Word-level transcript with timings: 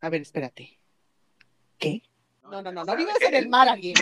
A 0.00 0.08
ver, 0.08 0.22
espérate. 0.22 0.78
¿Qué? 1.78 2.02
No, 2.50 2.62
no, 2.62 2.72
no, 2.72 2.84
no 2.84 2.96
vives 2.96 3.16
en 3.20 3.34
el 3.34 3.48
mar, 3.48 3.68
alguien. 3.68 3.94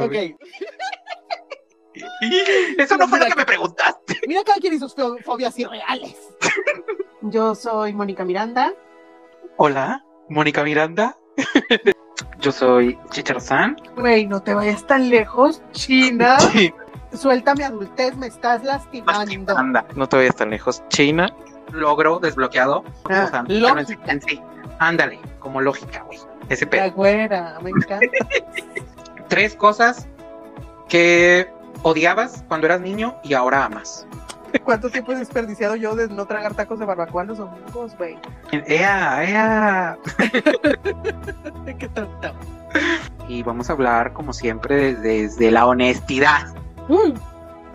ok. 0.00 0.14
Eso 2.78 2.96
no 2.96 3.06
fue 3.08 3.18
lo 3.18 3.26
que 3.26 3.34
me 3.36 3.44
preguntaste. 3.44 4.20
Mira 4.26 4.42
cada 4.44 4.58
quien 4.58 4.74
y 4.74 4.78
sus 4.78 4.96
fo- 4.96 5.22
fobias 5.22 5.58
irreales. 5.58 6.16
Yo 7.22 7.54
soy 7.54 7.92
Mónica 7.92 8.24
Miranda. 8.24 8.72
Hola, 9.56 10.04
Mónica 10.28 10.62
Miranda. 10.64 11.18
Yo 12.40 12.50
soy 12.50 12.98
Chicharzán. 13.10 13.76
Güey, 13.96 14.26
no 14.26 14.42
te 14.42 14.54
vayas 14.54 14.86
tan 14.86 15.10
lejos, 15.10 15.62
China. 15.72 16.38
Suelta 17.14 17.54
mi 17.54 17.62
adultez, 17.62 18.16
me 18.16 18.26
estás 18.26 18.62
lastimando. 18.64 19.56
Anda, 19.56 19.84
no 19.96 20.08
te 20.08 20.16
vayas 20.16 20.36
tan 20.36 20.50
lejos. 20.50 20.82
China, 20.88 21.32
logro 21.72 22.18
desbloqueado. 22.18 22.84
Ah, 23.10 23.24
o 23.26 23.30
sea, 23.30 23.44
lógica. 23.48 24.18
sí. 24.26 24.40
Ándale, 24.78 25.20
como 25.38 25.60
lógica, 25.60 26.02
güey. 26.04 26.18
Ese 26.48 26.64
La 26.64 26.70
pedo. 26.70 26.92
güera, 26.92 27.58
me 27.62 27.70
encanta. 27.70 28.06
Tres 29.28 29.54
cosas 29.54 30.08
que 30.88 31.48
odiabas 31.82 32.44
cuando 32.48 32.66
eras 32.66 32.80
niño 32.80 33.16
y 33.22 33.34
ahora 33.34 33.64
amas. 33.64 34.06
¿Cuánto 34.64 34.90
tiempo 34.90 35.12
he 35.12 35.16
desperdiciado 35.16 35.76
yo 35.76 35.94
de 35.96 36.08
no 36.08 36.26
tragar 36.26 36.54
tacos 36.54 36.78
de 36.78 36.84
barbacoa 36.84 37.24
los 37.24 37.38
domingos, 37.38 37.96
güey? 37.96 38.18
¡Ea, 38.50 39.24
ea! 39.24 39.98
Qué 41.78 41.88
tonto. 41.88 42.32
Y 43.28 43.42
vamos 43.42 43.70
a 43.70 43.72
hablar, 43.72 44.12
como 44.12 44.32
siempre, 44.34 44.94
desde 44.94 45.50
la 45.50 45.66
honestidad. 45.66 46.54
Mm. 46.88 47.14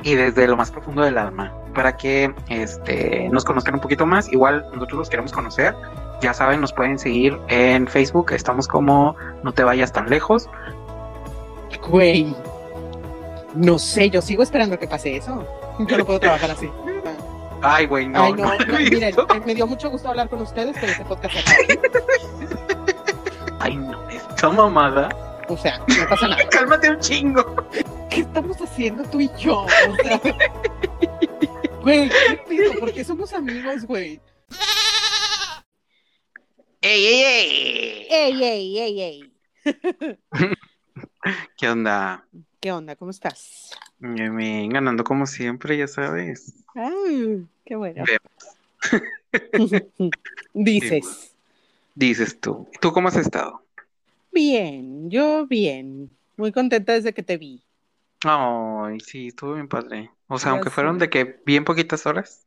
y 0.04 0.16
desde 0.16 0.48
lo 0.48 0.58
más 0.58 0.72
profundo 0.72 1.02
del 1.02 1.18
alma 1.18 1.54
para 1.78 1.96
que 1.96 2.34
este, 2.50 3.30
nos 3.30 3.46
conozcan 3.46 3.76
un 3.76 3.80
poquito 3.80 4.08
más. 4.08 4.34
Igual 4.34 4.66
nosotros 4.74 4.98
los 4.98 5.10
queremos 5.10 5.32
conocer. 5.32 5.76
Ya 6.22 6.34
saben, 6.34 6.60
nos 6.60 6.74
pueden 6.74 6.98
seguir 6.98 7.38
en 7.50 7.88
Facebook. 7.88 8.32
Estamos 8.32 8.68
como 8.68 9.16
No 9.44 9.54
te 9.54 9.64
vayas 9.64 9.94
tan 9.94 10.10
lejos. 10.10 10.50
Güey. 11.88 12.36
No 13.54 13.78
sé, 13.78 14.10
yo 14.10 14.24
sigo 14.24 14.42
esperando 14.42 14.80
que 14.80 14.88
pase 14.88 15.18
eso. 15.18 15.46
Yo 15.88 15.98
no 16.00 16.06
puedo 16.06 16.20
trabajar 16.20 16.50
así. 16.50 16.68
Ay, 17.62 17.86
güey, 17.86 18.08
no. 18.08 18.24
Ay, 18.24 18.34
no, 18.34 18.46
no 18.46 18.66
no, 18.66 18.80
miren, 18.80 19.04
eh, 19.04 19.42
me 19.46 19.54
dio 19.54 19.68
mucho 19.68 19.92
gusto 19.92 20.10
hablar 20.10 20.30
con 20.30 20.42
ustedes, 20.42 20.76
pero 20.80 20.92
este 20.92 21.06
podcast 21.06 21.36
acaba. 21.38 21.58
Ay, 23.60 23.76
no, 23.76 24.10
esta 24.10 24.50
mamada. 24.50 25.10
O 25.50 25.58
sea, 25.58 25.80
no 25.80 26.10
pasa 26.10 26.28
nada. 26.28 26.48
Cálmate 26.52 26.90
un 26.90 27.00
chingo. 27.00 27.68
¿Qué 28.10 28.22
estamos 28.22 28.58
haciendo 28.62 29.04
tú 29.04 29.22
y 29.22 29.30
yo? 29.38 29.60
O 29.62 29.96
sea, 30.04 30.22
güey, 31.82 32.10
¿qué 32.10 32.40
pido? 32.48 32.74
¿Por 32.80 32.94
qué 32.94 33.04
somos 33.04 33.32
amigos, 33.34 33.86
güey? 33.86 34.20
¡Ey, 36.82 37.06
ey, 37.06 37.24
ey! 37.24 38.08
¡Ey, 38.10 38.44
ey, 38.44 38.80
ey, 38.80 39.02
ey! 39.02 39.34
¿Qué 41.58 41.70
onda? 41.70 42.26
¿Qué 42.60 42.72
onda? 42.72 42.96
¿Cómo 42.96 43.12
estás? 43.12 43.72
Me 44.00 44.68
ganando 44.68 45.04
como 45.04 45.26
siempre, 45.26 45.78
ya 45.78 45.88
sabes. 45.88 46.54
Ay, 46.76 47.46
qué 47.66 47.76
bueno. 47.76 48.04
Dices. 50.54 51.36
Dices 51.96 52.40
tú. 52.40 52.68
¿Tú 52.80 52.92
cómo 52.92 53.08
has 53.08 53.16
estado? 53.16 53.67
Bien, 54.32 55.10
yo 55.10 55.48
bien. 55.48 56.18
Muy 56.38 56.52
contenta 56.52 56.94
desde 56.94 57.14
que 57.14 57.24
te 57.24 57.38
vi. 57.38 57.64
Ay, 58.24 59.00
sí, 59.00 59.28
estuvo 59.28 59.54
bien 59.54 59.68
padre. 59.68 60.12
O 60.28 60.38
sea, 60.40 60.50
Ya 60.50 60.54
aunque 60.54 60.70
fueron 60.70 60.96
sé. 60.96 61.06
de 61.06 61.10
que 61.10 61.42
bien 61.46 61.64
poquitas 61.66 62.06
horas. 62.06 62.46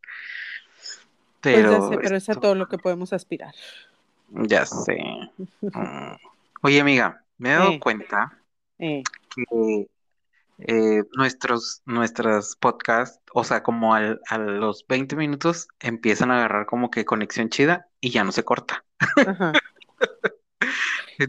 Pues 1.42 1.62
Pero 1.62 1.70
ya 1.72 1.80
sé, 1.80 1.98
pero 1.98 2.16
es 2.16 2.28
a 2.28 2.34
todo 2.34 2.54
lo 2.54 2.68
que 2.68 2.78
podemos 2.78 3.12
aspirar. 3.12 3.54
Ya 4.48 4.64
sé. 4.66 4.98
Mm. 5.72 6.16
Oye, 6.62 6.80
amiga, 6.80 7.24
me 7.38 7.50
he 7.50 7.52
dado 7.54 7.70
Eh. 7.72 7.80
cuenta 7.80 8.38
Eh, 8.78 9.02
que 9.34 9.88
eh, 10.58 11.02
nuestros, 11.16 11.82
nuestras 11.86 12.56
podcasts, 12.56 13.20
o 13.34 13.44
sea, 13.44 13.62
como 13.62 13.94
al- 13.94 14.20
a 14.28 14.38
los 14.38 14.86
20 14.88 15.16
minutos 15.16 15.68
empiezan 15.80 16.30
a 16.30 16.36
agarrar 16.38 16.66
como 16.66 16.90
que 16.90 17.04
conexión 17.04 17.48
chida 17.50 17.88
y 18.00 18.10
ya 18.10 18.24
no 18.24 18.32
se 18.32 18.44
corta. 18.44 18.84
ajá. 19.26 19.52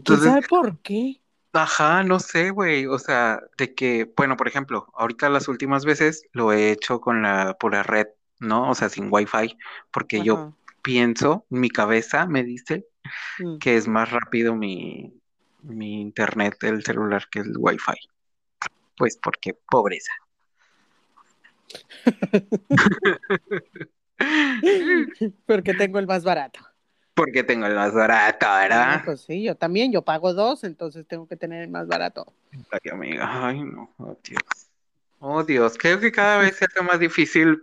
Entonces, 0.00 0.28
sabe 0.28 0.42
por 0.48 0.78
qué? 0.80 1.20
ajá, 1.52 2.02
no 2.02 2.18
sé, 2.18 2.50
güey. 2.50 2.86
O 2.86 2.98
sea, 2.98 3.40
de 3.58 3.74
que, 3.74 4.10
bueno, 4.16 4.36
por 4.36 4.48
ejemplo, 4.48 4.86
ahorita 4.94 5.28
las 5.28 5.48
últimas 5.48 5.84
veces 5.84 6.24
lo 6.32 6.52
he 6.52 6.70
hecho 6.70 7.00
con 7.00 7.22
la 7.22 7.56
pura 7.58 7.82
red, 7.82 8.06
¿no? 8.40 8.70
O 8.70 8.74
sea, 8.74 8.88
sin 8.88 9.08
wifi, 9.10 9.56
porque 9.90 10.22
yo 10.22 10.54
pienso, 10.82 11.46
mi 11.50 11.70
cabeza 11.70 12.26
me 12.26 12.42
dice 12.42 12.86
Mm. 13.38 13.58
que 13.58 13.76
es 13.76 13.88
más 13.88 14.10
rápido 14.10 14.54
mi, 14.54 15.12
mi 15.62 16.00
internet 16.00 16.56
del 16.60 16.84
celular 16.84 17.26
que 17.30 17.40
el 17.40 17.52
wifi. 17.56 17.92
Pues 18.96 19.18
porque 19.22 19.58
pobreza. 19.68 20.12
Porque 25.46 25.74
tengo 25.74 25.98
el 25.98 26.06
más 26.06 26.22
barato. 26.22 26.60
Porque 27.24 27.44
tengo 27.44 27.66
el 27.66 27.74
más 27.74 27.92
barato, 27.92 28.46
Ah, 28.48 28.60
¿verdad? 28.62 29.02
pues 29.04 29.20
sí, 29.20 29.42
yo 29.42 29.54
también, 29.54 29.92
yo 29.92 30.02
pago 30.02 30.34
dos, 30.34 30.64
entonces 30.64 31.06
tengo 31.06 31.26
que 31.28 31.36
tener 31.36 31.62
el 31.62 31.70
más 31.70 31.86
barato. 31.86 32.32
Ay, 32.70 32.90
amiga, 32.90 33.46
ay, 33.46 33.62
no, 33.62 33.94
oh 33.98 34.16
Dios. 34.24 34.40
Oh 35.20 35.44
Dios, 35.44 35.78
creo 35.78 36.00
que 36.00 36.10
cada 36.10 36.38
vez 36.38 36.56
se 36.56 36.64
hace 36.64 36.82
más 36.82 36.98
difícil 36.98 37.62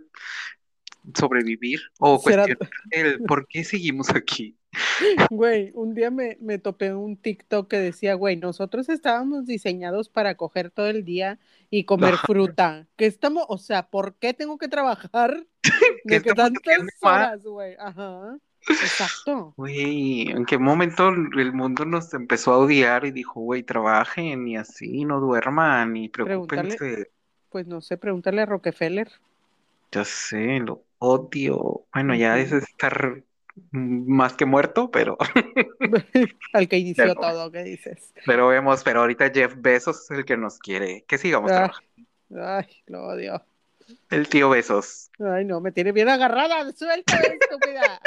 sobrevivir 1.14 1.80
o 1.98 2.20
cuestionar 2.20 2.56
el 2.90 3.22
por 3.24 3.46
qué 3.46 3.64
seguimos 3.64 4.10
aquí. 4.10 4.56
Güey, 5.30 5.72
un 5.74 5.94
día 5.94 6.10
me, 6.10 6.38
me 6.40 6.58
topé 6.58 6.94
un 6.94 7.16
TikTok 7.16 7.68
que 7.68 7.78
decía, 7.78 8.14
güey, 8.14 8.36
nosotros 8.36 8.88
estábamos 8.88 9.46
diseñados 9.46 10.08
para 10.08 10.36
coger 10.36 10.70
todo 10.70 10.86
el 10.86 11.04
día 11.04 11.38
y 11.70 11.84
comer 11.84 12.14
fruta. 12.26 12.86
¿Qué 12.96 13.06
estamos, 13.06 13.44
o 13.48 13.58
sea, 13.58 13.88
por 13.88 14.14
qué 14.14 14.32
tengo 14.32 14.58
que 14.58 14.68
trabajar 14.68 15.46
¿Qué 16.06 16.20
de 16.20 16.22
que 16.22 16.32
tantas 16.32 16.78
horas, 17.00 17.42
güey? 17.42 17.76
Ajá, 17.78 18.38
exacto. 18.68 19.54
Güey, 19.56 20.30
¿en 20.30 20.44
qué 20.44 20.58
momento 20.58 21.08
el 21.08 21.52
mundo 21.52 21.84
nos 21.84 22.12
empezó 22.14 22.52
a 22.52 22.58
odiar 22.58 23.04
y 23.04 23.10
dijo, 23.10 23.40
güey, 23.40 23.62
trabajen 23.62 24.46
y 24.48 24.56
así, 24.56 25.04
no 25.04 25.20
duerman 25.20 25.96
y 25.96 26.08
preocúpense? 26.08 27.10
Pues 27.50 27.66
no 27.66 27.80
sé, 27.80 27.96
pregúntale 27.96 28.42
a 28.42 28.46
Rockefeller. 28.46 29.10
Ya 29.92 30.04
sé, 30.04 30.60
lo 30.60 30.84
odio. 30.98 31.84
Bueno, 31.92 32.14
ya 32.14 32.38
es 32.38 32.52
estar 32.52 33.22
más 33.72 34.34
que 34.34 34.44
muerto, 34.46 34.90
pero, 34.90 35.18
Al 36.52 36.68
que 36.68 36.78
inició 36.78 37.04
Pero- 37.04 37.14
todo, 37.16 37.50
¿qué 37.50 37.64
dices? 37.64 38.12
pero 38.26 38.48
vemos, 38.48 38.82
pero 38.84 39.00
ahorita 39.00 39.30
Jeff 39.30 39.54
Bezos 39.58 40.02
es 40.04 40.10
el 40.18 40.24
que 40.24 40.36
nos 40.36 40.58
quiere. 40.58 41.04
Que 41.08 41.18
sigamos 41.18 41.50
Ah. 41.50 41.72
trabajando. 42.30 42.46
Ay, 42.56 42.66
lo 42.86 43.02
odio. 43.08 43.42
El 44.08 44.28
tío 44.28 44.48
Bezos. 44.50 45.10
Ay, 45.18 45.44
no, 45.44 45.60
me 45.60 45.72
tiene 45.72 45.90
bien 45.90 46.08
agarrada. 46.08 46.70
Suéltame, 46.72 47.22
estúpida. 47.40 48.00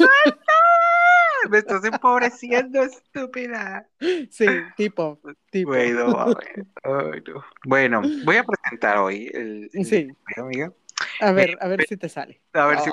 ¡Ah! 0.00 1.48
Me 1.50 1.58
estás 1.58 1.84
empobreciendo, 1.84 2.82
estúpida. 2.82 3.88
Sí, 4.30 4.46
tipo, 4.76 5.20
tipo. 5.50 5.70
Güey, 5.70 5.90
no 5.92 6.08
mames. 6.08 6.36
Ay, 6.84 7.22
no. 7.26 7.44
Bueno, 7.66 8.02
voy 8.24 8.36
a 8.36 8.44
presentar 8.44 8.98
hoy 8.98 9.28
el, 9.32 9.68
el- 9.72 9.84
Sí, 9.84 10.08
amiga. 10.36 10.72
a 11.20 11.32
ver, 11.32 11.58
a 11.60 11.68
ver 11.68 11.84
si 11.86 11.96
te 11.96 12.08
sale. 12.08 12.40
A 12.52 12.66
ver 12.66 12.78
si 12.80 12.90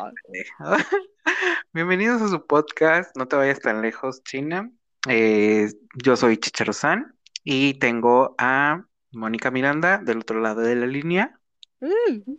Ay, 0.60 0.82
Bienvenidos 1.74 2.22
a 2.24 2.28
su 2.28 2.46
podcast, 2.48 3.16
no 3.16 3.28
te 3.28 3.36
vayas 3.36 3.60
tan 3.60 3.82
lejos, 3.82 4.24
China. 4.24 4.72
Eh, 5.08 5.70
yo 6.04 6.16
soy 6.16 6.38
Chicharo-san 6.38 7.16
y 7.44 7.76
tengo 7.76 8.34
a 8.40 8.84
Mónica 9.12 9.52
Miranda 9.52 10.00
del 10.00 10.20
otro 10.20 10.42
lado 10.42 10.62
de 10.62 10.76
la 10.76 10.88
línea. 10.88 11.40
mm, 11.82 12.34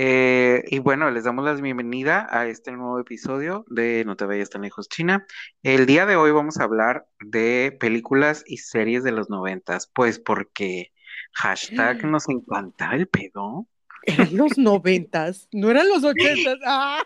Eh, 0.00 0.62
y 0.68 0.78
bueno, 0.78 1.10
les 1.10 1.24
damos 1.24 1.44
la 1.44 1.54
bienvenida 1.54 2.28
a 2.30 2.46
este 2.46 2.70
nuevo 2.70 3.00
episodio 3.00 3.64
de 3.66 4.04
No 4.06 4.14
te 4.14 4.26
vayas 4.26 4.48
tan 4.48 4.62
lejos, 4.62 4.88
China. 4.88 5.26
El 5.64 5.86
día 5.86 6.06
de 6.06 6.14
hoy 6.14 6.30
vamos 6.30 6.58
a 6.58 6.62
hablar 6.62 7.08
de 7.18 7.76
películas 7.80 8.44
y 8.46 8.58
series 8.58 9.02
de 9.02 9.10
los 9.10 9.28
noventas, 9.28 9.90
pues 9.92 10.20
porque 10.20 10.92
hashtag 11.32 12.04
nos 12.04 12.28
encanta 12.28 12.94
el 12.94 13.08
pedo. 13.08 13.66
Eran 14.04 14.36
los 14.36 14.56
noventas, 14.56 15.48
no 15.50 15.68
eran 15.68 15.88
los 15.88 16.04
ochentas. 16.04 16.58
Ah, 16.64 17.02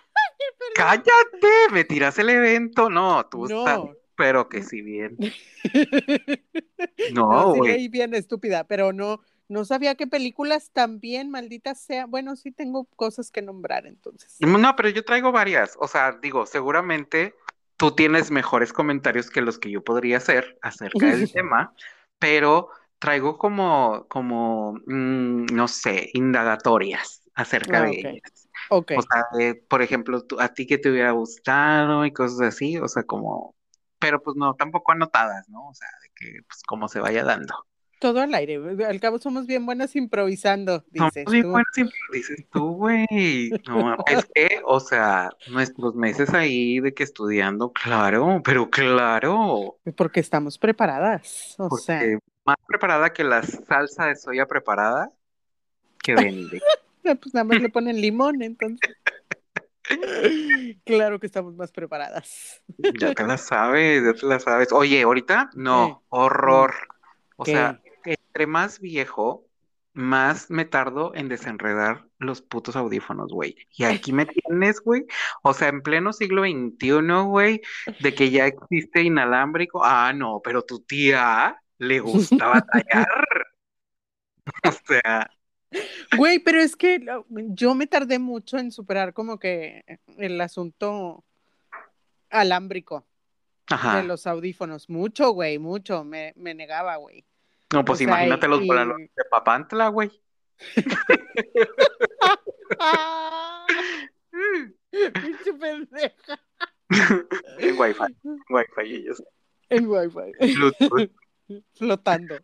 ¡Cállate! 0.75 1.70
¿Me 1.72 1.84
tiras 1.84 2.19
el 2.19 2.28
evento? 2.28 2.90
No, 2.90 3.25
tú 3.26 3.46
estás, 3.46 3.78
no. 3.78 3.90
pero 4.17 4.50
que 4.50 4.62
si 4.62 4.82
bien. 4.82 5.17
No, 7.14 7.31
No, 7.31 7.55
sí 7.55 7.58
güey. 7.58 7.88
bien 7.88 8.12
estúpida, 8.14 8.64
pero 8.67 8.93
no, 8.93 9.20
no 9.52 9.64
sabía 9.64 9.94
que 9.94 10.06
películas 10.06 10.70
también 10.72 11.31
malditas 11.31 11.81
sean. 11.81 12.10
Bueno, 12.10 12.37
sí 12.37 12.52
tengo 12.52 12.84
cosas 12.96 13.31
que 13.31 13.43
nombrar 13.43 13.87
entonces. 13.87 14.38
No, 14.40 14.75
pero 14.76 14.88
yo 14.88 15.04
traigo 15.04 15.31
varias. 15.32 15.76
O 15.78 15.87
sea, 15.88 16.12
digo, 16.20 16.46
seguramente 16.46 17.34
tú 17.76 17.93
tienes 17.94 18.31
mejores 18.31 18.72
comentarios 18.72 19.31
que 19.31 19.40
los 19.40 19.58
que 19.58 19.70
yo 19.70 19.84
podría 19.84 20.16
hacer 20.19 20.58
acerca 20.62 21.12
del 21.12 21.31
tema, 21.32 21.75
pero 22.19 22.70
traigo 22.99 23.38
como, 23.38 24.06
como, 24.08 24.75
mm, 24.87 25.46
no 25.46 25.69
sé, 25.69 26.10
indagatorias 26.14 27.22
acerca 27.34 27.81
Ah, 27.81 27.82
de 27.82 27.90
ellas. 28.00 28.48
Ok. 28.70 28.93
O 28.93 29.02
sea, 29.02 29.25
de, 29.38 29.55
por 29.55 29.82
ejemplo, 29.82 30.22
tú- 30.26 30.40
a 30.40 30.48
ti 30.52 30.66
que 30.66 30.78
te 30.78 30.90
hubiera 30.90 31.12
gustado 31.12 32.05
y 32.05 32.12
cosas 32.12 32.40
así, 32.43 32.78
o 32.78 32.88
sea, 32.88 33.05
como, 33.05 33.55
pero 33.98 34.22
pues 34.22 34.37
no, 34.37 34.55
tampoco 34.55 34.93
anotadas, 34.93 35.48
¿no? 35.48 35.69
O 35.69 35.75
sea, 35.75 35.88
de 36.02 36.10
que 36.14 36.43
pues 36.48 36.62
como 36.66 36.88
se 36.88 37.00
vaya 37.00 37.25
dando. 37.25 37.55
Todo 38.02 38.20
al 38.20 38.34
aire. 38.34 38.60
Al 38.84 38.99
cabo 38.99 39.20
somos 39.20 39.46
bien 39.46 39.64
buenas 39.64 39.94
improvisando, 39.94 40.84
Somos 40.93 41.14
dices 41.14 41.31
bien 41.31 41.44
tú. 41.44 41.54
siempre 41.72 41.99
dices 42.12 42.46
tú, 42.50 42.72
güey. 42.75 43.06
No, 43.69 43.96
es 44.08 44.26
que, 44.34 44.60
o 44.64 44.81
sea, 44.81 45.31
nuestros 45.49 45.94
meses 45.94 46.34
ahí 46.34 46.81
de 46.81 46.93
que 46.93 47.04
estudiando, 47.04 47.70
claro, 47.70 48.43
pero 48.44 48.69
claro, 48.69 49.78
Porque 49.96 50.19
estamos 50.19 50.58
preparadas. 50.58 51.54
O 51.58 51.76
sea, 51.76 52.02
más 52.44 52.56
preparada 52.66 53.12
que 53.12 53.22
la 53.22 53.44
salsa 53.44 54.06
de 54.06 54.16
soya 54.16 54.46
preparada 54.46 55.08
que 56.02 56.16
vende. 56.16 56.60
pues 57.20 57.32
nada 57.32 57.44
más 57.44 57.60
le 57.60 57.69
ponen 57.69 58.00
limón, 58.00 58.43
entonces. 58.43 58.96
Claro 60.84 61.20
que 61.20 61.26
estamos 61.26 61.55
más 61.55 61.70
preparadas. 61.70 62.64
Ya 62.98 63.14
te 63.14 63.25
la 63.25 63.38
sabes, 63.38 64.02
ya 64.05 64.12
te 64.12 64.26
la 64.26 64.40
sabes. 64.40 64.72
Oye, 64.72 65.02
ahorita, 65.02 65.50
no, 65.55 66.02
horror. 66.08 66.75
O 67.37 67.44
¿qué? 67.44 67.52
sea, 67.52 67.81
entre 68.32 68.46
más 68.46 68.81
viejo, 68.81 69.46
más 69.93 70.50
me 70.50 70.64
tardo 70.64 71.14
en 71.14 71.29
desenredar 71.29 72.06
los 72.19 72.40
putos 72.40 72.76
audífonos, 72.76 73.31
güey. 73.31 73.56
Y 73.76 73.84
aquí 73.84 74.11
me 74.12 74.25
tienes, 74.26 74.81
güey. 74.81 75.05
O 75.43 75.52
sea, 75.52 75.69
en 75.69 75.82
pleno 75.82 76.14
siglo 76.14 76.44
XXI, 76.44 77.23
güey, 77.26 77.61
de 78.00 78.14
que 78.14 78.31
ya 78.31 78.46
existe 78.46 79.02
inalámbrico. 79.02 79.84
Ah, 79.84 80.14
no, 80.14 80.40
pero 80.43 80.62
tu 80.62 80.81
tía 80.81 81.62
le 81.79 82.00
gusta 82.00 82.46
batallar. 82.49 83.06
O 84.64 84.73
sea, 84.73 85.31
Güey, 86.17 86.40
pero 86.40 86.61
es 86.61 86.75
que 86.75 87.00
yo 87.29 87.75
me 87.76 87.87
tardé 87.87 88.19
mucho 88.19 88.58
en 88.58 88.73
superar 88.73 89.14
como 89.14 89.38
que 89.38 89.84
el 90.19 90.40
asunto 90.40 91.25
alámbrico 92.29 93.06
de 93.94 94.02
los 94.02 94.26
audífonos. 94.26 94.90
Mucho, 94.90 95.31
güey, 95.31 95.58
mucho. 95.58 96.05
Me, 96.05 96.32
me 96.37 96.55
negaba, 96.55 96.96
güey. 96.96 97.25
No, 97.72 97.84
pues 97.84 97.96
O 97.96 97.98
sea, 97.98 98.06
imagínate 98.08 98.48
los 98.48 98.62
y- 98.62 98.69
de 98.69 99.24
Papantla, 99.30 99.88
güey. 99.88 100.10
Pinche 104.90 105.52
pendeja. 105.58 106.40
En 107.58 107.78
Wi-Fi, 107.78 108.16
en 108.24 108.38
Wi-Fi 108.50 108.94
ellos. 108.94 109.22
En 109.70 109.86
Wi-Fi. 109.86 110.54
Bluetooth. 110.54 111.10
Flotando. 111.74 112.36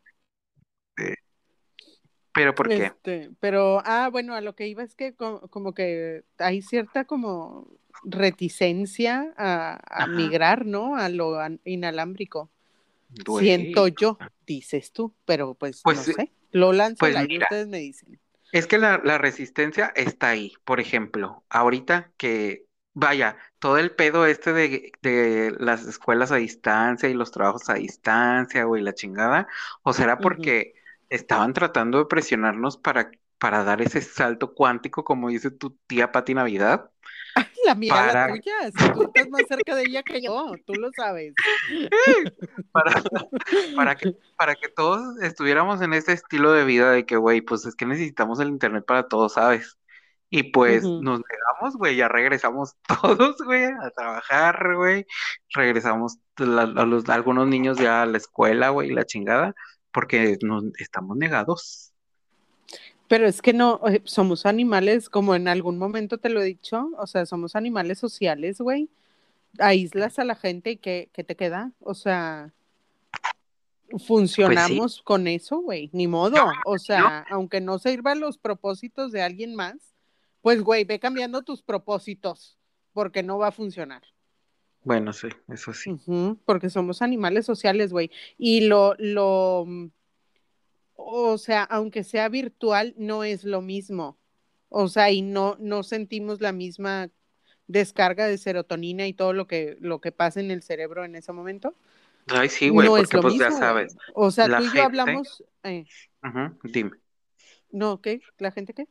Pero 2.32 2.54
¿por 2.54 2.68
qué? 2.68 2.84
Este, 2.84 3.30
pero, 3.40 3.82
ah, 3.84 4.08
bueno, 4.10 4.34
a 4.34 4.40
lo 4.40 4.54
que 4.54 4.68
iba 4.68 4.82
es 4.82 4.94
que 4.94 5.14
co- 5.14 5.48
como, 5.48 5.74
que 5.74 6.24
hay 6.38 6.62
cierta 6.62 7.04
como 7.04 7.68
reticencia 8.04 9.34
a, 9.36 10.06
migrar, 10.06 10.64
¿no? 10.64 10.96
A 10.96 11.08
lo 11.08 11.36
inalámbrico. 11.64 12.50
Siento 13.38 13.88
yo, 13.88 14.18
dices 14.46 14.92
tú, 14.92 15.14
pero 15.24 15.54
pues, 15.54 15.80
Pues, 15.82 15.98
no 15.98 16.04
sé. 16.04 16.32
Lo 16.50 16.72
lanzo 16.72 16.98
pues 16.98 17.16
aire, 17.16 17.26
mira. 17.26 17.44
ustedes 17.44 17.68
me 17.68 17.78
dicen. 17.78 18.20
Es 18.52 18.66
que 18.66 18.78
la, 18.78 19.00
la 19.04 19.18
resistencia 19.18 19.92
está 19.94 20.28
ahí. 20.30 20.54
Por 20.64 20.80
ejemplo, 20.80 21.44
ahorita 21.50 22.12
que, 22.16 22.66
vaya, 22.94 23.36
todo 23.58 23.78
el 23.78 23.94
pedo 23.94 24.26
este 24.26 24.52
de, 24.52 24.92
de 25.02 25.54
las 25.58 25.86
escuelas 25.86 26.32
a 26.32 26.36
distancia 26.36 27.08
y 27.08 27.14
los 27.14 27.30
trabajos 27.30 27.68
a 27.68 27.74
distancia, 27.74 28.64
güey, 28.64 28.82
la 28.82 28.94
chingada, 28.94 29.48
o 29.82 29.92
será 29.92 30.20
porque 30.20 30.74
estaban 31.10 31.52
tratando 31.52 31.98
de 31.98 32.06
presionarnos 32.06 32.78
para, 32.78 33.10
para 33.38 33.64
dar 33.64 33.80
ese 33.82 34.00
salto 34.00 34.52
cuántico, 34.54 35.04
como 35.04 35.28
dice 35.28 35.50
tu 35.50 35.70
tía 35.86 36.10
Pati 36.12 36.34
Navidad. 36.34 36.90
La 37.64 37.74
mía, 37.74 37.94
la 37.94 38.12
Para- 38.12 38.28
tuya, 38.28 38.54
si 38.76 38.92
tú 38.92 39.02
estás 39.04 39.28
más 39.30 39.42
cerca 39.48 39.76
de 39.76 39.82
ella 39.82 40.02
que 40.02 40.20
yo, 40.20 40.54
tú 40.66 40.74
lo 40.74 40.90
sabes. 40.96 41.34
para, 42.72 43.02
para 43.76 43.94
que, 43.96 44.16
para 44.36 44.54
que 44.54 44.68
todos 44.68 45.20
estuviéramos 45.22 45.80
en 45.82 45.92
ese 45.94 46.12
estilo 46.12 46.52
de 46.52 46.64
vida 46.64 46.90
de 46.90 47.06
que, 47.06 47.16
güey, 47.16 47.40
pues 47.40 47.64
es 47.66 47.74
que 47.76 47.86
necesitamos 47.86 48.40
el 48.40 48.48
internet 48.48 48.84
para 48.86 49.06
todos, 49.08 49.34
¿sabes? 49.34 49.78
Y 50.30 50.44
pues 50.52 50.82
nos 50.82 51.20
negamos, 51.20 51.76
güey, 51.76 51.96
ya 51.96 52.08
regresamos 52.08 52.74
todos, 53.02 53.36
güey, 53.44 53.64
a 53.64 53.90
trabajar, 53.90 54.74
güey. 54.76 55.06
Regresamos 55.54 56.18
la- 56.36 56.62
a 56.62 56.84
los, 56.86 57.08
algunos 57.08 57.46
niños 57.48 57.78
ya 57.78 58.02
a 58.02 58.06
la 58.06 58.18
escuela, 58.18 58.70
güey, 58.70 58.90
la 58.90 59.04
chingada, 59.06 59.54
porque 59.92 60.36
nos 60.42 60.64
estamos 60.78 61.16
negados. 61.16 61.87
Pero 63.08 63.26
es 63.26 63.40
que 63.42 63.52
no, 63.52 63.80
eh, 63.88 64.02
somos 64.04 64.46
animales, 64.46 65.08
como 65.08 65.34
en 65.34 65.48
algún 65.48 65.78
momento 65.78 66.18
te 66.18 66.28
lo 66.28 66.42
he 66.42 66.44
dicho, 66.44 66.90
o 66.98 67.06
sea, 67.06 67.26
somos 67.26 67.56
animales 67.56 67.98
sociales, 67.98 68.60
güey. 68.60 68.90
Aíslas 69.58 70.18
a 70.18 70.24
la 70.24 70.34
gente 70.34 70.72
y 70.72 70.76
¿qué, 70.76 71.08
qué 71.12 71.24
te 71.24 71.34
queda? 71.34 71.72
O 71.80 71.94
sea, 71.94 72.52
funcionamos 74.06 75.00
con 75.02 75.26
eso, 75.26 75.60
güey, 75.60 75.88
ni 75.92 76.06
modo. 76.06 76.36
O 76.66 76.78
sea, 76.78 77.24
aunque 77.30 77.60
no 77.60 77.78
sirvan 77.78 78.20
los 78.20 78.36
propósitos 78.36 79.10
de 79.10 79.22
alguien 79.22 79.54
más, 79.54 79.76
pues, 80.42 80.62
güey, 80.62 80.84
ve 80.84 81.00
cambiando 81.00 81.42
tus 81.42 81.62
propósitos, 81.62 82.58
porque 82.92 83.22
no 83.22 83.38
va 83.38 83.48
a 83.48 83.52
funcionar. 83.52 84.02
Bueno, 84.84 85.12
sí, 85.12 85.28
eso 85.48 85.72
sí. 85.72 85.98
Porque 86.44 86.70
somos 86.70 87.02
animales 87.02 87.46
sociales, 87.46 87.92
güey. 87.92 88.10
Y 88.36 88.62
lo, 88.62 88.94
lo, 88.98 89.66
o 91.00 91.38
sea, 91.38 91.62
aunque 91.62 92.02
sea 92.02 92.28
virtual, 92.28 92.92
no 92.98 93.22
es 93.22 93.44
lo 93.44 93.62
mismo. 93.62 94.18
O 94.68 94.88
sea, 94.88 95.10
y 95.10 95.22
no, 95.22 95.56
no 95.60 95.84
sentimos 95.84 96.40
la 96.40 96.52
misma 96.52 97.08
descarga 97.68 98.26
de 98.26 98.36
serotonina 98.36 99.06
y 99.06 99.12
todo 99.14 99.32
lo 99.32 99.46
que, 99.46 99.76
lo 99.80 100.00
que 100.00 100.10
pasa 100.10 100.40
en 100.40 100.50
el 100.50 100.62
cerebro 100.62 101.04
en 101.04 101.14
ese 101.14 101.32
momento. 101.32 101.74
Ay, 102.26 102.48
sí, 102.48 102.68
güey, 102.68 102.88
no 102.88 102.96
es 102.96 103.04
porque 103.04 103.16
lo 103.16 103.22
pues 103.22 103.34
mismo, 103.34 103.48
ya 103.48 103.52
sabes. 103.52 103.96
O 104.14 104.30
sea, 104.30 104.48
la 104.48 104.58
tú 104.58 104.64
y 104.64 104.72
yo 104.74 104.82
hablamos, 104.82 105.44
eh, 105.62 105.86
dime. 106.64 106.98
no, 107.70 108.00
¿qué? 108.02 108.20
¿La 108.38 108.50
gente 108.50 108.74
qué? 108.74 108.86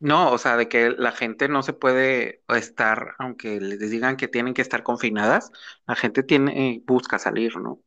No, 0.00 0.32
o 0.32 0.38
sea, 0.38 0.56
de 0.56 0.68
que 0.68 0.90
la 0.90 1.12
gente 1.12 1.48
no 1.48 1.62
se 1.62 1.72
puede 1.74 2.42
estar, 2.48 3.14
aunque 3.18 3.60
les 3.60 3.90
digan 3.90 4.16
que 4.16 4.28
tienen 4.28 4.54
que 4.54 4.62
estar 4.62 4.82
confinadas, 4.82 5.52
la 5.86 5.96
gente 5.96 6.22
tiene, 6.22 6.82
busca 6.86 7.18
salir, 7.18 7.56
¿no? 7.56 7.80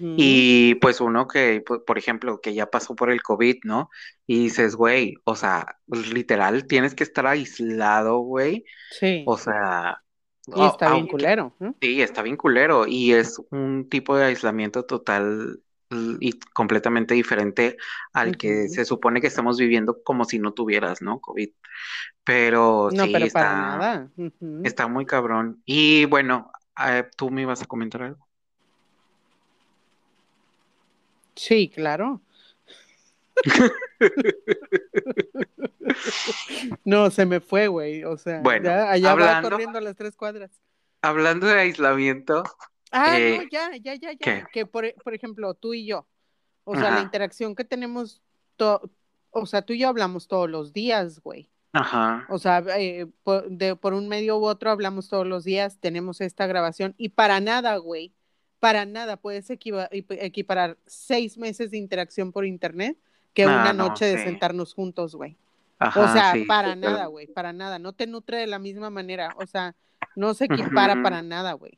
Y 0.00 0.74
pues 0.76 1.00
uno 1.00 1.26
que, 1.26 1.62
pues, 1.66 1.80
por 1.86 1.98
ejemplo, 1.98 2.40
que 2.40 2.54
ya 2.54 2.66
pasó 2.66 2.94
por 2.94 3.10
el 3.10 3.22
COVID, 3.22 3.56
¿no? 3.64 3.90
Y 4.26 4.44
dices, 4.44 4.76
güey, 4.76 5.14
o 5.24 5.34
sea, 5.34 5.78
literal, 5.88 6.66
tienes 6.66 6.94
que 6.94 7.02
estar 7.04 7.26
aislado, 7.26 8.18
güey. 8.18 8.64
Sí, 8.90 9.24
O 9.26 9.36
sea, 9.38 10.02
y 10.46 10.64
está 10.64 10.86
bien 10.86 10.92
aunque- 10.98 11.10
culero. 11.12 11.56
¿no? 11.58 11.74
Sí, 11.80 12.00
está 12.02 12.22
bien 12.22 12.36
culero 12.36 12.86
y 12.86 13.12
es 13.12 13.40
un 13.50 13.88
tipo 13.88 14.16
de 14.16 14.26
aislamiento 14.26 14.84
total 14.84 15.60
y 16.20 16.38
completamente 16.54 17.12
diferente 17.14 17.76
al 18.14 18.36
que 18.38 18.68
se 18.68 18.84
supone 18.86 19.20
que 19.20 19.26
estamos 19.26 19.58
viviendo 19.58 20.02
como 20.02 20.24
si 20.24 20.38
no 20.38 20.52
tuvieras, 20.54 21.02
¿no? 21.02 21.20
COVID. 21.20 21.50
Pero 22.24 22.88
No, 22.92 23.04
sí, 23.04 23.10
pero 23.12 23.26
está, 23.26 23.40
para 23.40 23.54
nada. 23.54 24.10
Ujú. 24.16 24.60
está 24.64 24.86
muy 24.88 25.04
cabrón. 25.06 25.60
Y 25.66 26.04
bueno, 26.06 26.50
eh, 26.86 27.04
tú 27.16 27.30
me 27.30 27.42
ibas 27.42 27.62
a 27.62 27.66
comentar 27.66 28.02
algo. 28.04 28.26
Sí, 31.34 31.68
claro. 31.68 32.20
No, 36.84 37.10
se 37.10 37.26
me 37.26 37.40
fue, 37.40 37.68
güey. 37.68 38.04
O 38.04 38.16
sea, 38.16 38.40
Bueno, 38.40 38.64
ya, 38.66 38.90
allá 38.90 39.06
va 39.08 39.12
hablando- 39.12 39.50
corriendo 39.50 39.78
a 39.78 39.82
las 39.82 39.96
tres 39.96 40.16
cuadras. 40.16 40.50
Hablando 41.02 41.46
de 41.46 41.60
aislamiento, 41.60 42.44
Ah, 42.94 43.18
Eh, 43.18 43.38
no, 43.38 43.48
ya, 43.50 43.70
ya, 43.80 43.94
ya, 43.94 44.12
ya. 44.12 44.18
¿qué? 44.18 44.44
Que 44.52 44.66
por, 44.66 44.92
por 45.02 45.14
ejemplo, 45.14 45.54
tú 45.54 45.72
y 45.72 45.86
yo, 45.86 46.06
o 46.64 46.74
sea, 46.74 46.90
la 46.90 47.00
interacción 47.00 47.54
que 47.54 47.64
tenemos, 47.64 48.20
to- 48.56 48.90
o 49.30 49.46
sea, 49.46 49.62
tú 49.62 49.72
y 49.72 49.78
yo 49.78 49.88
hablamos 49.88 50.28
todos 50.28 50.50
los 50.50 50.74
días, 50.74 51.20
güey. 51.20 51.48
ajá, 51.72 52.26
O 52.28 52.38
sea, 52.38 52.62
eh, 52.78 53.06
por, 53.22 53.48
de, 53.48 53.76
por 53.76 53.94
un 53.94 54.08
medio 54.08 54.36
u 54.36 54.44
otro 54.44 54.70
hablamos 54.70 55.08
todos 55.08 55.26
los 55.26 55.42
días, 55.42 55.78
tenemos 55.80 56.20
esta 56.20 56.46
grabación 56.46 56.94
y 56.98 57.08
para 57.08 57.40
nada, 57.40 57.76
güey, 57.78 58.12
para 58.62 58.86
nada 58.86 59.16
puedes 59.16 59.50
equiparar 59.50 60.78
seis 60.86 61.36
meses 61.36 61.72
de 61.72 61.78
interacción 61.78 62.30
por 62.30 62.46
internet 62.46 62.96
que 63.34 63.48
Ah, 63.48 63.58
una 63.58 63.72
no, 63.72 63.88
noche 63.88 64.04
de 64.04 64.16
sentarnos 64.18 64.72
juntos, 64.72 65.16
güey. 65.16 65.36
O 65.80 66.06
sea, 66.06 66.32
sí, 66.32 66.44
para 66.44 66.74
sí, 66.74 66.80
nada, 66.80 67.06
güey, 67.06 67.26
para 67.26 67.52
nada. 67.52 67.80
No 67.80 67.92
te 67.92 68.06
nutre 68.06 68.36
de 68.38 68.46
la 68.46 68.60
misma 68.60 68.88
manera. 68.88 69.34
O 69.36 69.46
sea, 69.48 69.74
no 70.14 70.32
se 70.34 70.44
equipara 70.44 71.02
para 71.02 71.22
nada, 71.22 71.54
güey. 71.54 71.76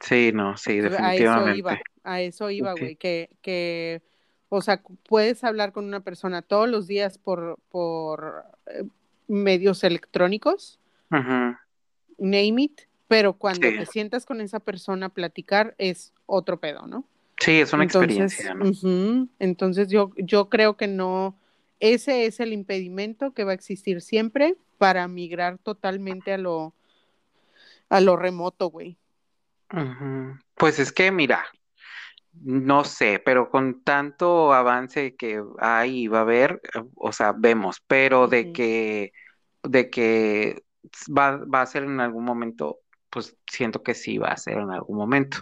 Sí, 0.00 0.32
no, 0.32 0.56
sí, 0.56 0.78
A 0.78 0.80
eso 0.80 0.84
definitivamente. 0.84 1.58
iba, 1.58 1.78
a 2.02 2.20
eso 2.22 2.50
iba, 2.50 2.72
güey, 2.72 2.96
que, 2.96 3.28
que, 3.42 4.00
o 4.48 4.62
sea, 4.62 4.82
puedes 5.06 5.44
hablar 5.44 5.72
con 5.72 5.84
una 5.84 6.00
persona 6.00 6.40
todos 6.40 6.66
los 6.66 6.86
días 6.86 7.18
por, 7.18 7.58
por 7.68 8.44
eh, 8.68 8.84
medios 9.28 9.84
electrónicos, 9.84 10.80
Ujú, 11.10 11.56
name 12.18 12.62
it, 12.62 12.80
pero 13.08 13.34
cuando 13.34 13.68
Sí. 13.68 13.76
te 13.78 13.86
sientas 13.86 14.26
con 14.26 14.40
esa 14.40 14.60
persona 14.60 15.06
a 15.06 15.10
platicar 15.10 15.74
es 15.78 16.12
otro 16.26 16.58
pedo, 16.58 16.86
¿no? 16.86 17.04
Sí, 17.40 17.60
es 17.60 17.72
una 17.72 17.84
Entonces, 17.84 18.40
experiencia, 18.40 18.54
¿no? 18.54 19.28
entonces 19.38 19.88
yo, 19.88 20.12
yo 20.16 20.48
creo 20.48 20.76
que 20.76 20.86
no, 20.86 21.36
ese 21.80 22.26
es 22.26 22.40
el 22.40 22.52
impedimento 22.52 23.32
que 23.32 23.44
va 23.44 23.52
a 23.52 23.54
existir 23.54 24.00
siempre 24.00 24.56
para 24.78 25.06
migrar 25.08 25.58
totalmente 25.58 26.32
a 26.32 26.38
lo, 26.38 26.74
a 27.88 28.00
lo 28.00 28.16
remoto, 28.16 28.68
güey. 28.70 28.96
Pues 30.56 30.78
es 30.78 30.92
que, 30.92 31.10
mira, 31.10 31.44
no 32.32 32.84
sé, 32.84 33.20
pero 33.24 33.50
con 33.50 33.82
tanto 33.82 34.52
avance 34.52 35.16
que 35.16 35.42
hay 35.58 36.04
y 36.04 36.08
va 36.08 36.18
a 36.18 36.22
haber, 36.22 36.60
eh, 36.74 36.82
o 36.94 37.12
sea, 37.12 37.32
vemos, 37.36 37.82
pero 37.86 38.28
de 38.28 38.52
que, 38.52 39.12
de 39.62 39.90
que 39.90 40.62
va, 41.16 41.38
va 41.38 41.62
a 41.62 41.66
ser 41.66 41.84
en 41.84 42.00
algún 42.00 42.24
momento, 42.24 42.80
pues 43.16 43.34
siento 43.50 43.82
que 43.82 43.94
sí 43.94 44.18
va 44.18 44.28
a 44.28 44.36
ser 44.36 44.58
en 44.58 44.70
algún 44.70 44.98
momento. 44.98 45.38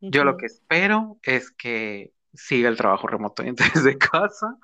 Yo 0.00 0.24
lo 0.24 0.36
que 0.36 0.46
espero 0.46 1.16
es 1.22 1.52
que 1.52 2.12
siga 2.32 2.68
el 2.68 2.76
trabajo 2.76 3.06
remoto 3.06 3.44
desde 3.44 3.96
casa, 3.98 4.58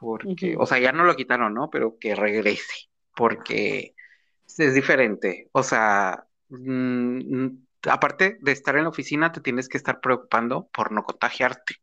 porque, 0.00 0.56
o 0.58 0.64
sea, 0.64 0.78
ya 0.78 0.92
no 0.92 1.04
lo 1.04 1.14
quitaron, 1.14 1.52
¿no? 1.52 1.68
Pero 1.68 1.98
que 2.00 2.14
regrese, 2.14 2.88
porque 3.14 3.94
es 4.56 4.74
diferente. 4.74 5.50
O 5.52 5.62
sea, 5.62 6.24
mm, 6.48 7.36
mm, 7.36 7.66
aparte 7.90 8.38
de 8.40 8.52
estar 8.52 8.74
en 8.76 8.84
la 8.84 8.88
oficina, 8.88 9.30
te 9.30 9.42
tienes 9.42 9.68
que 9.68 9.76
estar 9.76 10.00
preocupando 10.00 10.70
por 10.72 10.92
no 10.92 11.04
contagiarte. 11.04 11.74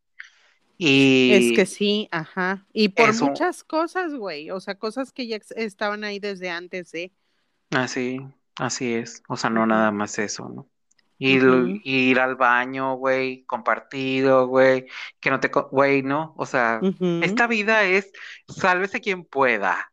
Es 0.80 1.56
que 1.56 1.62
Y 1.62 1.66
sí, 1.68 2.10
ajá. 2.12 2.66
Y 2.74 2.90
por 2.90 3.12
eso, 3.12 3.28
muchas 3.28 3.64
cosas, 3.64 4.16
güey. 4.16 4.50
O 4.50 4.60
sea, 4.60 4.74
cosas 4.74 5.12
que 5.12 5.28
ya 5.28 5.38
estaban 5.56 6.04
ahí 6.04 6.18
desde 6.18 6.50
antes, 6.50 6.96
¿eh? 6.96 7.12
así, 7.72 8.20
así 8.60 8.94
es. 8.94 9.24
O 9.28 9.38
sea, 9.38 9.50
no 9.50 9.66
nada 9.66 9.92
más 9.92 10.18
eso, 10.20 10.50
¿no? 10.50 10.70
Ir, 11.18 11.44
ujú, 11.44 11.82
ir 11.84 12.20
al 12.20 12.36
baño, 12.36 12.96
güey, 12.96 13.46
compartido, 13.46 14.48
güey, 14.48 14.88
que 15.20 15.30
no 15.32 15.40
te, 15.40 15.50
güey, 15.50 16.02
¿no? 16.04 16.34
O 16.38 16.46
sea, 16.46 16.88
ujú. 16.88 17.08
esta 17.20 17.48
vida 17.48 17.84
es 17.84 18.12
sálvese 18.48 19.02
quien 19.02 19.26
pueda 19.26 19.92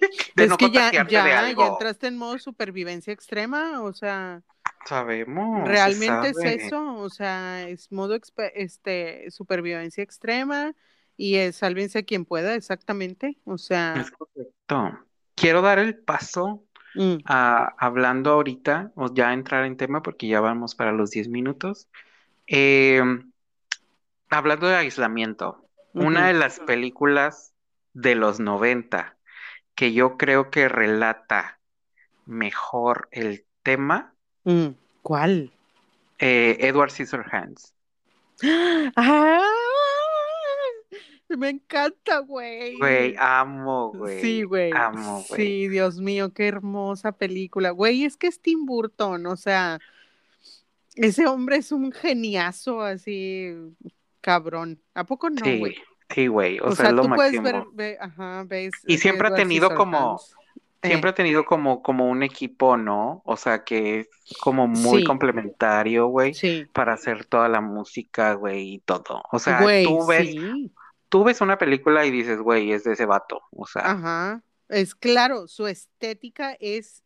de 0.36 0.46
Es 0.46 0.48
no 0.48 0.56
que 0.56 0.70
ya, 0.70 0.92
contagiarte 0.92 1.22
de 1.22 1.32
ya, 1.32 1.50
ya 1.52 1.66
algo. 1.66 1.66
entraste 1.66 2.06
en 2.08 2.16
modo 2.16 2.38
supervivencia 2.38 3.12
extrema, 3.12 3.82
o 3.82 3.92
sea, 3.92 4.42
Sabemos, 4.86 5.62
realmente 5.62 6.30
es 6.30 6.44
sabe. 6.44 6.44
eso, 6.44 6.96
o 6.96 7.10
sea, 7.10 7.68
es 7.68 7.90
modo 7.92 8.18
este, 8.54 9.30
supervivencia 9.30 10.02
extrema 10.02 10.74
y 11.16 11.36
es 11.36 11.56
sálvense 11.56 12.04
quien 12.04 12.24
pueda, 12.24 12.54
exactamente, 12.54 13.38
o 13.44 13.58
sea, 13.58 14.00
Es 14.00 14.10
correcto. 14.10 15.06
Quiero 15.34 15.62
dar 15.62 15.78
el 15.78 15.98
paso 15.98 16.64
mm, 16.94 17.18
a, 17.24 17.74
hablando 17.78 18.30
ahorita, 18.30 18.92
o 18.94 19.12
ya 19.12 19.32
entrar 19.32 19.64
en 19.64 19.76
tema 19.76 20.02
porque 20.02 20.28
ya 20.28 20.40
vamos 20.40 20.74
para 20.74 20.92
los 20.92 21.10
10 21.10 21.28
minutos. 21.28 21.88
Eh, 22.46 23.02
hablando 24.28 24.66
de 24.66 24.76
aislamiento, 24.76 25.64
una 25.92 26.28
de 26.28 26.34
las 26.34 26.60
películas 26.60 27.52
de 27.92 28.14
los 28.14 28.40
90 28.40 29.16
que 29.74 29.92
yo 29.92 30.16
creo 30.16 30.50
que 30.50 30.68
relata 30.68 31.58
mejor 32.26 33.08
el 33.12 33.44
tema, 33.62 34.14
mm, 34.44 34.68
¿cuál? 35.02 35.52
eh, 36.18 36.56
Edward 36.60 36.90
Scissorhands. 36.90 37.74
¡Ah! 38.96 39.59
Me 41.38 41.48
encanta, 41.50 42.18
güey. 42.20 42.78
Güey, 42.78 43.14
amo, 43.18 43.92
Sí, 44.20 44.42
güey, 44.42 44.44
güey. 44.44 44.72
amo, 44.72 45.24
güey. 45.28 45.46
Sí, 45.46 45.68
Dios 45.68 46.00
mío, 46.00 46.32
qué 46.34 46.48
hermosa 46.48 47.12
película. 47.12 47.70
Güey, 47.70 48.04
es 48.04 48.16
que 48.16 48.26
es 48.28 48.40
Tim 48.40 48.66
Burton, 48.66 49.26
o 49.26 49.36
sea, 49.36 49.80
ese 50.96 51.26
hombre 51.26 51.56
es 51.56 51.72
un 51.72 51.92
geniazo 51.92 52.82
así, 52.82 53.52
cabrón. 54.20 54.82
¿A 54.94 55.04
poco 55.04 55.30
no, 55.30 55.44
Sí, 55.44 55.58
güey? 55.58 55.74
sí, 56.08 56.26
güey, 56.26 56.58
o 56.60 56.68
O 56.68 56.72
sea, 56.72 56.88
es 56.88 56.90
sea, 56.90 56.92
lo 56.92 57.02
tú 57.02 57.14
puedes 57.14 57.40
ver, 57.42 57.54
máximo. 57.54 57.72
ve- 57.74 57.98
ajá, 58.00 58.44
ves 58.44 58.72
Y 58.86 58.98
siempre 58.98 59.28
ha 59.28 59.34
tenido 59.34 59.74
como 59.74 60.18
Scissorhands. 60.18 60.36
Eh, 60.82 60.88
Siempre 60.88 61.10
ha 61.10 61.14
tenido 61.14 61.44
como, 61.44 61.82
como 61.82 62.08
un 62.08 62.22
equipo, 62.22 62.78
¿no? 62.78 63.20
O 63.26 63.36
sea, 63.36 63.64
que 63.64 64.00
es 64.00 64.08
como 64.40 64.66
muy 64.66 65.00
sí, 65.00 65.04
complementario, 65.04 66.06
güey, 66.06 66.32
sí, 66.32 66.66
para 66.72 66.94
hacer 66.94 67.26
toda 67.26 67.48
la 67.50 67.60
música, 67.60 68.32
güey, 68.34 68.74
y 68.74 68.78
todo. 68.80 69.22
O 69.30 69.38
sea, 69.38 69.60
güey, 69.62 69.84
tú 69.84 70.06
ves, 70.06 70.30
sí, 70.30 70.72
tú 71.10 71.24
ves 71.24 71.42
una 71.42 71.58
película 71.58 72.06
y 72.06 72.10
dices, 72.10 72.40
güey, 72.40 72.72
es 72.72 72.84
de 72.84 72.94
ese 72.94 73.06
vato. 73.06 73.42
O 73.52 73.66
sea, 73.66 73.92
ajá. 73.92 74.42
Es 74.68 74.94
claro, 74.94 75.48
su 75.48 75.66
estética 75.66 76.56
es, 76.60 77.04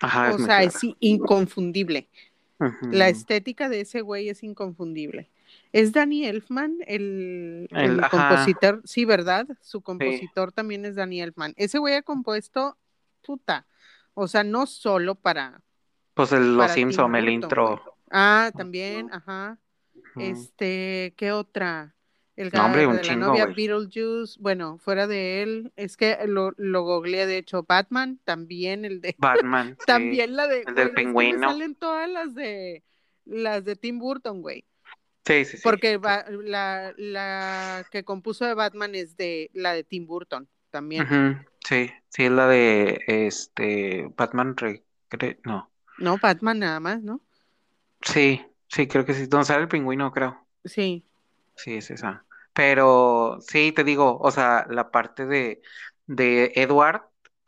ajá, 0.00 0.30
es 0.30 0.36
o 0.36 0.38
sea, 0.38 0.62
es 0.62 0.78
clara. 0.78 0.96
inconfundible. 1.00 2.10
La 2.90 3.08
estética 3.08 3.68
de 3.68 3.82
ese 3.82 4.02
güey 4.02 4.28
es 4.30 4.42
inconfundible. 4.42 5.30
¿Es 5.72 5.92
Danny 5.92 6.26
Elfman 6.26 6.78
el, 6.86 7.68
El, 7.72 8.00
el 8.00 8.04
ajá, 8.04 8.10
compositor? 8.10 8.82
Sí, 8.84 9.04
¿verdad? 9.04 9.46
Su 9.62 9.82
sí. 9.82 9.84
compositor 9.84 10.52
también 10.52 10.84
es 10.86 10.96
Danny 10.96 11.22
Elfman. 11.22 11.54
Ese 11.56 11.78
güey 11.78 11.94
ha 11.94 12.02
compuesto, 12.02 12.78
puta, 13.22 13.66
o 14.14 14.28
sea, 14.28 14.44
no 14.44 14.66
solo 14.66 15.16
para, 15.16 15.62
Pues 16.14 16.32
el, 16.32 16.58
Los 16.58 16.68
para 16.68 16.74
Simpson, 16.74 17.14
el 17.16 17.28
intro. 17.28 17.82
Ah, 18.10 18.52
también, 18.56 19.12
ajá. 19.12 19.58
Este, 20.16 21.14
¿qué 21.16 21.32
otra? 21.32 21.95
El 22.36 22.50
No, 22.52 22.66
hombre, 22.66 22.86
un 22.86 22.96
de 22.96 23.02
la 23.02 23.02
chingo, 23.02 23.26
novia 23.28 23.44
güey. 23.44 23.56
Beetlejuice, 23.56 24.38
bueno, 24.40 24.78
fuera 24.78 25.06
de 25.06 25.42
él, 25.42 25.72
es 25.76 25.96
que 25.96 26.18
lo, 26.26 26.52
lo 26.58 26.82
googleé, 26.82 27.26
de 27.26 27.38
hecho, 27.38 27.64
Batman, 27.66 28.20
también 28.24 28.84
el 28.84 29.00
de, 29.00 29.16
Batman, 29.18 29.76
sí. 29.78 29.86
también 29.86 30.36
la 30.36 30.46
de, 30.46 30.62
El 30.66 30.74
del 30.74 30.90
pingüino. 30.92 31.48
salen 31.48 31.74
todas 31.74 32.08
las 32.10 32.34
de, 32.34 32.84
las 33.24 33.64
de 33.64 33.76
Tim 33.76 33.98
Burton, 33.98 34.42
güey. 34.42 34.64
Sí, 35.24 35.44
sí, 35.44 35.56
sí. 35.56 35.62
Porque 35.64 35.96
va- 35.96 36.24
la, 36.30 36.94
la 36.96 37.84
que 37.90 38.04
compuso 38.04 38.44
de 38.44 38.54
Batman 38.54 38.94
es 38.94 39.16
de 39.16 39.50
la 39.54 39.72
de 39.72 39.82
Tim 39.82 40.06
Burton 40.06 40.48
también. 40.70 41.06
Sí, 41.66 41.90
sí, 42.10 42.24
es 42.24 42.30
la 42.30 42.46
de 42.46 43.00
este 43.08 44.08
Batman 44.16 44.54
no. 45.44 45.70
No, 45.98 46.18
Batman 46.18 46.58
nada 46.60 46.78
más, 46.80 47.02
¿no? 47.02 47.20
Sí, 48.02 48.40
sí, 48.68 48.86
creo 48.86 49.04
que 49.04 49.14
sí. 49.14 49.26
Donde 49.26 49.46
sale 49.46 49.62
el 49.62 49.68
pingüino, 49.68 50.12
creo. 50.12 50.46
Sí. 50.64 51.04
Sí, 51.56 51.74
es 51.74 51.90
esa. 51.90 52.26
Pero 52.52 53.38
sí, 53.40 53.72
te 53.72 53.84
digo, 53.84 54.18
o 54.18 54.30
sea, 54.30 54.66
la 54.70 54.90
parte 54.90 55.26
de, 55.26 55.62
de 56.06 56.52
Edward, 56.54 57.02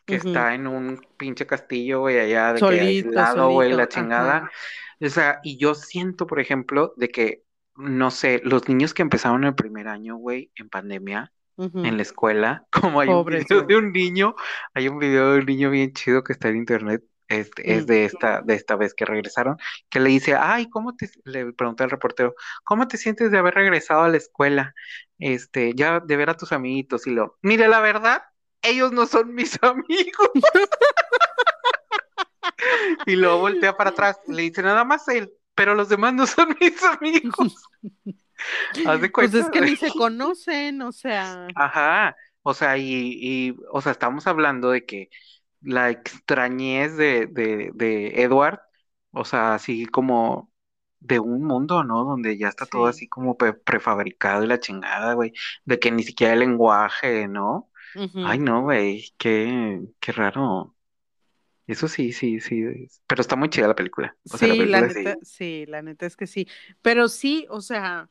que 0.05 0.17
está 0.17 0.55
en 0.55 0.67
un 0.67 1.01
pinche 1.17 1.47
castillo, 1.47 2.01
güey, 2.01 2.19
allá 2.19 2.55
de 2.55 2.63
que 2.65 2.77
Solito, 2.77 3.09
aislado, 3.09 3.51
güey, 3.51 3.73
la 3.73 3.89
chingada. 3.89 4.37
ajá. 4.39 4.51
O 5.01 5.09
sea, 5.09 5.41
y 5.43 5.59
yo 5.59 5.75
siento, 5.75 6.27
por 6.27 6.41
ejemplo, 6.41 6.93
de 6.97 7.11
que, 7.11 7.45
no 7.77 8.11
sé, 8.11 8.41
los 8.45 8.69
niños 8.69 8.95
que 8.95 9.03
empezaron 9.03 9.45
el 9.45 9.55
primer 9.55 9.89
año, 9.89 10.17
güey, 10.17 10.51
en 10.57 10.69
pandemia, 10.69 11.33
en 11.57 11.97
la 11.97 12.03
escuela, 12.03 12.67
como 12.73 13.01
hay 13.01 13.09
un 13.09 13.25
video 13.25 13.63
de 13.63 13.77
un 13.77 13.93
niño, 13.93 14.35
hay 14.75 14.89
un 14.89 14.99
video 14.99 15.33
de 15.33 15.41
un 15.41 15.47
niño 15.47 15.71
bien 15.71 15.93
chido 15.93 16.25
que 16.25 16.33
está 16.33 16.49
en 16.49 16.57
internet, 16.57 17.05
este, 17.29 17.75
es 17.77 17.87
Mm. 17.87 17.87
de 17.87 18.05
esta, 18.05 18.43
de 18.43 18.55
esta 18.55 18.77
vez 18.77 18.95
que 18.95 19.05
regresaron, 19.05 19.57
que 19.91 20.01
le 20.01 20.11
dice, 20.11 20.35
ay, 20.35 20.69
¿cómo 20.71 20.97
te, 20.97 21.11
le 21.25 21.53
pregunté 21.53 21.85
al 21.85 21.91
reportero, 21.91 22.35
¿cómo 22.65 22.89
te 22.89 22.97
sientes 22.99 23.31
de 23.31 23.39
haber 23.39 23.55
regresado 23.55 24.03
a 24.03 24.09
la 24.09 24.17
escuela? 24.17 24.75
Este, 25.19 25.75
ya 25.75 26.01
de 26.01 26.17
ver 26.17 26.31
a 26.31 26.37
tus 26.37 26.53
amiguitos 26.53 27.07
y 27.07 27.11
lo, 27.11 27.39
mire, 27.43 27.69
la 27.69 27.81
verdad, 27.81 28.23
ellos 28.63 28.93
no 28.93 29.07
son 29.07 29.35
mis 29.35 29.59
amigos. 29.63 30.31
Y 33.07 33.17
luego 33.17 33.39
voltea 33.41 33.77
para 33.77 33.91
atrás, 33.91 34.21
le 34.27 34.43
dice 34.43 34.63
nada 34.63 34.85
más 34.85 35.09
él, 35.09 35.33
pero 35.55 35.75
los 35.75 35.89
demás 35.89 36.15
no 36.15 36.27
son 36.27 36.57
mis 36.61 36.83
amigos. 36.85 37.69
Haz 38.85 39.01
de 39.01 39.13
Pues 39.17 39.35
es 39.35 39.49
cuenta, 39.49 39.51
que 39.51 39.61
ni 39.63 39.77
se 39.77 39.95
conocen, 39.95 40.83
o 40.83 40.93
sea, 40.93 41.55
Ajá, 41.55 42.17
o 42.43 42.55
sea, 42.55 42.77
y, 42.79 42.85
y, 43.21 43.57
o 43.71 43.81
sea, 43.81 43.93
estamos 43.93 44.27
hablando 44.27 44.71
de 44.71 44.87
que 44.87 45.11
la 45.61 45.91
extrañez 45.91 46.97
de, 46.97 47.27
de, 47.27 47.71
de 47.75 48.23
Edward, 48.23 48.61
o 49.13 49.25
sea, 49.25 49.55
así 49.55 49.87
como 49.87 50.53
de 51.01 51.19
un 51.21 51.45
mundo, 51.45 51.85
¿no? 51.85 52.05
Donde 52.05 52.39
ya 52.39 52.49
está 52.49 52.67
todo 52.67 52.87
sí. 52.87 52.89
así 52.89 53.09
como 53.09 53.37
pre- 53.37 53.55
prefabricado 53.55 54.45
y 54.45 54.47
la 54.49 54.61
chingada, 54.61 55.15
güey, 55.15 55.33
de 55.65 55.79
que 55.79 55.91
ni 55.91 56.03
siquiera 56.03 56.33
el 56.35 56.41
lenguaje, 56.41 57.29
¿no? 57.29 57.71
Ay, 58.21 58.39
no, 58.41 58.63
güey, 58.63 59.15
qué, 59.19 59.81
qué 60.01 60.13
raro. 60.13 60.77
Eso 61.67 61.89
sí, 61.89 62.13
sí, 62.13 62.41
sí, 62.41 62.65
pero 63.07 63.21
está 63.23 63.37
muy 63.37 63.51
chida 63.51 63.69
la 63.69 63.77
película, 63.77 64.17
o 64.29 64.39
sea, 64.39 64.49
la 64.49 64.57
Sí, 64.57 64.67
la 64.67 64.83
película 64.83 64.89
neta, 64.89 65.17
sí. 65.17 65.19
sí, 65.23 65.65
la 65.67 65.81
neta 65.83 66.05
es 66.07 66.17
que 66.17 66.27
sí. 66.27 66.47
Pero 66.83 67.09
sí, 67.09 67.47
o 67.51 67.61
sea, 67.63 68.11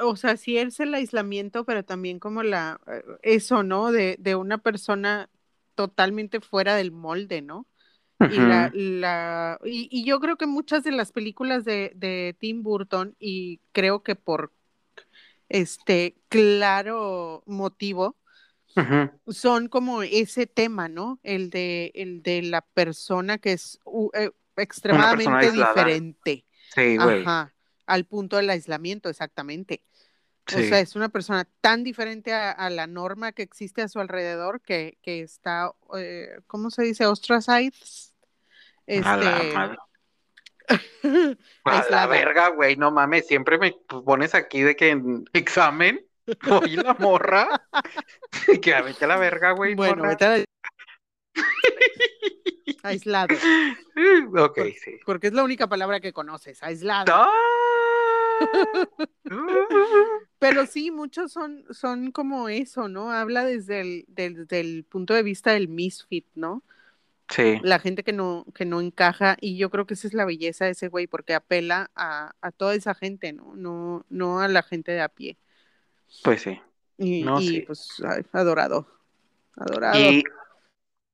o 0.00 0.16
sea, 0.16 0.36
sí 0.36 0.56
es 0.58 0.80
el 0.80 0.94
aislamiento, 0.94 1.64
pero 1.64 1.84
también 1.84 2.18
como 2.18 2.42
la, 2.42 2.80
eh, 2.86 3.02
eso, 3.22 3.62
¿no? 3.62 3.92
De, 3.92 4.16
de 4.18 4.34
una 4.34 4.58
persona 4.58 5.28
totalmente 5.74 6.40
fuera 6.40 6.74
del 6.74 6.92
molde, 6.92 7.42
¿no? 7.42 7.66
Y 8.20 8.38
la, 8.38 8.70
la, 8.74 9.60
y, 9.64 9.88
y 9.92 10.04
yo 10.04 10.18
creo 10.18 10.36
que 10.36 10.46
muchas 10.46 10.82
de 10.82 10.90
las 10.92 11.12
películas 11.12 11.64
de, 11.64 11.92
de 11.94 12.36
Tim 12.38 12.62
Burton, 12.64 13.14
y 13.20 13.60
creo 13.72 14.02
que 14.02 14.16
por 14.16 14.52
este 15.48 16.16
claro 16.28 17.42
motivo, 17.46 18.16
son 19.28 19.68
como 19.68 20.02
ese 20.02 20.46
tema, 20.46 20.88
¿no? 20.88 21.20
El 21.22 21.50
de, 21.50 21.92
el 21.94 22.22
de 22.22 22.42
la 22.42 22.62
persona 22.62 23.38
que 23.38 23.52
es 23.52 23.78
uh, 23.84 24.10
persona 24.10 24.32
extremadamente 24.56 25.52
diferente, 25.52 26.44
Sí, 26.74 26.96
güey. 26.96 27.22
ajá, 27.22 27.54
al 27.88 28.04
punto 28.04 28.36
del 28.36 28.50
aislamiento, 28.50 29.08
exactamente. 29.08 29.82
O 30.46 30.58
sea, 30.60 30.80
es 30.80 30.96
una 30.96 31.10
persona 31.10 31.46
tan 31.60 31.84
diferente 31.84 32.32
a, 32.32 32.70
la 32.70 32.86
norma 32.86 33.32
que 33.32 33.42
existe 33.42 33.82
a 33.82 33.88
su 33.88 34.00
alrededor 34.00 34.62
que, 34.62 34.96
que 35.02 35.20
está, 35.20 35.72
eh, 35.96 36.38
¿cómo 36.46 36.70
se 36.70 36.82
dice? 36.84 37.04
Ostracized. 37.06 38.14
Este... 38.86 39.06
A 39.08 39.16
la, 39.16 39.78
a 41.64 41.86
la 41.90 42.06
verga, 42.06 42.48
güey, 42.48 42.76
no 42.76 42.90
mames, 42.90 43.26
siempre 43.26 43.58
me 43.58 43.74
pones 43.88 44.34
aquí 44.34 44.62
de 44.62 44.76
que 44.76 44.90
en 44.90 45.24
examen, 45.34 46.00
voy 46.46 46.76
la 46.76 46.94
morra, 46.94 47.66
que 48.62 48.74
a 48.74 48.82
vete 48.82 49.04
a 49.04 49.08
la 49.08 49.16
verga, 49.16 49.52
güey. 49.52 49.74
Bueno, 49.74 50.02
vete 50.02 50.24
a 50.24 50.38
la... 50.38 50.44
Aislado. 52.82 53.34
Ok, 54.36 54.58
sí. 54.82 54.98
Porque 55.04 55.26
es 55.26 55.32
la 55.32 55.42
única 55.42 55.66
palabra 55.66 56.00
que 56.00 56.12
conoces, 56.12 56.62
aislado. 56.62 57.12
¡Ah! 57.14 57.77
Pero 60.38 60.66
sí, 60.66 60.90
muchos 60.90 61.32
son, 61.32 61.64
son 61.70 62.12
como 62.12 62.48
eso, 62.48 62.88
¿no? 62.88 63.10
Habla 63.10 63.44
desde 63.44 63.80
el, 63.80 64.04
del, 64.08 64.84
punto 64.84 65.14
de 65.14 65.22
vista 65.22 65.52
del 65.52 65.68
misfit, 65.68 66.26
¿no? 66.34 66.62
Sí. 67.28 67.58
La 67.62 67.78
gente 67.78 68.04
que 68.04 68.12
no, 68.12 68.46
que 68.54 68.64
no 68.64 68.80
encaja, 68.80 69.36
y 69.40 69.58
yo 69.58 69.70
creo 69.70 69.86
que 69.86 69.94
esa 69.94 70.06
es 70.06 70.14
la 70.14 70.24
belleza 70.24 70.64
de 70.64 70.70
ese 70.70 70.88
güey, 70.88 71.06
porque 71.06 71.34
apela 71.34 71.90
a, 71.94 72.32
toda 72.56 72.74
esa 72.74 72.94
gente, 72.94 73.32
¿no? 73.32 73.54
No, 73.54 74.06
no 74.08 74.40
a 74.40 74.48
la 74.48 74.62
gente 74.62 74.92
de 74.92 75.02
a 75.02 75.08
pie. 75.08 75.36
Pues 76.24 76.42
sí. 76.42 76.60
Y, 76.96 77.24
y 77.40 77.60
pues, 77.62 78.02
adorado. 78.32 78.86
Adorado. 79.56 79.98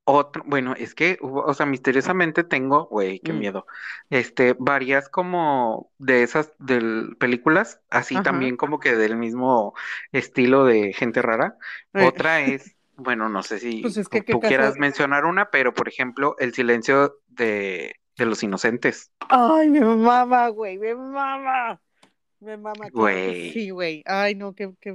Otro, 0.06 0.42
bueno, 0.46 0.74
es 0.76 0.94
que, 0.94 1.16
o 1.22 1.54
sea, 1.54 1.64
misteriosamente 1.64 2.44
tengo, 2.44 2.84
güey, 2.88 3.20
qué 3.20 3.32
mm. 3.32 3.38
miedo, 3.38 3.66
este, 4.10 4.54
varias 4.58 5.08
como 5.08 5.90
de 5.96 6.22
esas 6.22 6.52
del, 6.58 7.16
películas, 7.18 7.80
así 7.88 8.22
también 8.22 8.58
como 8.58 8.78
que 8.78 8.96
del 8.96 9.16
mismo 9.16 9.72
estilo 10.12 10.66
de 10.66 10.92
gente 10.92 11.22
rara. 11.22 11.56
Eh. 11.94 12.04
Otra 12.04 12.42
es, 12.42 12.76
bueno, 12.96 13.30
no 13.30 13.42
sé 13.42 13.58
si 13.58 13.80
pues 13.80 13.94
tú 14.26 14.40
quieras 14.40 14.76
mencionar 14.76 15.24
una, 15.24 15.50
pero 15.50 15.72
por 15.72 15.88
ejemplo, 15.88 16.36
El 16.38 16.52
silencio 16.52 17.16
de, 17.28 17.96
de 18.18 18.26
los 18.26 18.42
inocentes. 18.42 19.10
Ay, 19.30 19.70
mi 19.70 19.80
mamá, 19.80 20.48
güey, 20.48 20.76
mi 20.76 20.94
mamá. 20.94 21.80
Me 22.44 22.58
mama. 22.58 22.88
Güey. 22.92 23.52
Sí, 23.52 23.70
güey. 23.70 24.02
Ay, 24.04 24.34
no, 24.34 24.54
qué, 24.54 24.70
qué, 24.78 24.94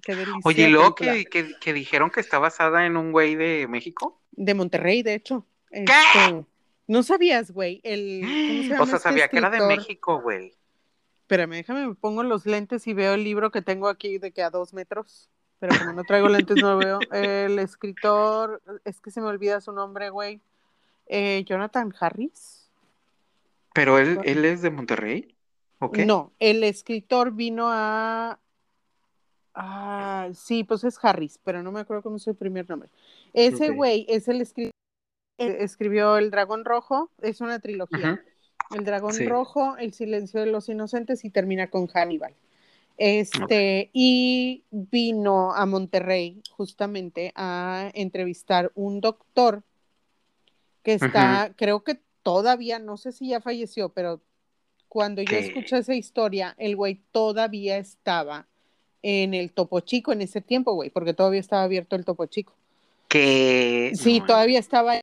qué 0.00 0.14
delicioso. 0.14 0.48
Oye, 0.48 0.68
luego 0.68 0.94
que, 0.94 1.24
que, 1.24 1.50
que, 1.60 1.72
dijeron 1.72 2.08
que 2.08 2.20
está 2.20 2.38
basada 2.38 2.86
en 2.86 2.96
un 2.96 3.10
güey 3.10 3.34
de 3.34 3.66
México. 3.68 4.22
De 4.36 4.54
Monterrey, 4.54 5.02
de 5.02 5.14
hecho. 5.14 5.46
¿Qué? 5.70 5.84
Este, 5.84 6.44
no 6.86 7.02
sabías, 7.02 7.50
güey. 7.50 7.80
El, 7.82 8.22
¿cómo 8.22 8.62
se 8.62 8.68
llama 8.68 8.82
o 8.82 8.86
sea, 8.86 8.96
este 8.96 9.08
sabía 9.08 9.28
que 9.28 9.38
era 9.38 9.50
de 9.50 9.66
México, 9.66 10.20
güey. 10.20 10.54
Espérame, 11.22 11.52
déjame, 11.52 11.86
me 11.88 11.94
pongo 11.94 12.22
los 12.22 12.44
lentes 12.44 12.86
y 12.86 12.92
veo 12.92 13.14
el 13.14 13.24
libro 13.24 13.50
que 13.50 13.62
tengo 13.62 13.88
aquí 13.88 14.18
de 14.18 14.32
que 14.32 14.42
a 14.42 14.50
dos 14.50 14.74
metros. 14.74 15.30
Pero 15.58 15.78
como 15.78 15.92
no 15.92 16.04
traigo 16.04 16.28
lentes, 16.28 16.56
no 16.60 16.72
lo 16.72 16.78
veo. 16.78 16.98
El 17.12 17.58
escritor, 17.58 18.60
es 18.84 19.00
que 19.00 19.10
se 19.10 19.20
me 19.22 19.28
olvida 19.28 19.60
su 19.62 19.72
nombre, 19.72 20.10
güey. 20.10 20.40
Eh, 21.06 21.44
Jonathan 21.46 21.94
Harris. 21.98 22.68
¿Pero 23.72 23.98
él, 23.98 24.20
él 24.24 24.44
es 24.44 24.60
de 24.60 24.70
Monterrey? 24.70 25.34
No, 26.06 26.32
el 26.38 26.64
escritor 26.64 27.32
vino 27.32 27.66
a 27.70 28.38
Ah, 29.54 30.30
sí, 30.34 30.64
pues 30.64 30.82
es 30.84 30.98
Harris, 31.00 31.38
pero 31.44 31.62
no 31.62 31.70
me 31.70 31.80
acuerdo 31.80 32.02
cómo 32.02 32.16
es 32.16 32.22
su 32.22 32.34
primer 32.34 32.68
nombre. 32.68 32.88
Ese 33.32 33.70
güey 33.70 34.04
es 34.08 34.26
el 34.28 34.40
escritor, 34.40 34.72
escribió 35.38 36.16
El 36.18 36.30
Dragón 36.30 36.64
Rojo, 36.64 37.10
es 37.22 37.40
una 37.40 37.60
trilogía. 37.60 38.22
El 38.74 38.84
Dragón 38.84 39.14
Rojo, 39.26 39.76
El 39.76 39.92
Silencio 39.92 40.40
de 40.40 40.46
los 40.46 40.68
Inocentes 40.68 41.24
y 41.24 41.30
termina 41.30 41.68
con 41.68 41.86
Hannibal. 41.86 42.34
Este, 42.96 43.90
y 43.92 44.64
vino 44.70 45.52
a 45.52 45.66
Monterrey 45.66 46.42
justamente 46.50 47.32
a 47.34 47.90
entrevistar 47.94 48.70
un 48.74 49.00
doctor 49.00 49.64
que 50.82 50.94
está, 50.94 51.52
creo 51.56 51.82
que 51.82 52.00
todavía, 52.22 52.78
no 52.78 52.96
sé 52.96 53.12
si 53.12 53.28
ya 53.28 53.40
falleció, 53.40 53.90
pero 53.90 54.20
cuando 54.88 55.22
yo 55.22 55.36
escuché 55.36 55.78
esa 55.78 55.94
historia, 55.94 56.54
el 56.58 56.76
güey 56.76 57.02
todavía 57.10 57.78
estaba 57.78 58.46
en 59.06 59.34
el 59.34 59.52
Topo 59.52 59.80
Chico 59.80 60.12
en 60.12 60.22
ese 60.22 60.40
tiempo, 60.40 60.72
güey, 60.72 60.88
porque 60.88 61.12
todavía 61.12 61.38
estaba 61.38 61.64
abierto 61.64 61.94
el 61.94 62.06
Topo 62.06 62.24
Chico. 62.24 62.54
Que... 63.06 63.92
Sí, 63.94 64.22
todavía 64.26 64.58
estaba... 64.58 64.98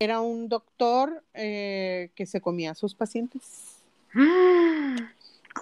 Era 0.00 0.20
un 0.20 0.48
doctor 0.48 1.24
eh, 1.34 2.10
que 2.14 2.24
se 2.24 2.40
comía 2.40 2.70
a 2.70 2.74
sus 2.74 2.94
pacientes. 2.94 3.76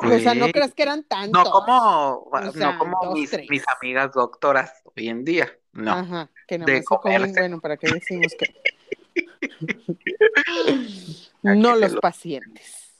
O 0.01 0.18
sea, 0.18 0.35
no 0.35 0.49
creas 0.49 0.73
que 0.73 0.83
eran 0.85 1.05
tantos. 1.05 1.45
No 1.45 1.51
como, 1.51 2.31
no 2.55 2.79
como 2.79 3.12
mis, 3.12 3.31
amigas 3.79 4.11
doctoras 4.14 4.73
hoy 4.97 5.11
en 5.11 5.23
día. 5.23 5.53
No. 5.73 5.92
Ajá, 5.92 6.31
que 6.49 6.57
no 6.57 6.66
se 6.66 6.83
comen, 6.83 7.31
bueno, 7.35 7.61
¿para 7.61 7.77
qué 7.77 7.88
decimos 7.92 8.33
que? 8.38 8.55
no 11.42 11.77
los 11.77 11.97
pacientes. 11.97 12.95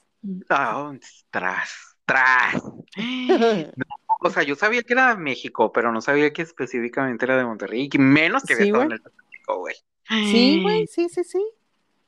Ah, 0.49 0.93
tras, 1.31 1.97
tras. 2.05 2.61
o 4.23 4.29
sea, 4.29 4.43
yo 4.43 4.55
sabía 4.55 4.81
que 4.83 4.93
era 4.93 5.15
de 5.15 5.21
México, 5.21 5.71
pero 5.71 5.91
no 5.91 6.01
sabía 6.01 6.31
que 6.31 6.41
específicamente 6.41 7.25
era 7.25 7.37
de 7.37 7.45
Monterrey, 7.45 7.89
y 7.91 7.97
menos 7.97 8.43
que 8.43 8.53
había 8.53 8.65
estado 8.65 8.83
en 8.83 8.91
el 8.93 9.01
México, 9.01 9.59
güey. 9.59 9.75
Sí, 10.07 10.61
güey, 10.61 10.87
sí, 10.87 11.07
sí, 11.09 11.23
sí. 11.23 11.43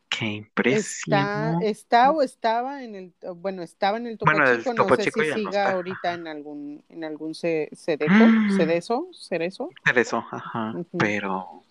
Qué 0.08 0.25
impresión. 0.25 1.19
Está, 1.19 1.58
está, 1.62 2.12
o 2.12 2.21
estaba 2.21 2.84
en 2.84 2.95
el, 2.95 3.13
bueno, 3.36 3.63
estaba 3.63 3.97
en 3.97 4.08
el 4.08 4.17
Topo 4.17 4.32
bueno, 4.32 4.45
Chico, 4.58 4.73
no 4.73 4.95
sé 4.95 5.12
si 5.12 5.34
siga 5.34 5.71
ahorita 5.71 6.13
en 6.13 6.28
algún, 6.28 6.84
en 6.88 7.04
algún 7.04 7.36
cedeco, 7.36 8.13
cedezo, 8.56 9.10
cerezo. 9.13 9.69
Cerezo, 9.84 10.23
ajá, 10.32 10.73
pero, 10.97 11.63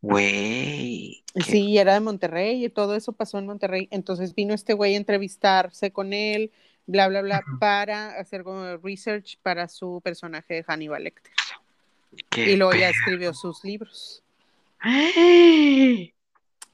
güey. 0.00 1.22
Sí, 1.46 1.78
era 1.78 1.94
de 1.94 2.00
Monterrey 2.00 2.64
y 2.64 2.68
todo 2.70 2.96
eso 2.96 3.12
pasó 3.12 3.38
en 3.38 3.46
Monterrey, 3.46 3.88
entonces 3.92 4.34
vino 4.34 4.54
este 4.54 4.74
güey 4.74 4.94
a 4.94 4.98
entrevistarse 4.98 5.92
con 5.92 6.12
él, 6.12 6.50
bla, 6.86 7.08
bla, 7.08 7.22
bla, 7.22 7.42
para 7.60 8.18
hacer 8.18 8.42
como 8.44 8.76
research 8.78 9.38
para 9.42 9.68
su 9.68 10.00
personaje 10.02 10.54
de 10.54 10.64
Hannibal 10.64 11.04
Lecter. 11.04 11.32
y 12.36 12.56
luego 12.56 12.74
ya 12.74 12.90
escribió 12.90 13.34
sus 13.34 13.64
libros. 13.64 14.22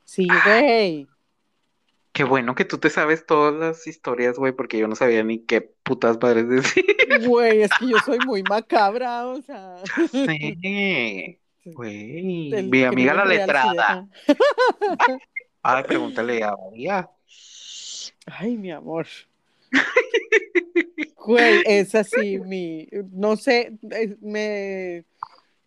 Sí, 0.05 0.29
güey. 0.45 1.07
Qué 2.13 2.25
bueno 2.25 2.57
que 2.57 2.65
tú 2.65 2.79
te 2.79 2.91
sabes 2.91 3.25
todas 3.25 3.55
las 3.55 3.87
historias, 3.87 4.37
güey, 4.37 4.53
porque 4.53 4.79
yo 4.79 4.89
no 4.89 4.97
sabía 4.97 5.23
ni 5.23 5.39
qué 5.39 5.61
putas 5.61 6.19
padres 6.19 6.49
decir. 6.49 6.85
Güey, 7.25 7.63
es 7.63 7.71
que 7.79 7.89
yo 7.89 7.97
soy 8.05 8.19
muy 8.27 8.43
macabra, 8.43 9.27
o 9.27 9.41
sea. 9.43 9.77
Sí. 10.11 11.39
Güey. 11.65 12.63
Mi 12.65 12.85
amiga 12.85 13.15
la 13.15 13.25
letrada. 13.25 14.09
Ay, 15.63 15.85
pregúntale 15.85 16.43
a 16.43 16.57
María. 16.57 17.09
Ay, 18.27 18.57
mi 18.57 18.73
amor. 18.73 19.07
Güey, 21.17 21.63
es 21.67 21.95
así 21.95 22.39
mi, 22.39 22.89
no 23.13 23.37
sé, 23.37 23.79
me 24.21 25.05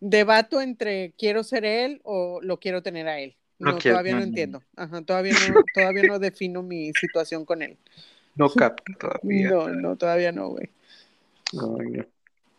debato 0.00 0.60
entre 0.60 1.14
quiero 1.16 1.44
ser 1.44 1.64
él 1.64 2.00
o 2.04 2.40
lo 2.42 2.58
quiero 2.58 2.82
tener 2.82 3.08
a 3.08 3.20
él. 3.20 3.36
No, 3.58 3.78
todavía 3.78 4.16
no, 4.16 4.22
entiendo. 4.22 4.62
Ajá, 4.76 5.02
todavía 5.02 5.32
no, 5.32 5.62
todavía 5.72 6.02
no 6.02 6.18
defino 6.18 6.62
mi 6.62 6.92
situación 6.92 7.44
con 7.44 7.62
él. 7.62 7.78
No 8.34 8.50
capto 8.50 8.92
todavía. 8.98 9.48
No, 9.48 9.68
no, 9.68 9.96
todavía 9.96 10.32
no, 10.32 10.48
güey. 10.48 10.70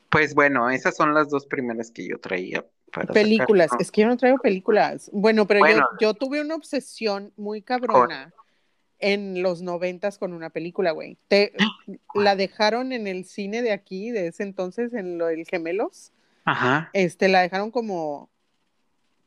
Pues 0.10 0.34
bueno, 0.34 0.70
esas 0.70 0.96
son 0.96 1.14
las 1.14 1.30
dos 1.30 1.46
primeras 1.46 1.92
que 1.92 2.08
yo 2.08 2.20
traía. 2.20 2.66
Para 2.92 3.14
películas, 3.14 3.70
es 3.80 3.92
que 3.92 4.02
yo 4.02 4.08
no 4.08 4.16
traigo 4.16 4.38
películas. 4.38 5.10
Bueno, 5.12 5.46
pero 5.46 5.68
Yo, 5.68 5.82
yo, 6.00 6.14
tuve 6.14 6.40
una 6.40 6.56
obsesión 6.56 7.34
muy 7.36 7.62
cabrona 7.62 8.34
en 9.00 9.42
los 9.42 9.62
noventas 9.62 10.18
con 10.18 10.34
una 10.34 10.50
película, 10.50 10.92
güey. 10.92 11.18
Te, 11.28 11.54
la 12.16 12.36
dejaron 12.36 12.92
en 12.92 13.08
el 13.08 13.26
cine 13.26 13.62
de 13.62 13.72
aquí, 13.72 14.12
de 14.12 14.28
ese 14.28 14.44
entonces, 14.44 14.94
en 14.94 15.18
lo 15.18 15.28
del 15.28 15.46
Gemelos. 15.46 16.12
Ajá. 16.46 16.90
Este, 16.94 17.28
la 17.28 17.42
dejaron 17.42 17.72
como, 17.72 18.30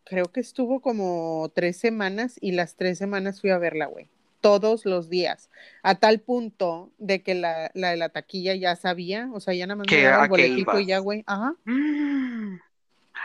creo 0.04 0.26
que 0.26 0.40
estuvo 0.40 0.80
como 0.80 1.50
tres 1.54 1.76
semanas 1.76 2.36
y 2.40 2.52
las 2.52 2.76
tres 2.76 2.98
semanas 2.98 3.40
fui 3.40 3.50
a 3.50 3.58
verla, 3.58 3.86
güey. 3.86 4.08
Todos 4.40 4.84
los 4.84 5.08
días. 5.08 5.50
A 5.82 5.96
tal 5.96 6.20
punto 6.20 6.92
de 6.98 7.22
que 7.22 7.34
la, 7.34 7.72
la 7.74 7.90
de 7.90 7.96
la 7.96 8.08
taquilla 8.08 8.54
ya 8.54 8.76
sabía, 8.76 9.28
o 9.32 9.40
sea, 9.40 9.52
ya 9.52 9.66
nada 9.66 9.76
más 9.76 9.86
me 9.90 10.02
daba 10.02 10.24
el 10.24 10.30
boletito 10.30 10.78
y 10.78 10.86
ya, 10.86 10.98
güey. 10.98 11.24
Ajá. 11.26 11.54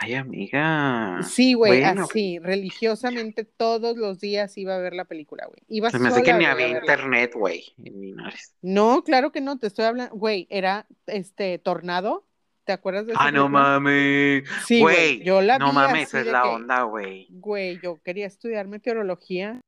Ay, 0.00 0.14
amiga. 0.14 1.22
Sí, 1.22 1.54
güey, 1.54 1.82
así, 1.84 2.38
religiosamente 2.38 3.44
todos 3.44 3.96
los 3.96 4.20
días 4.20 4.56
iba 4.58 4.74
a 4.74 4.78
ver 4.78 4.94
la 4.94 5.04
película, 5.04 5.46
güey. 5.46 5.60
Iba 5.68 5.90
Se 5.90 5.98
me 5.98 6.08
hace 6.08 6.22
que 6.22 6.34
ni 6.34 6.44
había 6.44 6.68
internet, 6.68 7.32
güey, 7.34 7.74
en 7.82 8.16
No, 8.62 9.02
claro 9.04 9.32
que 9.32 9.40
no, 9.40 9.58
te 9.58 9.66
estoy 9.66 9.84
hablando, 9.84 10.14
güey, 10.14 10.46
era 10.50 10.86
este 11.06 11.58
Tornado. 11.58 12.26
¿Te 12.64 12.72
acuerdas 12.72 13.06
de 13.06 13.12
eso? 13.12 13.20
Ah, 13.22 13.30
no 13.30 13.48
mames. 13.48 14.48
Sí, 14.66 14.80
güey, 14.80 15.22
yo 15.22 15.42
la 15.42 15.58
No 15.58 15.72
mames, 15.72 16.08
esa 16.08 16.20
es 16.20 16.26
la 16.26 16.48
onda, 16.48 16.82
güey. 16.82 17.26
Güey, 17.30 17.78
yo 17.82 18.00
quería 18.02 18.26
estudiar 18.26 18.66
meteorología. 18.66 19.60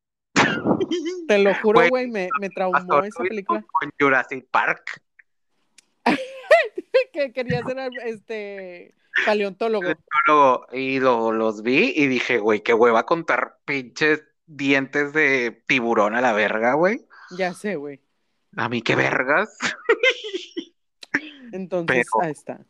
Te 1.29 1.39
lo 1.39 1.55
juro, 1.63 1.89
güey, 1.89 2.09
me, 2.09 2.29
me 2.41 2.49
traumó 2.49 3.05
esa 3.05 3.23
película. 3.23 3.65
Con 3.71 3.91
Jurassic 4.01 4.47
Park. 4.51 5.03
que 7.13 7.33
quería 7.33 7.63
ser 7.65 7.79
este 8.05 8.95
paleontólogo. 9.25 9.89
Luego, 10.27 10.67
y 10.73 11.01
lo- 11.01 11.33
los 11.33 11.63
vi 11.63 11.93
y 11.97 12.07
dije, 12.07 12.39
güey, 12.39 12.63
qué 12.63 12.75
hueva 12.75 13.07
contar 13.07 13.59
pinches 13.65 14.23
dientes 14.47 15.13
de 15.13 15.63
tiburón 15.67 16.15
a 16.15 16.21
la 16.21 16.33
verga, 16.33 16.75
güey. 16.75 17.07
Ya 17.37 17.53
sé, 17.55 17.77
güey. 17.77 18.01
A 18.57 18.69
mí 18.69 18.83
qué 18.83 18.95
vergas. 18.97 19.57
Entonces, 21.53 22.07
Pero- 22.13 22.25
ahí 22.25 22.33
está. 22.33 22.61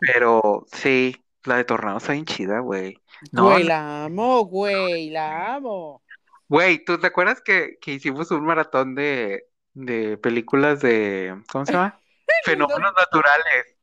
Pero 0.00 0.66
sí, 0.72 1.14
la 1.44 1.56
de 1.56 1.64
Tornado 1.64 1.98
está 1.98 2.12
bien 2.12 2.24
chida, 2.24 2.60
güey. 2.60 2.96
No, 3.32 3.44
güey, 3.50 3.64
la 3.64 4.04
amo, 4.04 4.44
güey, 4.46 5.10
la 5.10 5.54
amo. 5.56 6.02
Güey, 6.48 6.82
¿tú 6.84 6.98
te 6.98 7.06
acuerdas 7.08 7.40
que, 7.42 7.78
que 7.80 7.92
hicimos 7.92 8.30
un 8.30 8.44
maratón 8.44 8.94
de, 8.94 9.46
de 9.74 10.16
películas 10.16 10.80
de, 10.80 11.40
¿cómo 11.52 11.66
se 11.66 11.72
llama? 11.72 12.00
Fenómenos 12.44 12.92
naturales. 12.96 13.76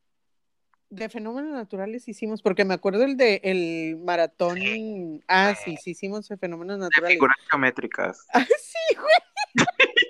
De 0.89 1.09
fenómenos 1.09 1.51
naturales 1.51 2.07
hicimos, 2.07 2.41
porque 2.41 2.63
me 2.63 2.73
acuerdo 2.73 3.03
el 3.03 3.17
de 3.17 3.41
el 3.43 3.97
maratón. 3.97 4.57
Ah, 5.27 5.53
sí, 5.55 5.75
sí 5.77 5.91
hicimos 5.91 6.29
de 6.29 6.37
fenómenos 6.37 6.77
De 6.77 6.85
naturales. 6.85 7.15
figuras 7.15 7.37
geométricas. 7.49 8.27
Ah, 8.33 8.45
sí, 8.45 8.95
güey. 8.95 9.65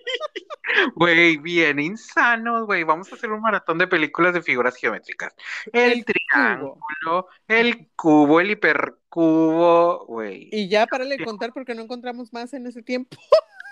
Güey, 0.95 1.37
bien 1.37 1.79
insanos, 1.79 2.65
güey. 2.65 2.83
Vamos 2.83 3.11
a 3.11 3.15
hacer 3.15 3.31
un 3.31 3.41
maratón 3.41 3.77
de 3.77 3.87
películas 3.87 4.33
de 4.33 4.41
figuras 4.41 4.75
geométricas. 4.75 5.33
El, 5.71 5.91
El 5.93 6.05
triángulo, 6.05 7.27
el 7.47 7.89
cubo, 7.95 8.39
el 8.41 8.51
hipercubo, 8.51 10.05
güey. 10.05 10.49
Y 10.51 10.67
ya 10.69 10.85
para 10.87 11.05
de 11.05 11.23
contar 11.23 11.53
porque 11.53 11.73
no 11.73 11.81
encontramos 11.81 12.33
más 12.33 12.53
en 12.53 12.67
ese 12.67 12.83
tiempo. 12.83 13.17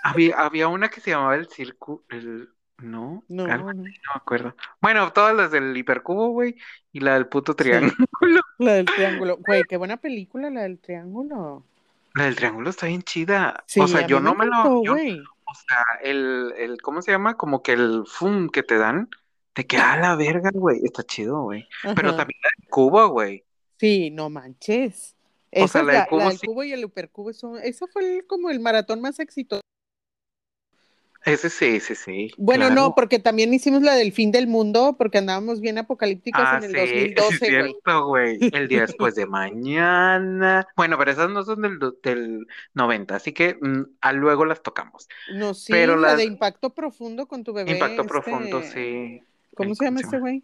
Había, 0.02 0.36
había 0.36 0.68
una 0.68 0.88
que 0.88 1.00
se 1.00 1.10
llamaba 1.10 1.34
el 1.36 1.48
círculo, 1.48 2.04
el, 2.10 2.48
¿no? 2.78 3.24
No, 3.28 3.44
Algo 3.44 3.72
no. 3.72 3.82
así, 3.82 3.90
no 3.90 4.10
me 4.14 4.16
acuerdo. 4.16 4.54
Bueno, 4.80 5.12
todas 5.12 5.34
las 5.34 5.50
del 5.50 5.76
hipercubo, 5.76 6.28
güey, 6.28 6.56
y 6.92 7.00
la 7.00 7.14
del 7.14 7.26
puto 7.26 7.54
triángulo. 7.54 7.94
La 8.58 8.72
del 8.74 8.86
triángulo. 8.86 9.38
Güey, 9.46 9.64
qué 9.68 9.76
buena 9.76 9.98
película 9.98 10.48
la 10.48 10.62
del 10.62 10.78
triángulo. 10.78 11.62
La 12.14 12.24
del 12.24 12.36
triángulo 12.36 12.70
está 12.70 12.86
bien 12.86 13.02
chida. 13.02 13.62
Sí, 13.66 13.80
o 13.80 13.86
sea, 13.86 14.06
yo 14.06 14.18
no 14.20 14.34
me 14.34 14.46
lo, 14.46 14.82
yo- 14.82 14.94
o 14.94 15.54
sea, 15.54 15.84
el, 16.02 16.54
el, 16.56 16.80
¿cómo 16.80 17.02
se 17.02 17.10
llama? 17.12 17.36
Como 17.36 17.62
que 17.62 17.72
el 17.72 18.04
fum 18.06 18.48
que 18.48 18.62
te 18.62 18.78
dan, 18.78 19.10
te 19.52 19.66
queda 19.66 19.92
a 19.92 19.98
la 19.98 20.16
verga, 20.16 20.50
güey. 20.54 20.80
Está 20.82 21.02
chido, 21.02 21.42
güey. 21.42 21.68
Pero 21.82 22.16
también 22.16 22.40
la 22.42 22.48
del 22.58 22.68
cubo, 22.70 23.08
güey. 23.08 23.44
Sí, 23.78 24.10
no 24.10 24.30
manches. 24.30 25.14
O 25.52 25.68
sea, 25.68 25.82
la 25.82 25.92
del 25.92 26.06
cubo 26.08 26.18
la 26.20 26.28
del 26.30 26.38
sí. 26.38 26.46
cubo 26.46 26.64
y 26.64 26.72
el 26.72 26.80
hipercubo 26.80 27.32
son, 27.34 27.58
eso 27.62 27.86
fue 27.86 28.16
el- 28.20 28.26
como 28.26 28.48
el 28.48 28.58
maratón 28.60 29.02
más 29.02 29.20
exitoso. 29.20 29.60
Ese 31.26 31.50
sí, 31.50 31.80
sí, 31.80 31.94
sí. 31.96 32.30
Bueno, 32.38 32.66
claro. 32.66 32.80
no, 32.80 32.94
porque 32.94 33.18
también 33.18 33.52
hicimos 33.52 33.82
la 33.82 33.94
del 33.94 34.12
fin 34.12 34.30
del 34.30 34.46
mundo, 34.46 34.94
porque 34.96 35.18
andábamos 35.18 35.60
bien 35.60 35.76
apocalípticas 35.76 36.42
Ah, 36.44 36.56
en 36.58 36.64
el 36.64 36.70
sí, 36.70 36.76
2012, 37.14 37.34
es 37.34 37.40
cierto, 37.40 38.06
güey. 38.06 38.38
El 38.52 38.68
día 38.68 38.80
después 38.86 39.16
de 39.16 39.26
mañana. 39.26 40.66
Bueno, 40.76 40.96
pero 40.96 41.10
esas 41.10 41.28
no 41.28 41.42
son 41.42 41.62
del, 41.62 41.78
del 42.02 42.46
90, 42.74 43.16
así 43.16 43.32
que 43.32 43.58
mm, 43.60 43.82
a 44.00 44.12
luego 44.12 44.44
las 44.44 44.62
tocamos. 44.62 45.08
No, 45.34 45.52
sí, 45.52 45.72
Pero 45.72 45.96
la 45.96 46.08
las- 46.08 46.16
de 46.18 46.24
impacto 46.24 46.70
profundo 46.70 47.26
con 47.26 47.42
tu 47.44 47.52
bebé. 47.52 47.72
Impacto 47.72 48.02
este, 48.02 48.08
profundo, 48.08 48.62
sí. 48.62 49.20
¿Cómo 49.54 49.70
El- 49.70 49.76
se 49.76 49.84
llama 49.84 49.96
¿cómo 50.02 50.06
este 50.06 50.18
güey? 50.20 50.42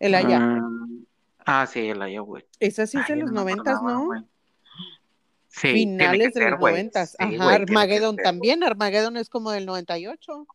El 0.00 0.14
Aya. 0.14 0.40
Mm, 0.40 1.04
ah, 1.46 1.66
sí, 1.66 1.80
el 1.88 2.00
Aya, 2.00 2.20
güey. 2.20 2.44
Esa 2.58 2.86
sí 2.86 2.96
es 2.98 3.06
de 3.06 3.16
los 3.16 3.30
no 3.32 3.44
me 3.44 3.50
noventas, 3.52 3.76
acordaba, 3.76 3.98
¿no? 4.00 4.06
güey. 4.06 4.20
Sí, 5.56 5.72
Finales 5.72 6.34
de 6.34 6.50
los 6.50 6.58
güey. 6.58 6.72
noventas. 6.74 7.10
Sí, 7.10 7.16
Ajá, 7.36 7.48
que 7.56 7.62
Armageddon 7.62 8.16
también. 8.16 8.64
Armageddon 8.64 9.16
es 9.16 9.28
como 9.28 9.52
del 9.52 9.66
98. 9.66 10.46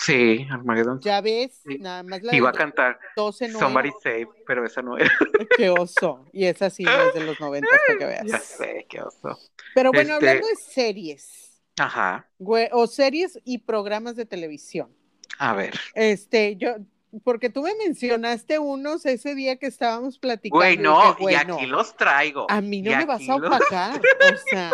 Sí, 0.00 0.46
Armageddon. 0.50 1.00
Ya 1.00 1.20
ves, 1.20 1.60
Sí. 1.64 1.78
nada 1.78 2.02
más 2.02 2.22
la 2.22 2.34
Iba 2.34 2.50
a 2.50 2.52
cantar 2.52 2.98
12 3.16 3.48
no 3.48 3.58
Somebody. 3.60 3.90
Save, 4.02 4.28
pero 4.46 4.64
esa 4.66 4.82
no 4.82 4.96
era. 4.98 5.10
Qué 5.56 5.70
oso. 5.70 6.24
Y 6.32 6.44
esa 6.46 6.70
sí 6.70 6.82
no 6.82 6.90
es 7.08 7.14
de 7.14 7.24
los 7.24 7.38
noventas, 7.40 7.70
para 7.86 7.98
que 7.98 8.04
Ya 8.26 8.32
veas. 8.32 8.42
sé, 8.44 8.86
qué 8.88 9.00
oso. 9.00 9.38
Pero 9.74 9.92
bueno, 9.92 10.14
Este- 10.14 10.28
hablando 10.28 10.48
de 10.48 10.56
series, 10.56 11.60
Ajá, 11.78 12.28
o 12.72 12.86
series 12.88 13.38
y 13.44 13.58
programas 13.58 14.16
de 14.16 14.26
televisión. 14.26 14.90
a 15.38 15.54
ver. 15.54 15.74
Este, 15.94 16.56
yo, 16.56 16.74
porque 17.22 17.50
tú 17.50 17.62
me 17.62 17.74
mencionaste 17.74 18.58
unos 18.58 19.04
ese 19.06 19.34
día 19.34 19.56
que 19.56 19.66
estábamos 19.66 20.18
platicando. 20.18 20.58
Güey, 20.58 20.76
no, 20.78 21.16
y 21.20 21.34
aquí 21.34 21.66
los 21.66 21.96
traigo. 21.96 22.46
A 22.48 22.60
mí 22.60 22.82
no 22.82 22.96
me 22.96 23.04
vas 23.04 23.28
a 23.28 23.38
los- 23.38 23.46
opacar. 23.48 24.00
O 24.34 24.36
sea, 24.50 24.72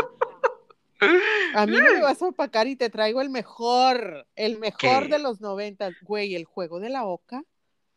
a 1.55 1.67
mí 1.67 1.77
no 1.77 1.93
me 1.93 2.01
vas 2.03 2.23
a 2.23 2.27
opacar 2.27 2.67
y 2.67 2.77
te 2.77 2.89
traigo 2.91 3.21
el 3.21 3.31
mejor, 3.31 4.27
el 4.37 4.59
mejor 4.59 5.05
¿Qué? 5.05 5.09
de 5.09 5.19
los 5.19 5.41
noventas. 5.41 5.95
Güey, 6.03 6.35
el 6.35 6.45
juego 6.45 6.81
de 6.81 6.89
la 6.91 7.05
oca. 7.05 7.43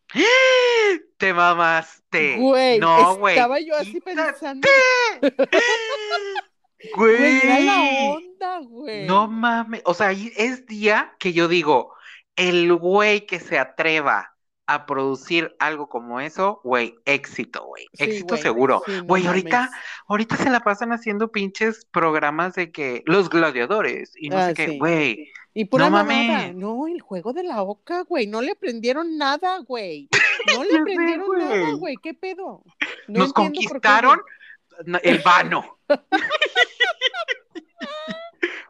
Te 1.18 1.34
mamaste. 1.34 2.38
Güey, 2.38 2.80
no, 2.80 3.18
güey. 3.18 3.36
estaba 3.36 3.60
yo 3.60 3.76
así 3.76 3.94
quítate. 3.94 4.16
pensando. 4.16 4.68
Güey. 6.96 7.18
Güey, 7.18 7.40
era 7.44 7.60
la 7.60 7.82
onda, 8.14 8.60
güey. 8.60 9.08
No 9.08 9.28
mames. 9.28 9.82
O 9.86 9.96
sea, 9.96 10.12
es 10.12 10.68
día 10.68 11.12
que 11.18 11.34
yo 11.34 11.48
digo, 11.48 11.96
el 12.36 12.72
güey 12.76 13.26
que 13.26 13.40
se 13.40 13.58
atreva 13.58 14.37
a 14.68 14.86
producir 14.86 15.56
algo 15.60 15.88
como 15.90 16.20
eso, 16.20 16.60
güey, 16.64 16.96
éxito, 17.06 17.66
güey. 17.66 17.86
Sí, 17.94 18.04
éxito 18.04 18.36
seguro. 18.38 18.82
sí, 18.86 18.92
no 18.98 19.04
Güey, 19.06 19.26
ahorita, 19.26 19.62
mames. 19.62 19.76
ahorita 20.08 20.36
se 20.36 20.50
la 20.50 20.60
pasan 20.60 20.92
haciendo 20.92 21.32
pinches 21.32 21.86
programas 21.92 22.54
de 22.56 22.72
que 22.72 23.02
los 23.06 23.30
gladiadores 23.30 24.12
y 24.18 24.30
no 24.30 24.38
Ah, 24.38 24.48
sé 24.48 24.54
qué, 24.54 24.68
sí. 24.68 24.78
güey. 24.78 25.32
Y 25.54 25.66
pura 25.66 25.86
No 25.86 25.92
mames. 25.92 26.54
No, 26.54 26.88
el 26.88 27.02
juego 27.02 27.34
de 27.34 27.44
la 27.44 27.64
oca, 27.64 28.02
güey. 28.04 28.28
No 28.28 28.42
le 28.42 28.52
aprendieron 28.52 29.18
nada, 29.18 29.60
güey. 29.60 30.10
No 30.56 30.64
le 30.64 30.70
sé, 30.70 30.78
aprendieron 30.78 31.40
nada, 31.40 31.72
güey. 31.74 31.96
¿Qué 31.98 32.14
pedo? 32.14 32.64
No 33.08 33.20
Nos 33.20 33.34
por 33.34 33.44
qué, 33.44 33.54
conquistaron 33.56 34.22
el 35.02 35.20
vano. 35.24 35.78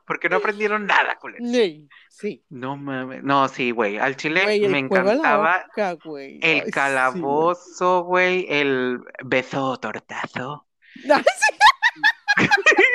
Porque 0.07 0.29
no 0.29 0.37
aprendieron 0.37 0.85
nada, 0.87 1.17
güey. 1.21 1.35
culeros. 1.35 1.51
Sí, 1.51 1.89
sí. 2.09 2.45
No 2.49 2.77
mames. 2.77 3.21
No, 3.23 3.47
sí, 3.49 3.71
güey. 3.71 3.97
Al 3.97 4.15
chile 4.15 4.41
Güey, 4.43 4.67
me 4.69 4.79
encantaba 4.79 5.65
oca, 5.69 5.91
güey. 6.03 6.35
Ay, 6.35 6.39
sí, 6.41 6.47
el 6.47 6.59
güey. 6.61 6.71
calabozo, 6.71 8.03
güey. 8.05 8.45
El 8.49 8.99
beso 9.23 9.77
tortazo. 9.79 10.63
Ah, 11.11 11.21
sí, 11.21 11.53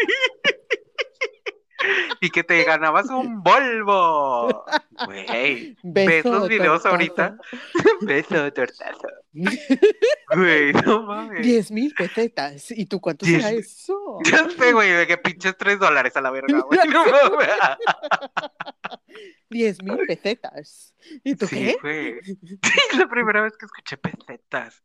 Y 2.20 2.30
que 2.30 2.44
te 2.44 2.62
ganabas 2.64 3.06
un 3.10 3.42
Volvo. 3.42 4.64
Güey. 5.06 5.76
¿Ves 5.82 6.24
los 6.24 6.48
videos 6.48 6.82
tortazo. 6.82 6.88
ahorita? 6.88 7.36
Beso 8.02 8.52
tortazo. 8.52 9.08
Güey, 10.34 10.72
no 10.72 11.02
mames. 11.02 11.42
Diez 11.42 11.70
mil 11.70 11.92
pesetas. 11.94 12.70
¿Y 12.70 12.86
tú 12.86 13.00
cuánto 13.00 13.26
será 13.26 13.50
eso? 13.50 14.18
Ya 14.24 14.48
sé, 14.48 14.72
güey, 14.72 14.90
de 14.90 15.06
que 15.06 15.16
pinches 15.18 15.56
tres 15.56 15.78
dólares 15.78 16.16
a 16.16 16.20
la 16.20 16.30
verga, 16.30 16.60
güey. 16.60 16.78
No 16.88 17.04
mames. 17.04 17.48
Diez 19.52 19.82
mil 19.82 19.98
pesetas. 20.06 20.94
¿Y 21.24 21.34
tú 21.36 21.46
Sí, 21.46 21.56
qué? 21.56 21.76
güey. 21.82 22.14
Es 22.92 22.98
la 22.98 23.08
primera 23.08 23.42
vez 23.42 23.56
que 23.56 23.66
escuché 23.66 23.96
pesetas. 23.96 24.82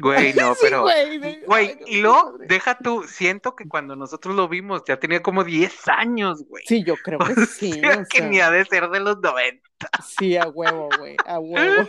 Güey, 0.00 0.32
no, 0.34 0.54
Sí, 0.54 0.60
pero. 0.62 0.82
güey, 1.46 1.78
y 1.86 2.00
luego, 2.00 2.32
madre. 2.32 2.46
deja 2.48 2.78
tú, 2.78 3.04
siento 3.04 3.54
que 3.56 3.66
cuando 3.68 3.96
nosotros 3.96 4.34
lo 4.36 4.48
vimos 4.48 4.82
ya 4.86 4.98
tenía 4.98 5.22
como 5.22 5.44
10 5.44 5.88
años, 5.88 6.44
güey. 6.48 6.64
Sí, 6.66 6.84
yo 6.84 6.96
creo 6.96 7.18
que 7.26 7.32
O 7.32 7.46
sí. 7.46 7.72
sea, 7.72 7.98
o 7.98 8.04
que 8.08 8.18
sea, 8.18 8.28
ni 8.28 8.40
ha 8.40 8.50
de 8.50 8.64
ser 8.64 8.88
de 8.90 9.00
los 9.00 9.18
90. 9.20 9.62
Sí, 10.06 10.36
a 10.36 10.48
huevo, 10.48 10.88
güey, 10.98 11.16
a 11.26 11.38
huevo. 11.38 11.88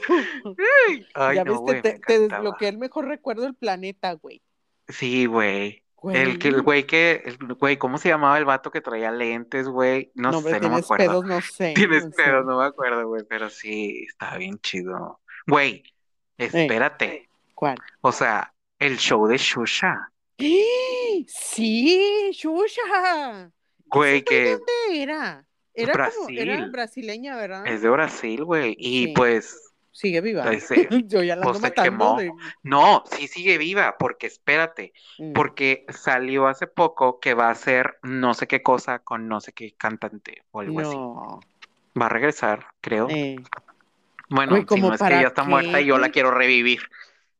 Ay, 1.16 1.36
ya 1.36 1.44
no, 1.44 1.52
ves, 1.54 1.60
güey, 1.62 1.82
te, 1.82 2.00
te 2.00 2.20
desbloqueé 2.20 2.70
el 2.70 2.78
mejor 2.78 3.06
recuerdo 3.08 3.44
del 3.44 3.56
planeta, 3.56 4.14
güey. 4.14 4.42
Sí, 4.88 5.26
güey. 5.28 5.84
Güey. 6.02 6.16
El 6.18 6.40
que 6.40 6.48
el 6.48 6.62
güey 6.62 6.88
que, 6.88 7.24
el 7.26 7.38
güey, 7.56 7.78
¿cómo 7.78 7.98
se 7.98 8.08
llamaba 8.10 8.38
el 8.38 8.46
vato 8.46 8.72
que 8.72 8.80
traía 8.82 9.12
lentes, 9.12 9.68
güey? 9.68 10.12
No, 10.16 10.32
sé, 10.32 10.38
no 10.38 10.42
me 10.54 10.60
tienes 10.60 10.84
acuerdo. 10.86 11.06
pedos, 11.06 11.26
no 11.26 11.42
sé. 11.42 11.74
Tienes 11.76 12.06
no 12.06 12.12
sé. 12.12 12.16
pedos, 12.24 12.46
no 12.46 12.58
me 12.60 12.66
acuerdo, 12.66 13.08
güey, 13.08 13.24
pero 13.28 13.50
sí, 13.50 14.06
estaba 14.08 14.38
bien 14.38 14.58
chido. 14.60 15.20
Güey, 15.46 15.84
Eh. 16.38 16.46
espérate. 16.54 17.30
¿Cuál? 17.54 17.78
O 18.02 18.12
sea, 18.14 18.54
el 18.80 18.98
show 18.98 19.28
de 19.28 19.38
Shusha, 19.38 20.10
Sí, 21.28 22.32
Shusha. 22.34 23.52
güey, 23.88 24.14
¿De 24.20 24.24
que 24.24 24.52
dónde 24.52 25.02
era? 25.04 25.46
Era 25.74 25.94
como, 25.94 26.30
era 26.30 26.54
Brasil. 26.56 26.72
brasileña, 26.72 27.36
¿verdad? 27.38 27.68
es 27.68 27.82
de 27.82 27.90
Brasil, 27.90 28.44
güey, 28.44 28.76
y 28.78 29.06
Sí. 29.08 29.14
pues, 29.16 29.69
Sigue 29.91 30.21
viva. 30.21 30.52
ese- 30.52 30.88
Yo 31.08 31.23
ya 31.23 31.36
la 31.36 31.41
pues 31.43 31.58
ando 31.58 31.67
se 31.67 31.73
matando. 31.73 31.84
quemó. 31.84 32.17
de- 32.19 32.32
no, 32.63 33.04
sí 33.12 33.28
sigue 33.28 33.58
viva, 33.58 33.95
porque 33.97 34.28
espérate, 34.28 34.93
Mm. 35.17 35.34
porque 35.34 35.86
salió 35.89 36.47
hace 36.47 36.67
poco 36.67 37.19
que 37.19 37.34
va 37.34 37.47
a 37.47 37.52
hacer 37.52 37.97
no 38.04 38.34
sé 38.34 38.47
qué 38.47 38.62
cosa 38.63 38.99
con 38.99 39.28
no 39.28 39.41
sé 39.41 39.52
qué 39.54 39.73
cantante 39.78 40.43
o 40.52 40.62
algo 40.62 40.80
así. 40.80 40.95
Va 41.99 42.06
a 42.06 42.10
regresar, 42.10 42.67
creo. 42.82 43.08
eh, 43.10 43.38
Bueno, 44.30 44.52
Güey, 44.52 44.62
si 44.62 44.65
¿como 44.67 44.89
no 44.89 44.93
es 44.93 45.02
que 45.02 45.10
ya 45.10 45.21
está 45.28 45.43
muerta 45.43 45.82
y 45.82 45.86
yo 45.88 45.97
la 45.97 46.10
quiero 46.10 46.30
revivir. 46.32 46.82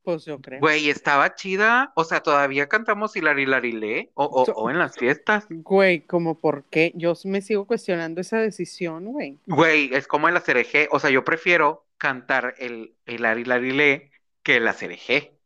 pues 0.02 0.24
yo 0.24 0.40
creo. 0.40 0.58
Güey, 0.58 0.90
estaba 0.90 1.34
chida, 1.36 1.92
o 1.94 2.02
sea, 2.04 2.20
todavía 2.20 2.68
cantamos 2.68 3.14
Hilari 3.14 3.46
Larilé 3.46 4.10
o, 4.14 4.24
o, 4.24 4.44
So- 4.46 4.52
o 4.54 4.70
en 4.70 4.78
las 4.78 4.96
fiestas. 4.96 5.46
Güey, 5.50 6.00
como 6.00 6.36
por 6.36 6.64
qué? 6.64 6.90
Yo 6.96 7.12
me 7.26 7.42
sigo 7.42 7.64
cuestionando 7.66 8.20
esa 8.20 8.38
decisión, 8.38 9.04
güey. 9.04 9.38
Güey, 9.46 9.94
es 9.94 10.08
como 10.08 10.26
en 10.26 10.34
la 10.34 10.40
cereje, 10.40 10.88
o 10.90 10.98
sea, 10.98 11.10
yo 11.10 11.22
prefiero 11.22 11.84
cantar 12.00 12.56
el 12.58 12.96
Hilari 13.06 13.44
Larilé 13.46 14.12
que 14.44 14.60
la 14.60 14.74
cereje. 14.74 15.38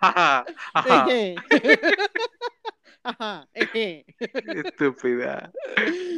Ajá, 0.00 0.44
ajá. 0.74 1.06
eje. 1.06 1.44
Ajá, 3.04 3.48
eje. 3.54 4.06
Estúpida. 4.44 5.54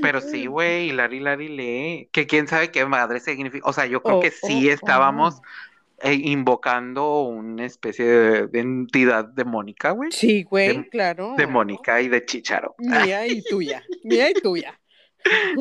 Pero 0.00 0.20
sí, 0.20 0.46
güey, 0.46 0.88
Hilari 0.90 1.18
Hilari 1.18 1.48
lee. 1.48 2.10
Que 2.12 2.26
quién 2.26 2.48
sabe 2.48 2.70
qué 2.72 2.86
madre 2.86 3.20
significa. 3.20 3.68
O 3.68 3.72
sea, 3.72 3.86
yo 3.86 4.02
creo 4.04 4.16
Oh, 4.16 4.20
que 4.20 4.30
sí 4.30 4.68
oh, 4.68 4.70
estábamos 4.70 5.40
oh. 5.40 5.42
Eh, 6.02 6.14
invocando 6.14 7.22
una 7.22 7.64
especie 7.64 8.04
de, 8.04 8.46
de 8.48 8.60
entidad 8.60 9.24
demónica, 9.26 9.90
güey. 9.90 10.10
Sí, 10.12 10.42
güey, 10.42 10.76
De- 10.78 10.88
claro. 10.88 11.34
De 11.36 11.46
Mónica 11.46 12.00
y 12.00 12.08
de 12.08 12.24
Chicharo. 12.24 12.74
Mía 12.78 13.26
y 13.26 13.42
tuya. 13.42 13.82
Mía 14.02 14.30
y 14.30 14.34
tuya. 14.34 14.78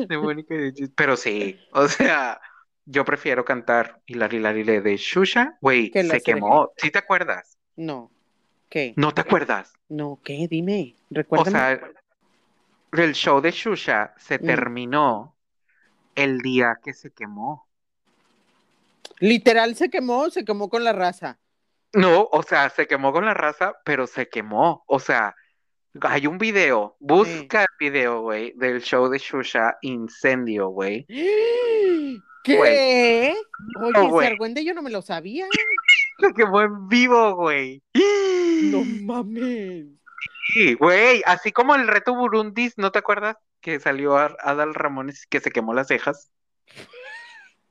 De 0.08 0.18
Mónica 0.18 0.54
y 0.54 0.58
de 0.58 0.72
Chicharo. 0.74 0.92
Pero 0.96 1.16
sí, 1.16 1.58
o 1.72 1.88
sea, 1.88 2.40
yo 2.84 3.04
prefiero 3.04 3.44
cantar 3.44 4.02
Hilari 4.06 4.40
lee 4.40 4.80
de 4.80 4.96
Shusha. 4.96 5.56
Güey, 5.60 5.90
Que 5.90 6.04
se 6.04 6.20
quemó. 6.20 6.72
¿Sí 6.76 6.90
te 6.90 6.98
acuerdas? 6.98 7.56
No. 7.76 8.10
¿Qué? 8.68 8.92
¿No 8.96 9.12
te 9.14 9.20
acuerdas? 9.20 9.72
No, 9.88 10.18
¿qué? 10.24 10.48
Dime. 10.50 10.96
O 10.98 11.14
Recuérdame. 11.14 11.50
sea, 11.58 11.80
el 12.92 13.14
show 13.14 13.40
de 13.40 13.50
Shusha 13.52 14.14
se 14.18 14.38
Mm. 14.38 14.46
terminó 14.46 15.36
el 16.16 16.38
día 16.40 16.78
que 16.82 16.92
se 16.92 17.12
quemó. 17.12 17.63
Literal 19.20 19.74
se 19.76 19.90
quemó, 19.90 20.30
se 20.30 20.44
quemó 20.44 20.68
con 20.68 20.84
la 20.84 20.92
raza. 20.92 21.38
No, 21.92 22.28
o 22.32 22.42
sea, 22.42 22.70
se 22.70 22.86
quemó 22.86 23.12
con 23.12 23.24
la 23.24 23.34
raza, 23.34 23.74
pero 23.84 24.06
se 24.06 24.28
quemó. 24.28 24.84
O 24.86 24.98
sea, 24.98 25.34
hay 26.00 26.26
un 26.26 26.38
video, 26.38 26.96
busca 26.98 27.62
el 27.62 27.68
video, 27.78 28.22
güey, 28.22 28.52
del 28.56 28.82
show 28.82 29.08
de 29.08 29.18
Shusha, 29.18 29.78
Incendio, 29.82 30.68
güey. 30.68 31.06
¿Qué? 32.44 32.58
Oye, 32.58 33.34
No, 33.78 34.20
ese 34.20 34.32
argüende 34.32 34.64
yo 34.64 34.74
no 34.74 34.82
me 34.82 34.90
lo 34.90 35.02
sabía. 35.02 35.46
Se 36.18 36.32
quemó 36.34 36.62
en 36.62 36.88
vivo, 36.88 37.34
güey. 37.36 37.82
No 38.64 38.82
mames. 39.04 39.86
Sí, 40.52 40.74
güey, 40.74 41.22
así 41.26 41.52
como 41.52 41.74
el 41.74 41.86
reto 41.86 42.14
Burundis, 42.14 42.74
¿no 42.76 42.92
te 42.92 42.98
acuerdas? 42.98 43.36
Que 43.60 43.80
salió 43.80 44.16
Adal 44.16 44.74
Ramones 44.74 45.26
que 45.26 45.40
se 45.40 45.50
quemó 45.50 45.74
las 45.74 45.88
cejas. 45.88 46.30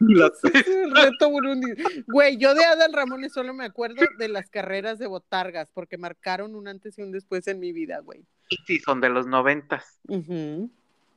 El 0.54 0.96
reto 0.96 1.30
Burundi. 1.30 1.68
Güey, 2.08 2.38
yo 2.38 2.54
de 2.54 2.64
Adal 2.66 2.94
Ramones 2.94 3.34
solo 3.34 3.54
me 3.54 3.66
acuerdo 3.66 4.02
de 4.18 4.28
las 4.28 4.50
carreras 4.50 5.00
de 5.00 5.08
botargas, 5.08 5.70
porque 5.74 5.98
marcaron 5.98 6.56
un 6.56 6.68
antes 6.68 6.98
y 6.98 7.02
un 7.04 7.12
después 7.12 7.48
en 7.48 7.60
mi 7.60 7.72
vida, 7.72 8.00
güey. 8.00 8.26
sí 8.68 8.80
son 8.80 9.02
de 9.02 9.10
los 9.10 9.26
noventas, 9.28 10.00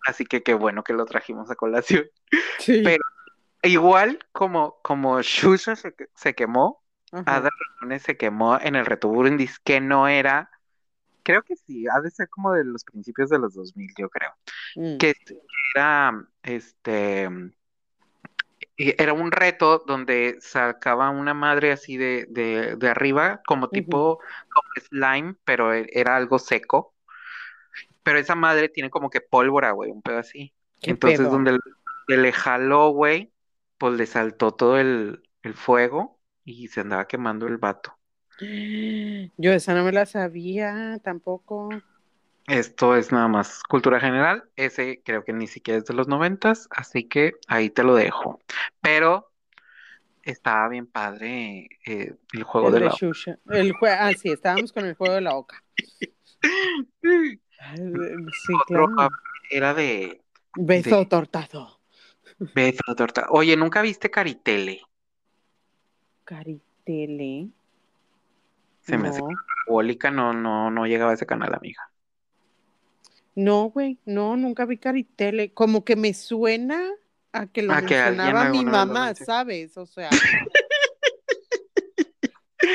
así 0.07 0.25
que 0.25 0.43
qué 0.43 0.55
bueno 0.55 0.83
que 0.85 0.93
lo 0.93 1.05
trajimos 1.07 1.51
a 1.51 1.55
colación. 1.57 2.05
Sí. 2.59 2.83
Pero- 2.85 3.05
Igual 3.63 4.21
como, 4.33 4.77
como 4.83 5.21
Shusha 5.23 5.75
se, 5.75 5.93
se 6.15 6.35
quemó, 6.35 6.83
Ajá. 7.11 7.37
Adal 7.37 7.51
Ramones 7.81 8.03
se 8.03 8.17
quemó 8.17 8.61
en 8.61 8.77
el 8.77 8.87
reto 8.87 9.09
Burundis, 9.09 9.59
que 9.59 9.81
no 9.81 10.07
era, 10.07 10.51
creo 11.25 11.43
que 11.43 11.57
sí, 11.57 11.87
ha 11.89 12.01
de 12.01 12.11
ser 12.13 12.29
como 12.29 12.53
de 12.53 12.65
los 12.65 12.85
principios 12.85 13.29
de 13.31 13.39
los 13.41 13.55
2000, 13.55 13.91
yo 13.99 14.09
creo. 14.09 14.31
Mm. 14.77 14.99
que 14.99 15.15
era 15.75 16.29
este 16.45 17.29
era 18.77 19.13
un 19.15 19.33
reto 19.33 19.79
donde 19.87 20.39
sacaba 20.41 21.11
una 21.11 21.35
madre 21.35 21.73
así 21.73 21.97
de, 21.97 22.27
de, 22.31 22.77
de 22.77 22.89
arriba, 22.89 23.43
como 23.47 23.71
tipo 23.71 24.19
como 24.49 24.69
slime, 24.89 25.37
pero 25.45 25.73
e- 25.75 25.89
era 25.93 26.17
algo 26.17 26.39
seco. 26.39 26.95
Pero 28.03 28.19
esa 28.19 28.35
madre 28.35 28.69
tiene 28.69 28.91
como 28.91 29.11
que 29.11 29.21
pólvora, 29.21 29.73
güey, 29.73 29.91
un 29.91 30.03
pedo 30.03 30.19
así. 30.19 30.55
¿Qué 30.81 30.95
Entonces, 30.95 30.95
pedo? 30.95 31.31
donde 31.31 31.59
le, 32.09 32.17
le 32.17 32.33
jaló, 32.33 32.91
güey, 32.91 33.33
pues 33.79 33.95
le 33.95 34.07
saltó 34.07 34.53
todo 34.53 34.79
el, 34.79 35.23
el 35.43 35.55
fuego 35.55 36.21
y 36.45 36.69
se 36.69 36.81
andaba 36.81 37.07
quemando 37.09 37.47
el 37.47 37.59
vato. 37.59 37.99
Yo 39.37 39.53
esa 39.53 39.75
no 39.75 39.85
me 39.85 39.93
la 39.93 40.07
sabía 40.07 40.99
tampoco. 41.03 41.83
Esto 42.47 42.95
es 42.95 43.11
nada 43.13 43.29
más 43.29 43.63
cultura 43.65 43.99
general. 44.01 44.45
Ese 44.57 45.03
creo 45.05 45.25
que 45.25 45.33
ni 45.33 45.47
siquiera 45.47 45.79
es 45.79 45.85
de 45.87 45.95
los 45.95 46.07
noventas, 46.09 46.69
así 46.71 47.05
que 47.09 47.33
ahí 47.49 47.71
te 47.71 47.83
lo 47.83 47.95
dejo. 47.95 48.41
Pero 48.81 49.33
estaba 50.23 50.69
bien 50.69 50.87
padre 50.87 51.69
eh, 51.87 52.15
el 52.33 52.43
juego 52.45 52.69
El 52.69 52.75
de 52.75 52.81
de 52.81 52.85
la 52.87 52.93
Shusha. 52.93 53.39
El 53.51 53.73
jue- 53.75 53.97
ah, 53.99 54.13
sí, 54.13 54.31
estábamos 54.31 54.73
con 54.73 54.85
el 54.87 54.95
juego 54.95 55.15
de 55.15 55.21
la 55.21 55.35
oca. 55.37 55.63
Sí, 58.43 58.55
Otro 58.63 58.87
claro. 58.95 59.11
era 59.51 59.75
de 59.75 60.21
Beso 60.57 60.99
de- 61.01 61.07
tortado. 61.07 61.81
Beto 62.39 62.95
Torta. 62.95 63.27
Oye, 63.31 63.57
¿nunca 63.57 63.81
viste 63.83 64.11
Caritele? 64.11 64.83
Caritele. 66.25 67.49
Se 68.83 68.99
me 68.99 69.09
hace 69.09 69.21
No. 69.21 69.29
Parabólica 69.65 70.11
no, 70.11 70.33
no, 70.33 70.71
no 70.71 70.87
llegaba 70.87 71.13
a 71.13 71.15
ese 71.15 71.27
canal, 71.27 71.55
amiga. 71.55 71.91
No, 73.37 73.67
güey, 73.71 73.99
no, 74.07 74.37
nunca 74.37 74.65
vi 74.65 74.79
Caritele. 74.79 75.53
Como 75.53 75.85
que 75.85 75.95
me 75.95 76.15
suena 76.15 76.83
a 77.33 77.47
que 77.47 77.63
lo 77.63 77.75
A 77.75 77.83
que 77.83 77.95
mencionaba 77.95 78.49
mi 78.49 78.65
mamá. 78.65 79.15
¿sabes? 79.15 79.77
O 79.77 79.85
sea. 79.87 80.09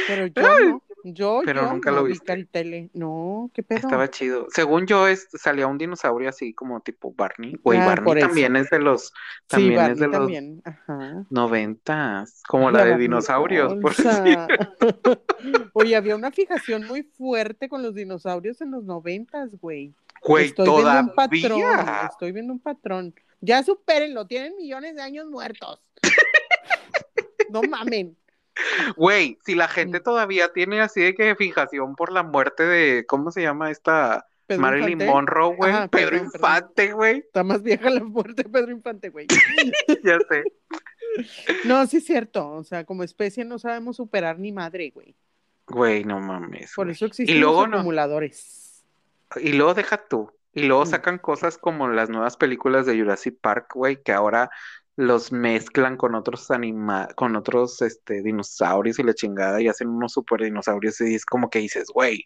Pero 0.08 0.28
yo 0.28 0.42
no, 0.42 0.84
yo, 1.04 1.42
Pero 1.44 1.64
yo 1.64 1.74
nunca 1.74 1.90
no 1.90 1.98
lo 1.98 2.04
vi. 2.04 2.18
Caritele. 2.20 2.92
No, 2.94 3.50
qué 3.56 3.64
pedo. 3.64 3.80
Estaba 3.80 4.10
chido. 4.12 4.46
Según 4.54 4.86
yo, 4.86 5.08
es, 5.08 5.28
salía 5.34 5.66
un 5.66 5.80
dinosaurio 5.80 6.30
así 6.30 6.54
como 6.54 6.82
tipo 6.82 7.12
Barney. 7.12 7.56
Güey, 7.64 7.80
Ah, 7.80 7.88
Barney 7.88 8.22
también 8.22 8.56
es 8.56 8.70
de 8.70 8.80
los, 8.80 9.06
sí, 9.06 9.12
también 9.48 9.82
es 9.92 9.98
de 9.98 10.08
los 10.08 10.18
también. 10.18 10.62
Ajá. 10.64 11.26
noventas, 11.32 12.44
como 12.48 12.70
la 12.70 12.86
de 12.86 12.98
dinosaurios, 12.98 13.74
por. 13.82 13.94
Oye, 15.74 15.96
había 15.96 16.16
una 16.16 16.32
fijación 16.32 16.86
muy 16.86 17.02
fuerte 17.02 17.68
con 17.68 17.82
los 17.82 17.96
dinosaurios 17.96 18.62
en 18.62 18.70
los 18.70 18.84
noventas, 18.84 19.56
güey. 19.60 19.96
Güey, 20.22 20.46
Estoy 20.48 20.66
viendo 20.66 20.76
un 20.78 20.82
todavía. 20.84 21.14
patrón, 21.16 22.06
estoy 22.12 22.32
viendo 22.32 22.54
un 22.54 22.60
patrón. 22.60 23.16
Ya 23.42 23.64
supérenlo, 23.64 24.28
tienen 24.28 24.56
millones 24.56 24.96
de 24.96 25.02
años 25.02 25.26
muertos. 25.28 25.82
No 27.50 27.62
mamen. 27.64 28.16
Güey, 28.96 29.38
si 29.46 29.56
la 29.56 29.68
gente 29.68 30.00
todavía 30.00 30.52
tiene 30.54 30.80
así 30.82 31.02
de 31.02 31.16
que 31.16 31.36
fijación 31.36 31.96
por 31.96 32.12
la 32.12 32.24
muerte 32.24 32.64
de, 32.64 33.06
¿cómo 33.08 33.32
se 33.32 33.42
llama 33.42 33.72
esta? 33.72 34.28
Pedro 34.46 34.62
Marilyn 34.62 34.90
Infante. 34.92 35.06
Monroe, 35.12 35.56
güey. 35.56 35.74
Pedro. 35.90 36.18
Infante, 36.18 36.92
güey. 36.94 37.18
Está 37.20 37.44
más 37.44 37.64
vieja 37.64 37.90
la 37.90 38.04
muerte 38.04 38.44
de 38.44 38.50
Pedro 38.50 38.72
Infante, 38.72 39.10
güey. 39.10 39.28
Ya 40.04 40.18
sé. 40.30 40.44
No, 41.66 41.86
sí 41.88 41.98
es 41.98 42.06
cierto. 42.06 42.50
O 42.52 42.64
sea, 42.64 42.84
como 42.86 43.04
especie 43.04 43.44
no 43.46 43.60
sabemos 43.60 43.96
superar 43.98 44.38
ni 44.40 44.52
madre, 44.52 44.92
güey. 44.94 45.16
Güey, 45.68 46.04
no 46.04 46.20
mames. 46.20 46.74
Por 46.76 46.90
eso 46.90 47.06
existen 47.06 47.36
Y 47.36 47.40
luego 47.40 47.62
los 47.62 47.70
no. 47.70 47.78
acumuladores. 47.78 48.71
Y 49.38 49.54
luego 49.54 49.74
deja 49.74 50.06
tú. 50.08 50.32
Y 50.54 50.64
luego 50.64 50.84
Mm. 50.84 50.88
sacan 50.88 51.18
cosas 51.18 51.58
como 51.58 51.88
las 51.88 52.10
nuevas 52.10 52.36
películas 52.38 52.86
de 52.86 53.00
Jurassic 53.00 53.40
Park, 53.42 53.68
güey, 53.74 54.02
que 54.04 54.12
ahora 54.12 54.50
los 54.98 55.32
mezclan 55.32 55.96
con 55.96 56.14
otros 56.16 56.52
anima 56.52 57.08
con 57.16 57.36
otros 57.38 57.82
este 57.82 58.22
dinosaurios 58.22 59.00
y 59.00 59.04
la 59.04 59.14
chingada 59.14 59.62
y 59.62 59.70
hacen 59.70 59.88
unos 59.88 60.12
super 60.12 60.42
dinosaurios 60.42 61.00
y 61.02 61.16
es 61.16 61.26
como 61.26 61.50
que 61.50 61.60
dices, 61.60 61.88
güey, 61.94 62.26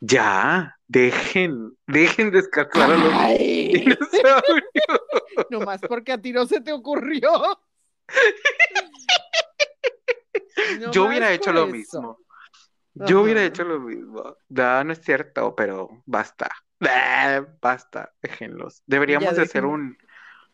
ya, 0.00 0.74
dejen, 0.88 1.76
dejen 1.86 2.30
descansar 2.30 2.92
a 2.92 2.96
los 2.96 3.12
Ay, 3.14 3.72
dinosaurios. 3.74 4.70
nomás 5.50 5.82
porque 5.86 6.12
a 6.12 6.18
ti 6.20 6.32
no 6.32 6.46
se 6.46 6.62
te 6.62 6.72
ocurrió. 6.72 7.30
Yo 10.92 11.04
hubiera 11.04 11.32
hecho 11.32 11.52
lo 11.52 11.66
mismo. 11.66 12.18
Yo 13.06 13.22
hubiera 13.22 13.44
hecho 13.44 13.64
lo 13.64 13.80
mismo. 13.80 14.36
No, 14.48 14.84
no 14.84 14.92
es 14.92 15.00
cierto, 15.00 15.54
pero 15.54 16.02
basta. 16.06 16.50
Basta, 17.60 18.12
déjenlos. 18.22 18.82
Deberíamos 18.86 19.36
de 19.36 19.42
hacer 19.42 19.64
un, 19.66 19.98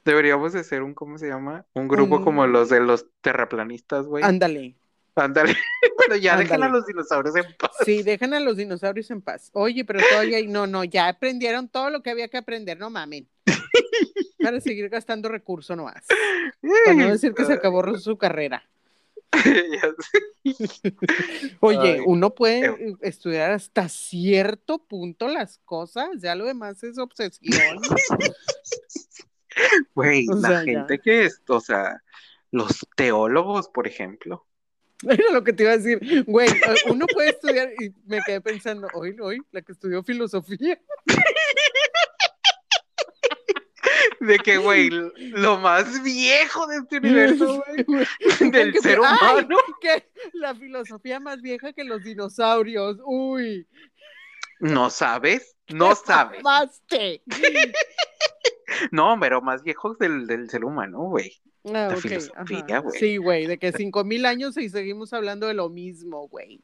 deberíamos 0.04 0.52
de 0.52 0.60
hacer 0.60 0.82
un, 0.82 0.94
¿cómo 0.94 1.18
se 1.18 1.28
llama? 1.28 1.64
Un 1.74 1.88
grupo 1.88 2.16
Un- 2.16 2.24
como 2.24 2.46
los 2.46 2.68
de 2.68 2.80
los 2.80 3.06
terraplanistas, 3.20 4.06
güey. 4.06 4.24
Ándale. 4.24 4.76
Ándale. 5.14 5.56
Pero 5.98 6.16
ya 6.16 6.36
dejen 6.36 6.62
a 6.62 6.68
los 6.68 6.86
dinosaurios 6.86 7.34
en 7.36 7.46
paz. 7.58 7.70
Sí, 7.84 8.02
dejen 8.02 8.34
a 8.34 8.40
los 8.40 8.56
dinosaurios 8.56 9.10
en 9.10 9.22
paz. 9.22 9.50
Oye, 9.54 9.84
pero 9.84 10.00
todavía 10.08 10.38
no, 10.46 10.66
no, 10.66 10.84
ya 10.84 11.08
aprendieron 11.08 11.68
todo 11.68 11.90
lo 11.90 12.02
que 12.02 12.10
había 12.10 12.28
que 12.28 12.36
aprender, 12.36 12.78
no 12.78 12.90
mamen. 12.90 13.26
Para 14.38 14.60
seguir 14.60 14.88
gastando 14.88 15.28
recursos 15.28 15.76
nomás. 15.76 16.04
Para 16.84 16.96
no 16.96 17.08
decir 17.08 17.34
que 17.34 17.44
se 17.44 17.54
acabó 17.54 17.96
su 17.98 18.18
carrera. 18.18 18.62
Oye, 21.60 21.94
Ay, 21.94 22.00
uno 22.06 22.34
puede 22.34 22.66
eh, 22.66 22.96
estudiar 23.02 23.52
hasta 23.52 23.88
cierto 23.88 24.78
punto 24.78 25.28
las 25.28 25.58
cosas, 25.64 26.08
ya 26.20 26.34
lo 26.34 26.44
demás 26.44 26.82
es 26.84 26.98
obsesión. 26.98 27.50
Güey, 29.94 30.26
la 30.26 30.36
sea, 30.36 30.50
ya. 30.50 30.64
gente 30.64 30.98
que 30.98 31.24
es, 31.24 31.40
o 31.48 31.60
sea, 31.60 32.02
los 32.50 32.86
teólogos, 32.94 33.68
por 33.68 33.86
ejemplo. 33.86 34.46
Era 35.02 35.32
lo 35.32 35.44
que 35.44 35.52
te 35.52 35.62
iba 35.62 35.72
a 35.72 35.78
decir. 35.78 36.24
Güey, 36.26 36.48
eh, 36.48 36.90
uno 36.90 37.06
puede 37.06 37.30
estudiar 37.30 37.70
y 37.80 37.94
me 38.06 38.20
quedé 38.24 38.40
pensando, 38.40 38.88
hoy, 38.94 39.16
hoy, 39.20 39.40
la 39.52 39.62
que 39.62 39.72
estudió 39.72 40.02
filosofía. 40.02 40.80
De 44.20 44.38
que, 44.38 44.56
güey, 44.58 44.90
lo 44.90 45.58
más 45.58 46.02
viejo 46.02 46.66
de 46.66 46.76
este 46.78 46.98
universo, 46.98 47.62
güey, 47.86 48.06
del 48.52 48.72
Que- 48.72 48.80
ser 48.80 48.98
¡Ay! 49.04 49.18
humano. 49.44 49.56
que 49.80 50.08
la 50.32 50.54
filosofía 50.54 51.20
más 51.20 51.42
vieja 51.42 51.72
que 51.72 51.84
los 51.84 52.02
dinosaurios. 52.02 52.98
Uy, 53.04 53.66
¿No 54.60 54.88
sabes? 54.90 55.56
No 55.68 55.94
sabes. 55.94 56.42
mamaste. 56.42 57.22
No, 58.90 59.16
pero 59.20 59.40
más 59.40 59.62
viejos 59.62 59.96
del, 59.98 60.26
del 60.26 60.50
ser 60.50 60.64
humano, 60.64 60.98
güey. 61.04 61.32
Ah, 61.66 61.70
La 61.72 61.88
ok, 61.88 61.96
filosofía, 61.98 62.78
güey. 62.80 62.98
Sí, 62.98 63.16
güey, 63.16 63.46
de 63.46 63.58
que 63.58 63.72
cinco 63.72 64.04
mil 64.04 64.26
años 64.26 64.56
y 64.58 64.68
seguimos 64.68 65.12
hablando 65.12 65.46
de 65.46 65.54
lo 65.54 65.70
mismo, 65.70 66.28
güey. 66.28 66.60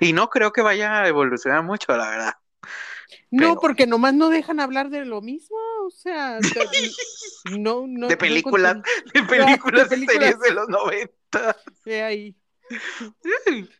Y 0.00 0.12
no 0.12 0.30
creo 0.30 0.52
que 0.52 0.62
vaya 0.62 1.02
a 1.02 1.08
evolucionar 1.08 1.62
mucho, 1.62 1.94
la 1.96 2.08
verdad. 2.10 2.32
No, 3.30 3.48
Pero- 3.50 3.60
porque 3.60 3.86
nomás 3.86 4.14
no 4.14 4.28
dejan 4.30 4.60
hablar 4.60 4.90
de 4.90 5.04
lo 5.04 5.20
mismo, 5.20 5.56
o 5.86 5.90
sea, 5.90 6.38
de- 6.38 6.40
no, 7.58 7.86
no. 7.86 8.08
De 8.08 8.16
películas. 8.16 8.78
De 9.12 9.22
películas, 9.22 9.88
de 9.90 9.96
películas. 9.96 10.22
series 10.22 10.40
de 10.40 10.50
los 10.52 10.68
90. 10.68 11.56
He 11.84 12.02
ahí, 12.02 12.36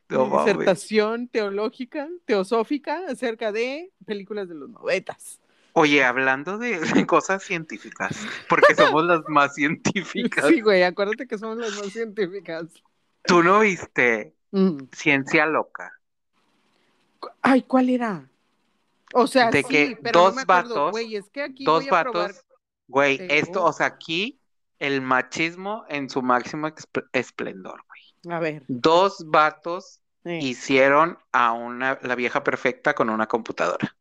No 0.09 0.27
mames. 0.27 0.47
disertación 0.57 1.29
teológica, 1.29 2.09
teosófica 2.25 3.03
acerca 3.09 3.53
de 3.53 3.92
películas 4.07 4.49
de 4.49 4.55
los 4.55 4.68
noventas. 4.70 5.40
Oye, 5.77 6.05
hablando 6.05 6.57
de, 6.59 6.79
de 6.79 7.05
cosas 7.07 7.42
científicas, 7.42 8.16
porque 8.49 8.75
somos 8.77 9.05
las 9.07 9.23
más 9.29 9.55
científicas. 9.57 10.47
Sí, 10.47 10.61
güey, 10.61 10.83
acuérdate 10.85 11.27
que 11.27 11.37
somos 11.38 11.57
las 11.59 11.73
más 11.77 11.92
científicas. 11.92 12.66
¿Tú 13.25 13.42
no 13.42 13.61
viste 13.61 14.35
Mm. 14.57 14.85
Ciencia 14.92 15.47
Loca? 15.47 15.99
Ay, 17.42 17.62
¿cuál 17.62 17.88
era? 17.90 18.31
O 19.16 19.27
sea, 19.29 19.50
De 19.50 19.62
sí, 19.62 19.68
que 19.68 19.98
pero 20.03 20.18
no 20.18 20.24
dos 20.27 20.35
me 20.35 20.42
acuerdo, 20.42 20.74
vatos- 20.74 20.90
güey, 20.90 21.16
es 21.16 21.31
que 21.31 21.42
aquí 21.42 21.64
Dos 21.64 21.85
voy 21.87 21.96
a 21.96 22.03
probar. 22.03 22.35
Güey, 22.88 23.18
esto, 23.31 23.64
o 23.64 23.72
sea, 23.72 23.87
aquí 23.87 24.40
el 24.79 25.00
machismo 25.00 25.85
en 25.88 26.11
su 26.11 26.20
máximo 26.20 26.68
esplendor, 27.12 27.83
güey. 27.87 28.35
A 28.35 28.40
ver. 28.40 28.64
Dos 28.68 29.24
vatos 29.27 30.00
eh. 30.24 30.40
hicieron 30.42 31.16
a 31.33 31.53
una, 31.53 31.98
la 32.03 32.14
vieja 32.14 32.42
perfecta 32.42 32.94
con 32.94 33.09
una 33.09 33.27
computadora. 33.27 33.96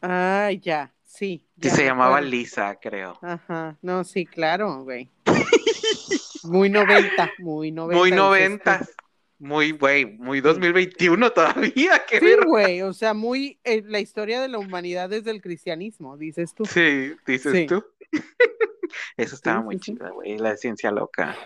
Ay, 0.00 0.60
ya, 0.60 0.92
sí. 1.04 1.48
Y 1.56 1.62
ya 1.62 1.70
se 1.70 1.84
llamaba. 1.84 2.20
Lisa, 2.20 2.76
creo. 2.80 3.18
Ajá, 3.22 3.78
no, 3.82 4.04
sí, 4.04 4.26
claro, 4.26 4.84
güey. 4.84 5.08
Muy 6.44 6.70
noventa, 6.70 7.30
muy 7.38 7.72
noventa. 7.72 7.98
Muy 7.98 8.10
noventas. 8.12 8.90
Muy, 9.40 9.70
güey, 9.72 10.04
muy 10.04 10.40
2021 10.40 11.30
todavía, 11.32 12.02
qué 12.08 12.18
Sí, 12.18 12.34
güey, 12.44 12.82
o 12.82 12.92
sea, 12.92 13.14
muy 13.14 13.58
eh, 13.64 13.82
la 13.86 14.00
historia 14.00 14.40
de 14.40 14.48
la 14.48 14.58
humanidad 14.58 15.08
desde 15.08 15.30
el 15.30 15.40
cristianismo, 15.40 16.16
dices 16.16 16.54
tú. 16.54 16.64
Sí, 16.64 17.12
dices 17.26 17.52
Sí. 17.52 17.66
tú. 17.66 17.84
Eso 19.16 19.34
estaba 19.34 19.58
Sí, 19.60 19.64
muy 19.64 19.74
sí, 19.76 19.80
chida, 19.94 20.10
güey, 20.10 20.38
la 20.38 20.56
ciencia 20.56 20.90
loca. 20.90 21.36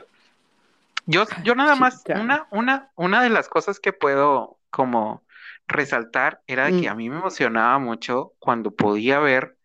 Yo, 1.06 1.24
yo 1.44 1.54
nada 1.54 1.74
más, 1.74 2.04
Chica. 2.04 2.20
una, 2.20 2.46
una, 2.52 2.90
una 2.94 3.22
de 3.22 3.28
las 3.28 3.48
cosas 3.48 3.80
que 3.80 3.92
puedo 3.92 4.58
como 4.70 5.22
resaltar 5.66 6.40
era 6.46 6.66
de 6.70 6.80
que 6.80 6.88
Mm. 6.88 6.92
a 6.92 6.94
mí 6.94 7.10
me 7.10 7.16
emocionaba 7.16 7.78
mucho 7.78 8.34
cuando 8.38 8.70
podía 8.70 9.18
ver 9.18 9.56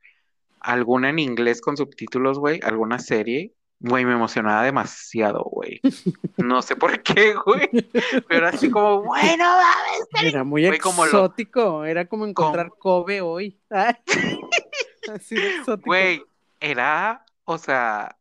alguna 0.60 1.10
en 1.10 1.20
inglés 1.20 1.62
con 1.62 1.78
subtítulos, 1.78 2.40
güey, 2.40 2.60
alguna 2.64 3.00
serie, 3.00 3.54
güey, 3.80 4.06
me 4.06 4.14
emocionaba 4.14 4.64
demasiado, 4.64 5.44
güey. 5.44 5.80
No 6.38 6.62
sé 6.62 6.76
por 6.76 7.02
qué, 7.02 7.34
güey, 7.34 7.68
pero 8.30 8.48
así 8.48 8.70
como, 8.70 9.02
bueno, 9.04 9.44
mames. 9.44 10.08
Era 10.24 10.44
muy 10.44 10.66
Güey, 10.68 10.80
como 10.80 11.04
lo- 11.04 11.12
exótico, 11.12 11.84
era 11.86 12.06
como 12.08 12.26
encontrar 12.28 12.70
Kobe 12.78 13.22
hoy. 13.22 13.60
Así 15.14 15.36
de 15.36 15.50
exótico. 15.58 15.86
Güey, 15.88 16.22
era, 16.60 17.26
o 17.46 17.58
sea, 17.58 18.18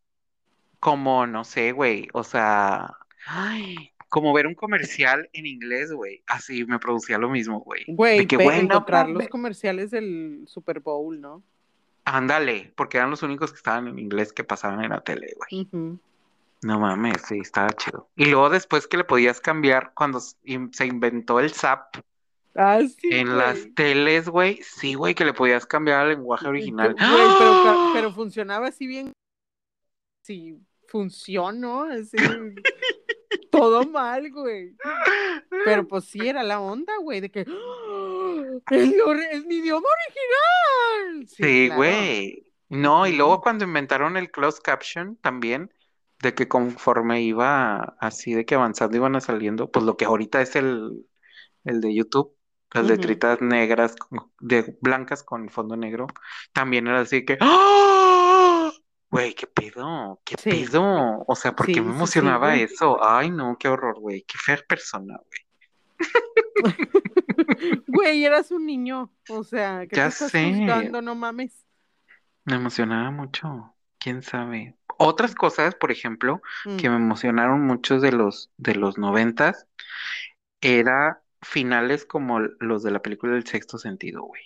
como, 0.80 1.26
no 1.26 1.44
sé, 1.44 1.72
güey, 1.72 2.08
o 2.12 2.22
sea, 2.22 2.92
ay, 3.26 3.90
como 4.08 4.32
ver 4.32 4.46
un 4.46 4.54
comercial 4.54 5.28
en 5.32 5.46
inglés, 5.46 5.92
güey, 5.92 6.22
así 6.26 6.64
me 6.64 6.78
producía 6.78 7.18
lo 7.18 7.28
mismo, 7.28 7.60
güey. 7.60 7.84
Güey, 7.88 8.26
que, 8.26 8.36
ve- 8.36 8.44
güey, 8.44 8.58
no 8.58 8.74
encontrar 8.74 9.08
los 9.08 9.28
comerciales 9.28 9.90
del 9.90 10.44
Super 10.46 10.80
Bowl, 10.80 11.20
¿no? 11.20 11.42
Ándale, 12.06 12.72
porque 12.76 12.98
eran 12.98 13.10
los 13.10 13.22
únicos 13.22 13.50
que 13.50 13.56
estaban 13.56 13.88
en 13.88 13.98
inglés 13.98 14.32
que 14.32 14.44
pasaban 14.44 14.82
en 14.84 14.90
la 14.90 15.00
tele, 15.00 15.34
güey. 15.36 15.68
No 16.62 16.80
mames, 16.80 17.20
sí, 17.26 17.38
estaba 17.40 17.68
chido. 17.72 18.08
Y 18.16 18.26
luego 18.26 18.48
después 18.48 18.86
que 18.86 18.96
le 18.96 19.04
podías 19.04 19.40
cambiar 19.40 19.92
cuando 19.92 20.20
se 20.20 20.86
inventó 20.86 21.40
el 21.40 21.52
SAP 21.52 21.96
Ah, 22.54 22.80
sí, 22.80 23.08
en 23.10 23.26
güey. 23.26 23.38
las 23.38 23.74
teles, 23.74 24.28
güey, 24.30 24.62
sí, 24.62 24.94
güey, 24.94 25.14
que 25.14 25.26
le 25.26 25.34
podías 25.34 25.66
cambiar 25.66 26.00
al 26.00 26.08
lenguaje 26.10 26.48
original. 26.48 26.94
Güey, 26.94 27.04
pero, 27.38 27.50
¡Ah! 27.52 27.90
pero 27.92 28.12
funcionaba 28.12 28.68
así 28.68 28.86
bien. 28.86 29.12
Sí, 30.22 30.58
funcionó, 30.88 31.82
así. 31.82 32.16
todo 33.50 33.84
mal, 33.86 34.30
güey. 34.30 34.74
Pero 35.64 35.86
pues 35.86 36.04
sí 36.04 36.26
era 36.26 36.42
la 36.42 36.60
onda, 36.60 36.94
güey, 37.02 37.20
de 37.20 37.30
que. 37.30 37.44
¡Es, 38.70 38.88
mi 38.88 38.98
ori- 38.98 39.28
es 39.30 39.44
mi 39.46 39.56
idioma 39.56 39.86
original! 40.06 41.28
Sí, 41.28 41.66
claro. 41.66 41.76
güey. 41.76 42.42
No, 42.68 43.06
y 43.06 43.12
luego 43.16 43.40
cuando 43.40 43.64
inventaron 43.64 44.16
el 44.16 44.30
closed 44.30 44.62
caption 44.62 45.16
también, 45.16 45.72
de 46.20 46.34
que 46.34 46.48
conforme 46.48 47.22
iba 47.22 47.96
así 48.00 48.34
de 48.34 48.44
que 48.44 48.54
avanzando 48.56 48.96
iban 48.96 49.14
a 49.16 49.20
saliendo, 49.20 49.70
pues 49.70 49.84
lo 49.84 49.96
que 49.96 50.04
ahorita 50.06 50.40
es 50.42 50.56
el, 50.56 51.06
el 51.64 51.80
de 51.80 51.94
YouTube, 51.94 52.34
las 52.72 52.86
letritas 52.86 53.40
negras, 53.40 53.94
con- 53.96 54.32
de 54.40 54.76
blancas 54.80 55.22
con 55.22 55.48
fondo 55.48 55.76
negro, 55.76 56.06
también 56.52 56.86
era 56.88 57.00
así 57.00 57.24
que 57.24 57.38
¡Ah! 57.40 58.72
Güey, 59.08 59.34
qué 59.34 59.46
pedo, 59.46 60.20
qué 60.24 60.34
Sí. 60.36 60.50
pedo. 60.50 61.24
O 61.28 61.36
sea, 61.36 61.54
¿por 61.54 61.66
qué 61.66 61.74
Sí, 61.74 61.80
me 61.80 61.90
sí, 61.92 61.96
emocionaba 61.96 62.56
eso? 62.56 62.98
Ay, 63.02 63.30
no, 63.30 63.56
qué 63.58 63.68
horror, 63.68 64.00
güey, 64.00 64.22
qué 64.26 64.36
fea 64.36 64.58
persona, 64.68 65.16
güey. 65.16 65.40
Güey, 67.86 68.24
eras 68.24 68.50
un 68.50 68.66
niño. 68.66 69.10
O 69.28 69.44
sea, 69.44 69.86
¿qué 69.88 69.96
Ya 69.96 70.04
te 70.04 70.08
estás 70.08 70.30
sé. 70.30 70.90
No 71.02 71.14
mames. 71.14 71.64
Me 72.44 72.56
emocionaba 72.56 73.10
mucho, 73.10 73.74
quién 73.98 74.22
sabe. 74.22 74.76
Otras 74.98 75.34
cosas, 75.34 75.74
por 75.74 75.90
ejemplo, 75.90 76.40
Mm. 76.64 76.76
que 76.76 76.88
me 76.88 76.96
emocionaron 76.96 77.62
muchos 77.66 78.00
de 78.02 78.12
los 78.12 78.50
de 78.56 78.74
los 78.76 78.98
noventas 78.98 79.66
era 80.60 81.22
finales 81.42 82.04
como 82.06 82.40
los 82.40 82.82
de 82.82 82.90
la 82.90 83.00
película 83.02 83.36
El 83.36 83.46
Sexto 83.46 83.78
Sentido, 83.78 84.22
güey. 84.22 84.42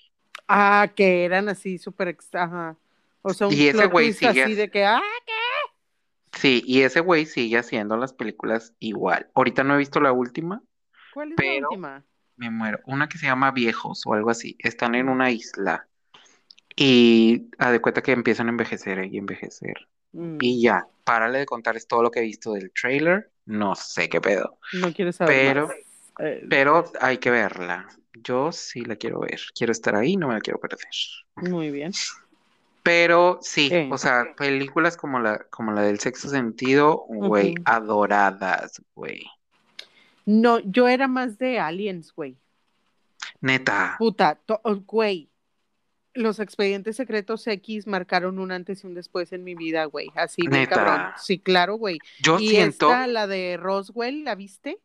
Ah, 0.48 0.90
que 0.96 1.24
eran 1.24 1.48
así 1.48 1.78
súper 1.78 2.08
extra. 2.08 2.44
Ajá. 2.44 2.76
O 3.22 3.32
sea, 3.34 3.46
un 3.46 3.52
Y 3.54 3.68
ese 3.68 3.86
güey 3.86 4.12
sigue 4.12 4.42
así 4.42 4.52
as- 4.52 4.56
de 4.56 4.70
que, 4.70 4.84
ah, 4.84 5.00
Sí, 6.32 6.62
y 6.64 6.82
ese 6.82 7.00
güey 7.00 7.26
sigue 7.26 7.58
haciendo 7.58 7.96
las 7.96 8.12
películas 8.14 8.72
igual. 8.78 9.28
Ahorita 9.34 9.62
no 9.62 9.74
he 9.74 9.78
visto 9.78 10.00
la 10.00 10.12
última, 10.12 10.62
¿cuál 11.12 11.32
es 11.32 11.38
la 11.38 11.68
última? 11.68 12.04
Me 12.40 12.50
muero. 12.50 12.80
Una 12.86 13.08
que 13.08 13.18
se 13.18 13.26
llama 13.26 13.50
Viejos 13.50 14.02
o 14.06 14.14
algo 14.14 14.30
así. 14.30 14.56
Están 14.58 14.94
en 14.94 15.08
una 15.08 15.30
isla 15.30 15.86
y 16.74 17.50
haz 17.58 17.72
de 17.72 17.80
cuenta 17.80 18.02
que 18.02 18.12
empiezan 18.12 18.46
a 18.46 18.50
envejecer 18.50 19.04
y 19.04 19.18
envejecer. 19.18 19.74
Mm, 20.12 20.38
Y 20.40 20.62
ya, 20.62 20.86
párale 21.04 21.40
de 21.40 21.46
contar 21.46 21.76
es 21.76 21.86
todo 21.86 22.02
lo 22.02 22.10
que 22.10 22.20
he 22.20 22.22
visto 22.22 22.54
del 22.54 22.72
trailer. 22.72 23.30
No 23.44 23.74
sé 23.74 24.08
qué 24.08 24.20
pedo. 24.20 24.58
no 24.72 24.92
quieres 24.92 25.16
saber 25.16 25.36
pero- 25.54 25.66
más. 25.68 25.76
Eh, 26.18 26.44
Pero 26.50 26.84
hay 27.00 27.18
que 27.18 27.30
verla. 27.30 27.86
Yo 28.14 28.52
sí 28.52 28.80
la 28.82 28.96
quiero 28.96 29.20
ver. 29.20 29.40
Quiero 29.54 29.72
estar 29.72 29.94
ahí, 29.96 30.16
no 30.16 30.28
me 30.28 30.34
la 30.34 30.40
quiero 30.40 30.58
perder. 30.60 30.80
muy 31.36 31.70
bien. 31.70 31.92
Pero 32.82 33.38
sí, 33.42 33.68
Sí. 33.68 33.88
o 33.92 33.96
sea, 33.98 34.34
películas 34.36 34.96
como 34.96 35.20
la, 35.20 35.38
como 35.50 35.72
la 35.72 35.82
del 35.82 35.98
sexto 36.00 36.28
sentido, 36.28 37.04
güey, 37.08 37.54
adoradas, 37.64 38.82
güey. 38.94 39.22
No, 40.26 40.58
yo 40.60 40.88
era 40.88 41.08
más 41.08 41.38
de 41.38 41.58
Aliens, 41.58 42.12
güey. 42.12 42.36
Neta. 43.40 43.96
Puta, 43.98 44.40
oh, 44.46 44.76
güey. 44.76 45.30
Los 46.12 46.40
expedientes 46.40 46.96
secretos 46.96 47.46
X 47.46 47.86
marcaron 47.86 48.38
un 48.38 48.50
antes 48.50 48.82
y 48.82 48.86
un 48.86 48.94
después 48.94 49.32
en 49.32 49.44
mi 49.44 49.54
vida, 49.54 49.84
güey. 49.84 50.08
Así, 50.16 50.42
Neta. 50.42 50.74
cabrón. 50.74 51.12
Sí, 51.16 51.38
claro, 51.38 51.76
güey. 51.76 51.98
Yo 52.20 52.38
y 52.38 52.48
siento, 52.48 52.90
esta, 52.90 53.06
la 53.06 53.26
de 53.26 53.56
Roswell, 53.56 54.24
¿la 54.24 54.34
viste? 54.34 54.80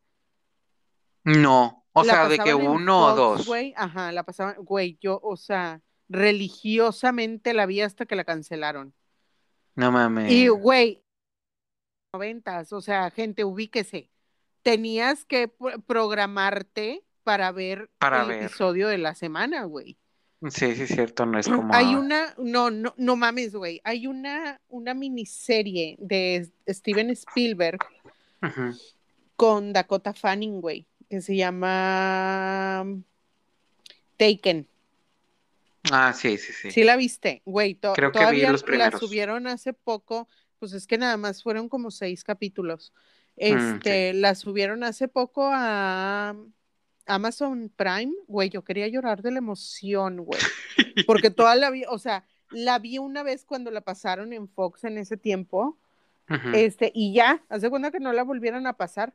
no, 1.25 1.85
o 1.91 2.03
La 2.03 2.13
sea, 2.13 2.29
de 2.29 2.37
que 2.37 2.53
uno 2.53 3.05
o 3.05 3.15
dos. 3.15 3.47
Güey, 3.47 3.73
ajá, 3.75 4.11
la 4.11 4.23
pasaban, 4.23 4.57
güey, 4.59 4.97
yo, 5.01 5.19
o 5.23 5.35
sea, 5.35 5.81
religiosamente 6.07 7.53
la 7.53 7.65
vi 7.65 7.81
hasta 7.81 8.05
que 8.05 8.15
la 8.15 8.23
cancelaron. 8.23 8.93
No 9.73 9.91
mames. 9.91 10.31
Y, 10.31 10.47
güey, 10.49 11.03
noventas, 12.13 12.71
o 12.73 12.81
sea, 12.81 13.09
gente, 13.09 13.43
ubíquese. 13.43 14.11
Tenías 14.65 15.25
que 15.25 15.47
pro- 15.47 15.79
programarte 15.81 17.03
para 17.23 17.51
ver 17.51 17.91
Para 17.99 18.23
el 18.23 18.29
ver. 18.29 18.43
episodio 18.45 18.87
de 18.87 18.97
la 18.97 19.13
semana, 19.13 19.65
güey. 19.65 19.95
Sí, 20.49 20.73
sí, 20.75 20.81
es 20.81 20.89
cierto, 20.89 21.27
no 21.27 21.37
es 21.37 21.47
como. 21.47 21.71
Hay 21.71 21.93
una, 21.93 22.33
no, 22.39 22.71
no, 22.71 22.95
no 22.97 23.15
mames, 23.15 23.53
güey. 23.55 23.79
Hay 23.83 24.07
una, 24.07 24.59
una 24.69 24.95
miniserie 24.95 25.97
de 25.99 26.49
Steven 26.67 27.11
Spielberg 27.11 27.77
con 29.35 29.71
Dakota 29.71 30.13
Fanning, 30.15 30.61
güey, 30.61 30.87
que 31.11 31.21
se 31.21 31.35
llama 31.35 32.85
Taken. 34.17 34.67
Ah, 35.91 36.11
sí, 36.13 36.39
sí, 36.39 36.53
sí. 36.53 36.71
Sí 36.71 36.83
la 36.83 36.95
viste, 36.95 37.43
güey. 37.45 37.75
to- 37.75 37.93
Creo 37.93 38.11
que 38.11 38.31
vi 38.31 38.41
los 38.41 38.61
la 38.61 38.65
primeros. 38.65 38.99
subieron 38.99 39.45
hace 39.45 39.73
poco, 39.73 40.27
pues 40.57 40.73
es 40.73 40.87
que 40.87 40.97
nada 40.97 41.17
más 41.17 41.43
fueron 41.43 41.69
como 41.69 41.91
seis 41.91 42.23
capítulos. 42.23 42.91
Mm, 43.37 43.41
sí. 43.41 43.45
Este, 43.45 44.13
la 44.13 44.35
subieron 44.35 44.83
hace 44.83 45.07
poco 45.07 45.49
a 45.51 46.35
Amazon 47.05 47.71
Prime, 47.75 48.13
güey. 48.27 48.49
Yo 48.49 48.63
quería 48.63 48.87
llorar 48.87 49.21
de 49.21 49.31
la 49.31 49.39
emoción, 49.39 50.17
güey. 50.17 50.41
Porque 51.05 51.29
toda 51.31 51.55
la 51.55 51.69
vi, 51.69 51.83
o 51.89 51.97
sea, 51.99 52.25
la 52.51 52.79
vi 52.79 52.97
una 52.97 53.23
vez 53.23 53.45
cuando 53.45 53.71
la 53.71 53.81
pasaron 53.81 54.33
en 54.33 54.47
Fox 54.47 54.83
en 54.83 54.97
ese 54.97 55.17
tiempo, 55.17 55.77
este, 56.55 56.91
y 56.95 57.13
ya, 57.13 57.43
hace 57.49 57.69
cuenta 57.69 57.91
que 57.91 57.99
no 57.99 58.11
la 58.11 58.23
volvieron 58.23 58.65
a 58.65 58.73
pasar. 58.73 59.13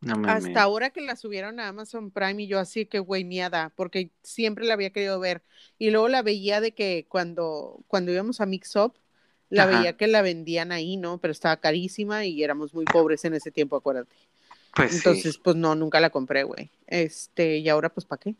No. 0.00 0.28
Hasta 0.28 0.60
ahora 0.60 0.90
que 0.90 1.00
la 1.00 1.14
subieron 1.14 1.60
a 1.60 1.68
Amazon 1.68 2.10
Prime 2.10 2.42
y 2.42 2.48
yo 2.48 2.58
así 2.58 2.86
que 2.86 2.98
güey 2.98 3.22
miada, 3.22 3.72
porque 3.76 4.10
siempre 4.24 4.64
la 4.64 4.74
había 4.74 4.90
querido 4.90 5.20
ver. 5.20 5.44
Y 5.78 5.90
luego 5.90 6.08
la 6.08 6.22
veía 6.22 6.60
de 6.60 6.72
que 6.72 7.06
cuando, 7.08 7.84
cuando 7.86 8.10
íbamos 8.10 8.40
a 8.40 8.46
Mix 8.46 8.74
Up, 8.74 8.94
la 9.52 9.64
Ajá. 9.64 9.78
veía 9.78 9.96
que 9.96 10.06
la 10.08 10.22
vendían 10.22 10.72
ahí, 10.72 10.96
¿no? 10.96 11.18
Pero 11.18 11.32
estaba 11.32 11.58
carísima 11.58 12.24
y 12.24 12.42
éramos 12.42 12.74
muy 12.74 12.86
pobres 12.86 13.24
en 13.24 13.34
ese 13.34 13.50
tiempo, 13.52 13.76
acuérdate. 13.76 14.16
Pues 14.74 14.92
Entonces, 14.92 15.34
sí, 15.34 15.40
pues 15.42 15.56
no, 15.56 15.74
nunca 15.74 16.00
la 16.00 16.10
compré, 16.10 16.44
güey. 16.44 16.70
Este, 16.86 17.58
y 17.58 17.68
ahora, 17.68 17.90
pues, 17.92 18.06
¿para 18.06 18.20
qué? 18.20 18.36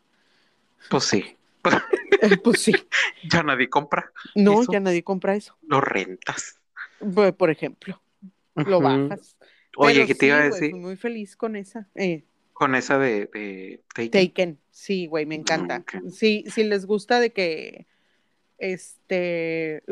pues 0.89 1.03
sí. 1.05 1.37
pues 2.43 2.61
sí. 2.61 2.73
Ya 3.31 3.43
nadie 3.43 3.69
compra, 3.69 4.11
No, 4.35 4.63
Eso. 4.63 4.71
ya 4.71 4.79
nadie 4.79 5.03
compra 5.03 5.35
eso. 5.35 5.57
lo 5.67 5.81
rentas. 5.81 6.59
Por 7.13 7.35
por 7.35 7.49
ejemplo, 7.49 8.01
lo 8.55 8.81
bajas. 8.81 9.37
Oye, 9.75 9.95
Pero 9.95 10.07
¿qué 10.07 10.15
te 10.15 10.25
iba 10.27 10.37
a 10.37 10.41
sí, 10.43 10.49
decir? 10.49 10.71
fui 10.71 10.79
muy 10.79 10.95
feliz 10.97 11.35
con 11.35 11.55
esa. 11.55 11.89
Eh, 11.95 12.23
Con 12.53 12.75
esa 12.75 12.97
de, 12.97 13.25
de 13.33 13.83
Taken. 13.93 14.11
Taken, 14.11 14.59
sí, 14.71 15.07
güey, 15.07 15.25
me 15.25 15.35
encanta. 15.35 15.83
Sí, 16.11 16.45
si 16.53 16.63
les 16.63 16.85
gusta 16.85 17.19
de 17.19 17.31
que 17.33 17.87
este 18.71 19.83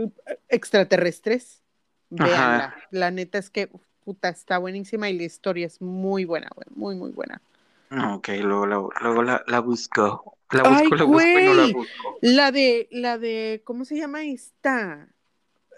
extraterrestres, 0.50 1.62
Ajá. 2.18 2.26
véanla. 2.26 2.76
La 2.92 3.12
neta 3.12 3.38
es 3.38 3.50
que 3.50 3.70
puta 4.04 4.30
está 4.30 4.58
buenísima 4.58 5.10
y 5.10 5.18
la 5.18 5.24
historia 5.24 5.68
es 5.68 5.82
muy 5.82 6.26
buena, 6.26 6.50
güey, 6.56 6.68
muy 6.74 6.96
muy 6.96 7.12
buena. 7.12 7.42
Ok, 8.14 8.30
luego 8.42 8.66
la, 8.66 8.82
luego 9.02 9.24
la, 9.24 9.44
la 9.48 9.60
busco. 9.60 10.38
La 10.52 10.64
Ay, 10.66 10.88
busco, 10.88 10.96
la 10.96 11.04
busco 11.04 11.40
y 11.40 11.46
no 11.46 11.54
la 11.54 11.68
busco. 11.74 12.18
La 12.22 12.52
de 12.52 12.88
la 12.92 13.18
de 13.18 13.62
¿cómo 13.66 13.84
se 13.86 13.98
llama 13.98 14.24
esta? 14.24 15.10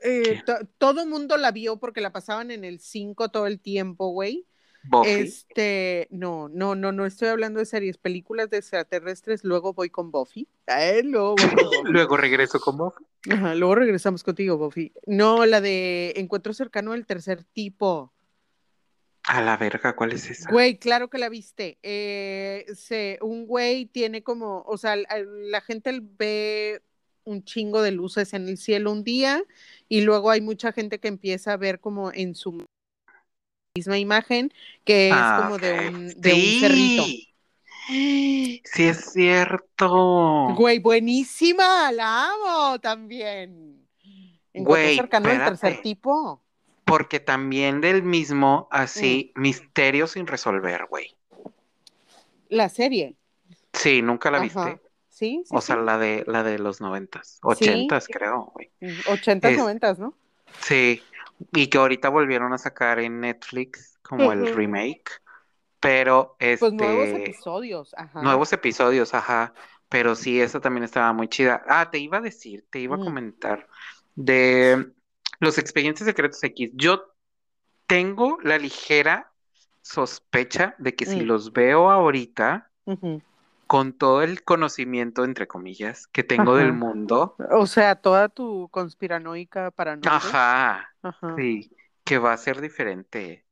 Eh, 0.04 0.44
todo 0.78 1.06
mundo 1.06 1.38
la 1.38 1.52
vio 1.52 1.78
porque 1.78 2.02
la 2.02 2.12
pasaban 2.12 2.52
en 2.52 2.66
el 2.66 2.80
5 2.80 3.30
todo 3.30 3.48
el 3.48 3.60
tiempo, 3.60 4.10
güey. 4.10 4.46
Buffy. 4.84 5.10
Este, 5.10 6.08
no, 6.12 6.50
no, 6.50 6.76
no, 6.76 6.92
no 6.92 7.06
estoy 7.06 7.30
hablando 7.30 7.60
de 7.60 7.66
series, 7.66 7.98
películas 7.98 8.50
de 8.50 8.58
extraterrestres, 8.58 9.44
luego 9.44 9.74
voy 9.74 9.90
con 9.90 10.12
Buffy. 10.12 10.48
Eh, 10.68 11.02
luego 11.04 11.36
voy 11.36 11.48
con 11.48 11.56
Buffy. 11.66 11.92
Luego 11.92 12.18
regreso 12.18 12.60
con 12.60 12.78
Buffy. 12.78 13.06
Ajá, 13.30 13.56
luego 13.56 13.76
regresamos 13.76 14.24
contigo, 14.24 14.58
Buffy. 14.58 14.92
No, 15.06 15.46
la 15.46 15.62
de 15.62 16.14
Encuentro 16.18 16.54
cercano 16.54 16.92
del 16.92 17.06
tercer 17.06 17.44
tipo. 17.44 18.12
A 19.24 19.42
la 19.42 19.56
verga, 19.56 19.96
¿cuál 19.96 20.12
es 20.12 20.30
esa? 20.30 20.52
Güey, 20.52 20.78
claro 20.78 21.10
que 21.10 21.18
la 21.18 21.30
viste. 21.30 21.78
Eh, 21.82 22.66
se, 22.76 23.20
un 23.22 23.48
güey 23.48 23.86
tiene 23.86 24.22
como, 24.22 24.64
o 24.68 24.78
sea, 24.78 24.98
la, 24.98 25.24
la 25.26 25.62
gente 25.62 25.98
ve 26.02 26.82
un 27.24 27.44
chingo 27.46 27.82
de 27.82 27.92
luces 27.92 28.34
en 28.34 28.50
el 28.50 28.58
cielo 28.58 28.92
un 28.92 29.06
día 29.06 29.44
y 29.88 30.02
luego 30.02 30.30
hay 30.30 30.42
mucha 30.42 30.74
gente 30.74 31.00
que 31.00 31.08
empieza 31.08 31.54
a 31.54 31.58
ver 31.58 31.80
como 31.80 32.12
en 32.12 32.36
su 32.36 32.66
misma 33.76 33.98
imagen 33.98 34.54
que 34.86 35.08
es 35.08 35.14
Ah, 35.18 35.42
como 35.44 35.58
de 35.58 35.72
ok. 35.74 35.96
un, 35.96 36.08
de 36.22 36.34
un 36.34 36.60
cerrito. 36.60 37.06
Sí, 37.88 38.62
es 38.78 39.12
cierto. 39.12 40.54
Güey, 40.56 40.78
buenísima, 40.80 41.92
la 41.92 42.30
amo 42.30 42.80
también. 42.80 43.84
Güey, 44.54 44.96
cercano 44.96 45.28
tercer 45.28 45.82
tipo. 45.82 46.40
Porque 46.86 47.20
también 47.20 47.82
del 47.82 48.04
mismo, 48.04 48.68
así, 48.70 49.32
misterio 49.36 50.06
sin 50.06 50.28
resolver, 50.28 50.86
güey. 50.88 51.16
La 52.50 52.70
serie. 52.70 53.16
Sí, 53.74 54.04
nunca 54.04 54.30
la 54.30 54.38
Ajá. 54.38 54.44
viste. 54.66 54.82
Sí, 55.10 55.42
sí. 55.46 55.50
O 55.50 55.62
sea, 55.62 55.78
la 55.78 55.98
de 55.98 56.24
la 56.28 56.44
de 56.44 56.60
los 56.60 56.80
noventas, 56.80 57.40
ochentas, 57.42 58.08
creo, 58.08 58.52
güey. 58.54 58.70
80s, 59.08 59.50
es- 59.52 59.58
90s, 59.58 59.98
¿no? 59.98 60.14
Sí, 60.62 61.02
y 61.52 61.68
que 61.68 61.78
ahorita 61.78 62.10
volvieron 62.10 62.54
a 62.54 62.58
sacar 62.58 63.00
en 63.00 63.20
Netflix 63.20 63.98
como 64.02 64.32
el 64.32 64.46
remake, 64.54 65.12
pero 65.80 66.36
este 66.40 66.60
Pues 66.60 66.74
nuevos 66.74 67.10
episodios, 67.10 67.94
ajá. 67.98 68.22
nuevos 68.24 68.54
episodios, 68.54 69.14
ajá, 69.14 69.54
pero 69.90 70.16
sí, 70.16 70.40
esa 70.42 70.60
también 70.62 70.84
estaba 70.84 71.14
muy 71.14 71.28
chida. 71.28 71.64
Ah, 71.68 71.90
te 71.92 72.00
iba 72.00 72.18
a 72.18 72.22
decir, 72.22 72.66
te 72.70 72.80
iba 72.80 72.96
a 72.96 73.00
comentar 73.00 73.68
de 74.16 74.94
los 75.40 75.58
expedientes 75.58 76.06
secretos 76.06 76.44
X. 76.44 76.72
Yo 76.74 77.04
tengo 77.88 78.38
la 78.44 78.58
ligera 78.58 79.32
sospecha 79.82 80.76
de 80.80 80.96
que 80.96 81.06
si 81.06 81.22
Mm. 81.22 81.28
los 81.28 81.54
veo 81.54 81.90
ahorita, 81.92 82.72
Ujú. 82.86 83.22
Con 83.74 83.98
todo 83.98 84.22
el 84.22 84.44
conocimiento, 84.44 85.24
entre 85.24 85.48
comillas, 85.48 86.06
que 86.06 86.24
tengo 86.24 86.56
del 86.58 86.74
mundo, 86.74 87.36
O 87.52 87.66
sea, 87.66 87.96
toda 87.96 88.30
tu 88.30 88.70
conspiranoica 88.70 89.72
paranoia. 89.72 90.12
ajá, 90.16 90.96
Ajá. 91.02 91.36
sí, 91.38 91.72
que 92.04 92.18
va 92.20 92.34
a 92.34 92.38
ser 92.38 92.62
diferente. 92.62 93.48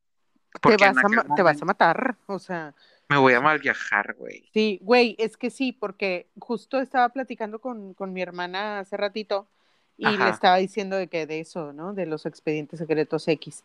Te 0.51 0.59
Porque 0.61 0.85
vas, 0.85 0.97
a, 0.97 1.35
te 1.35 1.41
vas 1.43 1.61
a 1.61 1.65
matar. 1.65 2.17
O 2.27 2.39
sea, 2.39 2.73
me 3.09 3.17
voy 3.17 3.33
a 3.33 3.41
mal 3.41 3.59
viajar, 3.59 4.15
güey. 4.15 4.51
sí, 4.53 4.79
güey, 4.81 5.15
es 5.19 5.37
que 5.37 5.49
sí, 5.49 5.71
porque 5.71 6.27
justo 6.39 6.79
estaba 6.79 7.09
platicando 7.09 7.59
con, 7.59 7.93
con 7.93 8.13
mi 8.13 8.21
hermana 8.21 8.79
hace 8.79 8.97
ratito 8.97 9.47
y 9.97 10.17
le 10.17 10.29
estaba 10.29 10.57
diciendo 10.57 10.95
de 10.97 11.07
que 11.07 11.27
de 11.27 11.39
eso, 11.39 11.73
¿no? 11.73 11.93
De 11.93 12.05
los 12.05 12.25
expedientes 12.25 12.79
secretos 12.79 13.27
X. 13.27 13.63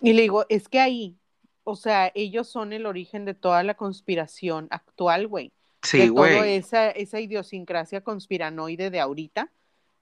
Y 0.00 0.12
le 0.14 0.22
digo, 0.22 0.46
es 0.48 0.68
que 0.68 0.80
ahí, 0.80 1.16
o 1.64 1.76
sea, 1.76 2.10
ellos 2.14 2.48
son 2.48 2.72
el 2.72 2.86
origen 2.86 3.24
de 3.24 3.34
toda 3.34 3.62
la 3.62 3.74
conspiración 3.74 4.68
actual, 4.70 5.28
güey. 5.28 5.52
Sí, 5.82 6.08
güey. 6.08 6.54
esa, 6.56 6.90
esa 6.90 7.20
idiosincrasia 7.20 8.02
conspiranoide 8.02 8.90
de 8.90 9.00
ahorita. 9.00 9.50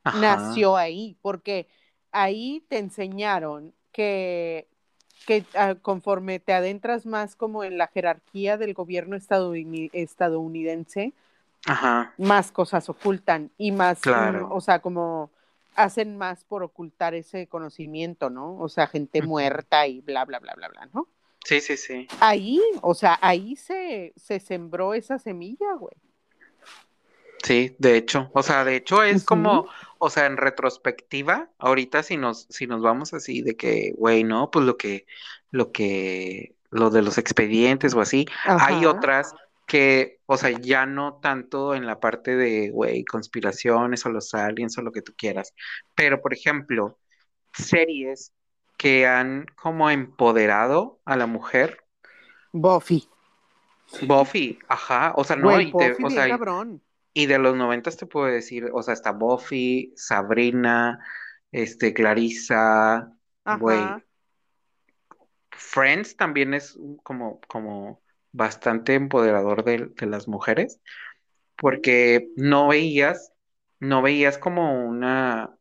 Ajá. 0.04 0.18
nació 0.20 0.76
ahí, 0.76 1.16
porque 1.20 1.66
ahí 2.12 2.64
te 2.68 2.78
enseñaron 2.78 3.74
que, 3.92 4.66
que 5.26 5.44
ah, 5.54 5.74
conforme 5.82 6.38
te 6.40 6.52
adentras 6.54 7.04
más 7.04 7.36
como 7.36 7.62
en 7.64 7.76
la 7.76 7.88
jerarquía 7.88 8.56
del 8.56 8.72
gobierno 8.72 9.16
estadouni- 9.16 9.90
estadounidense, 9.92 11.12
Ajá. 11.66 12.14
más 12.16 12.52
cosas 12.52 12.88
ocultan 12.88 13.50
y 13.58 13.72
más, 13.72 14.00
Claro. 14.00 14.48
o 14.50 14.60
sea, 14.60 14.78
como 14.78 15.30
hacen 15.74 16.16
más 16.16 16.44
por 16.44 16.62
ocultar 16.62 17.14
ese 17.14 17.46
conocimiento, 17.46 18.30
¿no? 18.30 18.56
O 18.58 18.68
sea, 18.68 18.86
gente 18.86 19.20
muerta 19.20 19.86
y 19.86 20.00
bla, 20.00 20.24
bla, 20.24 20.38
bla, 20.38 20.54
bla, 20.54 20.68
bla, 20.68 20.88
¿no? 20.94 21.06
Sí, 21.44 21.60
sí, 21.60 21.76
sí. 21.76 22.06
Ahí, 22.20 22.60
o 22.82 22.94
sea, 22.94 23.18
ahí 23.22 23.56
se, 23.56 24.12
se 24.16 24.40
sembró 24.40 24.94
esa 24.94 25.18
semilla, 25.18 25.74
güey. 25.78 25.94
Sí, 27.42 27.74
de 27.78 27.96
hecho. 27.96 28.30
O 28.34 28.42
sea, 28.42 28.64
de 28.64 28.76
hecho 28.76 29.02
es 29.02 29.24
como, 29.24 29.68
o 29.98 30.10
sea, 30.10 30.26
en 30.26 30.36
retrospectiva, 30.36 31.50
ahorita 31.58 32.02
si 32.02 32.16
nos, 32.16 32.46
si 32.50 32.66
nos 32.66 32.82
vamos 32.82 33.14
así 33.14 33.42
de 33.42 33.56
que, 33.56 33.94
güey, 33.96 34.24
no, 34.24 34.50
pues 34.50 34.66
lo 34.66 34.76
que, 34.76 35.06
lo 35.50 35.72
que, 35.72 36.56
lo 36.70 36.90
de 36.90 37.02
los 37.02 37.16
expedientes 37.16 37.94
o 37.94 38.00
así, 38.00 38.26
hay 38.44 38.84
otras 38.84 39.34
que, 39.66 40.20
o 40.26 40.36
sea, 40.36 40.50
ya 40.50 40.86
no 40.86 41.20
tanto 41.22 41.74
en 41.74 41.86
la 41.86 42.00
parte 42.00 42.36
de, 42.36 42.70
güey, 42.70 43.04
conspiraciones 43.04 44.04
o 44.04 44.10
los 44.10 44.34
aliens 44.34 44.76
o 44.78 44.82
lo 44.82 44.92
que 44.92 45.02
tú 45.02 45.14
quieras, 45.16 45.54
pero 45.94 46.20
por 46.20 46.34
ejemplo, 46.34 46.98
series 47.52 48.32
que 48.78 49.06
han 49.06 49.46
como 49.56 49.90
empoderado 49.90 51.00
a 51.06 51.16
la 51.18 51.26
mujer, 51.26 51.84
Buffy. 52.52 53.08
Buffy, 54.02 54.58
ajá, 54.68 55.12
o 55.16 55.24
sea, 55.24 55.36
no, 55.36 55.44
Güey, 55.44 55.68
y 55.68 55.72
te- 55.72 55.92
Buffy 55.92 56.04
o 56.04 56.10
sea, 56.10 56.28
cabrón. 56.28 56.82
y 57.14 57.26
de 57.26 57.38
los 57.38 57.56
noventas 57.56 57.96
te 57.96 58.06
puedo 58.06 58.26
decir, 58.26 58.70
o 58.72 58.82
sea, 58.82 58.94
está 58.94 59.12
Buffy, 59.12 59.92
Sabrina, 59.96 61.00
este, 61.52 61.94
Clarissa, 61.94 63.12
güey. 63.60 63.84
Friends 65.50 66.16
también 66.16 66.54
es 66.54 66.78
como, 67.02 67.40
como 67.48 68.02
bastante 68.32 68.94
empoderador 68.94 69.64
de, 69.64 69.86
de 69.88 70.06
las 70.06 70.28
mujeres, 70.28 70.80
porque 71.56 72.30
no 72.36 72.68
veías, 72.68 73.32
no 73.80 74.02
veías 74.02 74.38
como 74.38 74.86
una, 74.88 75.57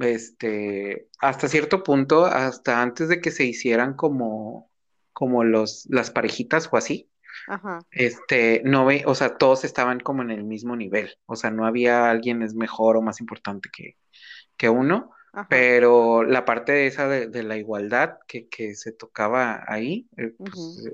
este, 0.00 1.08
hasta 1.20 1.48
cierto 1.48 1.82
punto, 1.82 2.26
hasta 2.26 2.82
antes 2.82 3.08
de 3.08 3.20
que 3.20 3.30
se 3.30 3.44
hicieran 3.44 3.94
como, 3.94 4.70
como 5.12 5.44
los, 5.44 5.86
las 5.90 6.10
parejitas 6.10 6.68
o 6.72 6.76
así, 6.76 7.10
Ajá. 7.46 7.86
este, 7.90 8.62
no 8.64 8.84
ve, 8.86 9.04
o 9.06 9.14
sea, 9.14 9.38
todos 9.38 9.64
estaban 9.64 10.00
como 10.00 10.22
en 10.22 10.30
el 10.30 10.44
mismo 10.44 10.76
nivel, 10.76 11.16
o 11.26 11.36
sea, 11.36 11.50
no 11.50 11.66
había 11.66 12.10
alguien 12.10 12.42
es 12.42 12.54
mejor 12.54 12.96
o 12.96 13.02
más 13.02 13.20
importante 13.20 13.70
que, 13.72 13.96
que 14.56 14.68
uno, 14.68 15.10
Ajá. 15.32 15.48
pero 15.48 16.24
la 16.24 16.44
parte 16.44 16.72
de 16.72 16.86
esa 16.88 17.08
de, 17.08 17.28
de 17.28 17.42
la 17.42 17.56
igualdad 17.56 18.18
que, 18.28 18.48
que 18.48 18.74
se 18.74 18.92
tocaba 18.92 19.64
ahí, 19.68 20.08
eh, 20.16 20.32
pues 20.38 20.84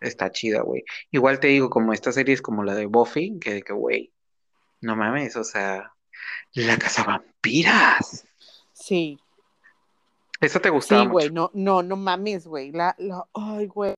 está 0.00 0.30
chida, 0.30 0.62
güey. 0.62 0.84
Igual 1.10 1.40
te 1.40 1.48
digo, 1.48 1.70
como 1.70 1.92
estas 1.92 2.14
series 2.16 2.42
como 2.42 2.64
la 2.64 2.74
de 2.74 2.86
Buffy, 2.86 3.38
que, 3.40 3.62
que 3.62 3.72
güey, 3.72 4.12
No 4.80 4.96
mames, 4.96 5.36
o 5.36 5.44
sea, 5.44 5.92
la 6.54 6.78
casa 6.78 7.04
vampiras. 7.04 8.25
Sí. 8.86 9.18
Eso 10.40 10.60
te 10.60 10.70
gustaba 10.70 11.02
Sí, 11.02 11.08
güey, 11.08 11.30
no, 11.30 11.50
no, 11.54 11.82
no 11.82 11.96
mames, 11.96 12.46
güey. 12.46 12.70
La, 12.70 12.94
la, 12.98 13.26
ay, 13.34 13.66
güey. 13.66 13.94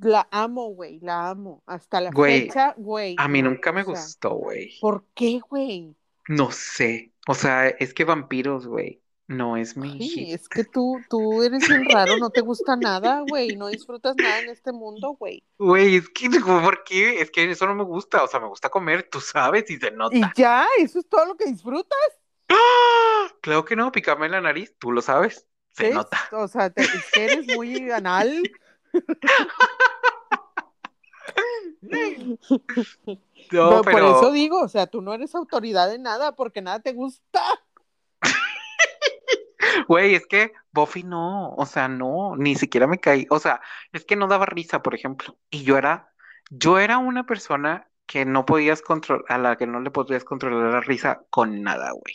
La 0.00 0.28
amo, 0.30 0.68
güey, 0.68 1.00
la 1.00 1.30
amo. 1.30 1.64
Hasta 1.66 2.00
la 2.00 2.10
Güey, 2.12 2.42
fecha, 2.42 2.74
güey. 2.76 3.16
A 3.18 3.26
mí 3.26 3.42
nunca 3.42 3.72
me 3.72 3.80
o 3.80 3.84
sea, 3.86 3.94
gustó, 3.94 4.34
güey. 4.34 4.78
¿Por 4.80 5.04
qué, 5.16 5.40
güey? 5.50 5.96
No 6.28 6.52
sé. 6.52 7.12
O 7.26 7.34
sea, 7.34 7.66
es 7.66 7.92
que 7.92 8.04
vampiros, 8.04 8.68
güey, 8.68 9.02
no 9.26 9.56
es 9.56 9.76
mi 9.76 9.98
hit. 9.98 10.28
es 10.34 10.48
que 10.48 10.62
tú, 10.62 11.00
tú 11.10 11.42
eres 11.42 11.66
bien 11.68 11.84
raro, 11.90 12.18
no 12.18 12.30
te 12.30 12.40
gusta 12.42 12.76
nada, 12.76 13.24
güey. 13.28 13.56
No 13.56 13.66
disfrutas 13.66 14.14
nada 14.16 14.38
en 14.38 14.50
este 14.50 14.70
mundo, 14.70 15.16
güey. 15.18 15.42
Güey, 15.58 15.96
es 15.96 16.08
que, 16.10 16.28
¿por 16.70 16.84
qué? 16.84 17.20
Es 17.20 17.32
que 17.32 17.50
eso 17.50 17.66
no 17.66 17.74
me 17.74 17.82
gusta. 17.82 18.22
O 18.22 18.28
sea, 18.28 18.38
me 18.38 18.46
gusta 18.46 18.68
comer, 18.68 19.08
tú 19.10 19.20
sabes, 19.20 19.68
y 19.68 19.76
se 19.78 19.88
Y 19.88 19.90
nota. 19.90 20.32
ya, 20.36 20.68
eso 20.78 21.00
es 21.00 21.08
todo 21.08 21.26
lo 21.26 21.36
que 21.36 21.46
disfrutas. 21.46 21.98
¡Ah! 22.48 22.54
Claro 23.40 23.64
que 23.64 23.76
no, 23.76 23.92
picarme 23.92 24.26
en 24.26 24.32
la 24.32 24.40
nariz, 24.40 24.74
tú 24.78 24.92
lo 24.92 25.02
sabes, 25.02 25.46
se 25.70 25.90
nota. 25.90 26.18
O 26.32 26.48
sea, 26.48 26.70
te- 26.70 26.86
eres 27.14 27.46
muy 27.54 27.90
anal. 27.90 28.42
No, 33.52 33.82
Pero 33.82 33.82
Por 33.82 34.02
eso 34.02 34.32
digo, 34.32 34.60
o 34.60 34.68
sea, 34.68 34.86
tú 34.86 35.00
no 35.00 35.14
eres 35.14 35.34
autoridad 35.34 35.88
de 35.88 35.98
nada 35.98 36.34
porque 36.34 36.60
nada 36.60 36.80
te 36.80 36.92
gusta. 36.92 37.42
güey, 39.86 40.14
es 40.14 40.26
que 40.26 40.52
Buffy 40.72 41.02
no, 41.02 41.50
o 41.54 41.66
sea, 41.66 41.88
no, 41.88 42.36
ni 42.36 42.56
siquiera 42.56 42.86
me 42.86 43.00
caí. 43.00 43.26
O 43.30 43.38
sea, 43.38 43.60
es 43.92 44.04
que 44.04 44.16
no 44.16 44.26
daba 44.26 44.46
risa, 44.46 44.82
por 44.82 44.94
ejemplo. 44.94 45.38
Y 45.50 45.62
yo 45.62 45.78
era, 45.78 46.12
yo 46.50 46.78
era 46.78 46.98
una 46.98 47.24
persona 47.24 47.88
que 48.06 48.24
no 48.24 48.44
podías 48.44 48.82
controlar, 48.82 49.24
a 49.28 49.38
la 49.38 49.56
que 49.56 49.66
no 49.66 49.80
le 49.80 49.90
podías 49.90 50.24
controlar 50.24 50.72
la 50.72 50.80
risa 50.80 51.22
con 51.30 51.62
nada, 51.62 51.92
güey. 51.92 52.14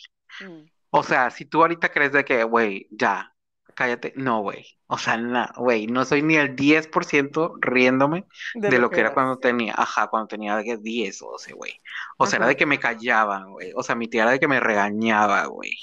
Mm. 0.51 0.69
O 0.95 1.01
sea, 1.01 1.31
si 1.31 1.45
tú 1.45 1.61
ahorita 1.61 1.89
crees 1.89 2.11
de 2.11 2.23
que, 2.23 2.43
güey, 2.43 2.87
ya, 2.91 3.33
cállate, 3.73 4.13
no, 4.15 4.41
güey. 4.41 4.63
O 4.85 4.99
sea, 4.99 5.17
no, 5.17 5.47
güey, 5.57 5.87
no 5.87 6.05
soy 6.05 6.21
ni 6.21 6.35
el 6.35 6.55
10% 6.55 7.57
riéndome 7.59 8.27
de 8.53 8.77
lo 8.77 8.91
que 8.91 8.99
era 8.99 9.11
cuando 9.11 9.39
tenía, 9.39 9.73
ajá, 9.75 10.07
cuando 10.07 10.27
tenía 10.27 10.55
de 10.55 10.63
que 10.63 10.77
10 10.77 11.19
o 11.23 11.31
12, 11.31 11.53
güey. 11.53 11.81
O 12.17 12.27
sea, 12.27 12.37
era 12.37 12.47
de 12.47 12.55
que 12.55 12.67
me 12.67 12.79
callaban, 12.79 13.51
güey. 13.53 13.71
O 13.75 13.81
sea, 13.81 13.95
mi 13.95 14.07
tía 14.07 14.21
era 14.21 14.31
de 14.33 14.39
que 14.39 14.47
me 14.47 14.59
regañaba, 14.59 15.45
güey. 15.47 15.75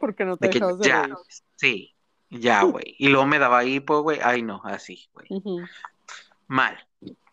Porque 0.00 0.24
no 0.24 0.36
te 0.36 0.48
De 0.48 0.52
que 0.52 0.58
de 0.58 0.88
ya, 0.88 1.02
reír. 1.04 1.14
sí, 1.54 1.94
ya, 2.30 2.62
güey. 2.64 2.96
Y 2.98 3.08
luego 3.10 3.26
me 3.26 3.38
daba 3.38 3.64
hipo, 3.64 4.02
güey. 4.02 4.18
Ay, 4.20 4.42
no, 4.42 4.60
así, 4.64 5.08
güey. 5.12 5.28
Mal. 6.48 6.84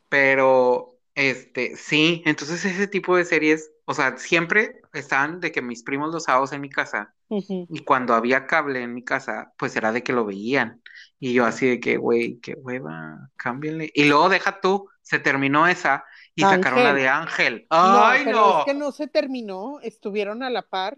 Pero, 0.10 1.00
este, 1.16 1.76
sí, 1.76 2.22
entonces 2.26 2.64
ese 2.66 2.88
tipo 2.88 3.18
de 3.18 3.26
series, 3.26 3.72
o 3.86 3.94
sea, 3.94 4.18
siempre 4.18 4.82
estaban 4.94 5.40
de 5.40 5.52
que 5.52 5.62
mis 5.62 5.84
primos 5.84 6.14
los 6.14 6.24
sábados 6.26 6.52
en 6.54 6.62
mi 6.62 6.70
casa. 6.70 7.14
Y 7.68 7.84
cuando 7.84 8.14
había 8.14 8.46
cable 8.48 8.82
en 8.84 8.94
mi 8.94 9.04
casa, 9.04 9.54
pues 9.58 9.76
era 9.76 9.92
de 9.92 10.04
que 10.04 10.14
lo 10.14 10.26
veían. 10.26 10.82
Y 11.20 11.34
yo 11.34 11.46
así 11.46 11.68
de 11.68 11.80
que, 11.80 11.98
güey, 11.98 12.40
qué 12.42 12.54
hueva, 12.56 13.30
cámbienle. 13.38 13.92
Y 13.94 14.06
luego 14.06 14.30
deja 14.30 14.62
tú, 14.62 14.90
se 15.02 15.20
terminó 15.20 15.68
esa 15.68 16.06
y 16.36 16.46
sacaron 16.46 16.84
la 16.84 16.94
de 16.94 17.08
Ángel. 17.10 17.68
No, 17.84 18.06
¡Ay, 18.06 18.24
pero 18.24 18.38
no! 18.38 18.50
es 18.50 18.60
que 18.60 18.74
no 18.74 18.92
se 18.92 19.08
terminó, 19.08 19.80
estuvieron 19.82 20.44
a 20.44 20.50
la 20.50 20.62
par. 20.64 20.98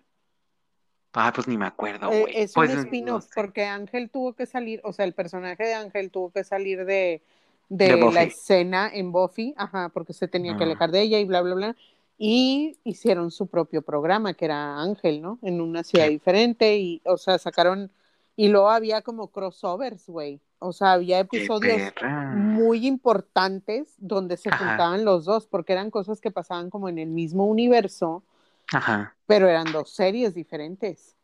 Ah, 1.13 1.31
pues 1.33 1.47
ni 1.47 1.57
me 1.57 1.65
acuerdo, 1.65 2.09
Eh, 2.09 2.21
güey. 2.21 2.33
es 2.33 2.55
Pues 2.55 2.69
un 2.69 2.69
no 2.75 2.81
spin-off 2.81 3.21
sé. 3.21 3.33
porque 3.33 3.65
Ángel 3.65 4.09
tuvo 4.09 4.33
que 4.33 4.45
salir, 4.45 4.79
o 4.83 4.93
sea, 4.93 5.05
el 5.05 5.13
personaje 5.13 5.63
de 5.65 5.73
Ángel 5.73 6.09
tuvo 6.11 6.31
que 6.31 6.43
salir 6.43 6.85
de, 6.85 7.21
De 7.83 7.97
de 7.97 8.09
la 8.09 8.23
escena 8.23 8.89
en 8.93 9.11
Buffy, 9.11 9.53
ajá, 9.57 9.89
porque 9.89 10.13
se 10.13 10.27
tenía 10.29 10.55
que 10.55 10.63
alejar 10.63 10.91
de 10.91 11.01
ella 11.01 11.19
y 11.19 11.25
bla, 11.25 11.41
bla, 11.41 11.55
bla. 11.55 11.75
Y 12.18 12.78
hicieron 12.84 13.30
su 13.32 13.47
propio 13.47 13.82
programa, 13.84 14.34
que 14.34 14.45
era 14.45 14.82
Ángel, 14.82 15.22
¿no? 15.22 15.38
En 15.43 15.61
una 15.61 15.84
ciudad 15.84 16.07
diferente 16.07 16.78
y, 16.78 17.01
o 17.05 17.18
sea, 17.18 17.38
sacaron, 17.38 17.91
y 18.36 18.47
luego 18.47 18.70
había 18.70 19.01
como 19.01 19.28
crossovers, 19.28 20.07
güey. 20.07 20.41
O 20.59 20.74
sea, 20.74 20.93
había 20.93 21.20
episodios 21.20 21.93
muy 22.34 22.88
importantes 22.88 23.93
donde 23.97 24.38
se 24.38 24.49
Ajá. 24.49 24.57
juntaban 24.57 25.05
los 25.05 25.26
dos, 25.26 25.45
porque 25.45 25.74
eran 25.74 25.91
cosas 25.91 26.20
que 26.20 26.32
pasaban 26.32 26.72
como 26.72 26.89
en 26.89 26.97
el 26.97 27.09
mismo 27.09 27.45
universo, 27.45 28.24
Ajá. 28.74 29.15
pero 29.28 29.47
eran 29.47 29.72
dos 29.72 29.91
series 29.91 30.34
diferentes. 30.34 31.15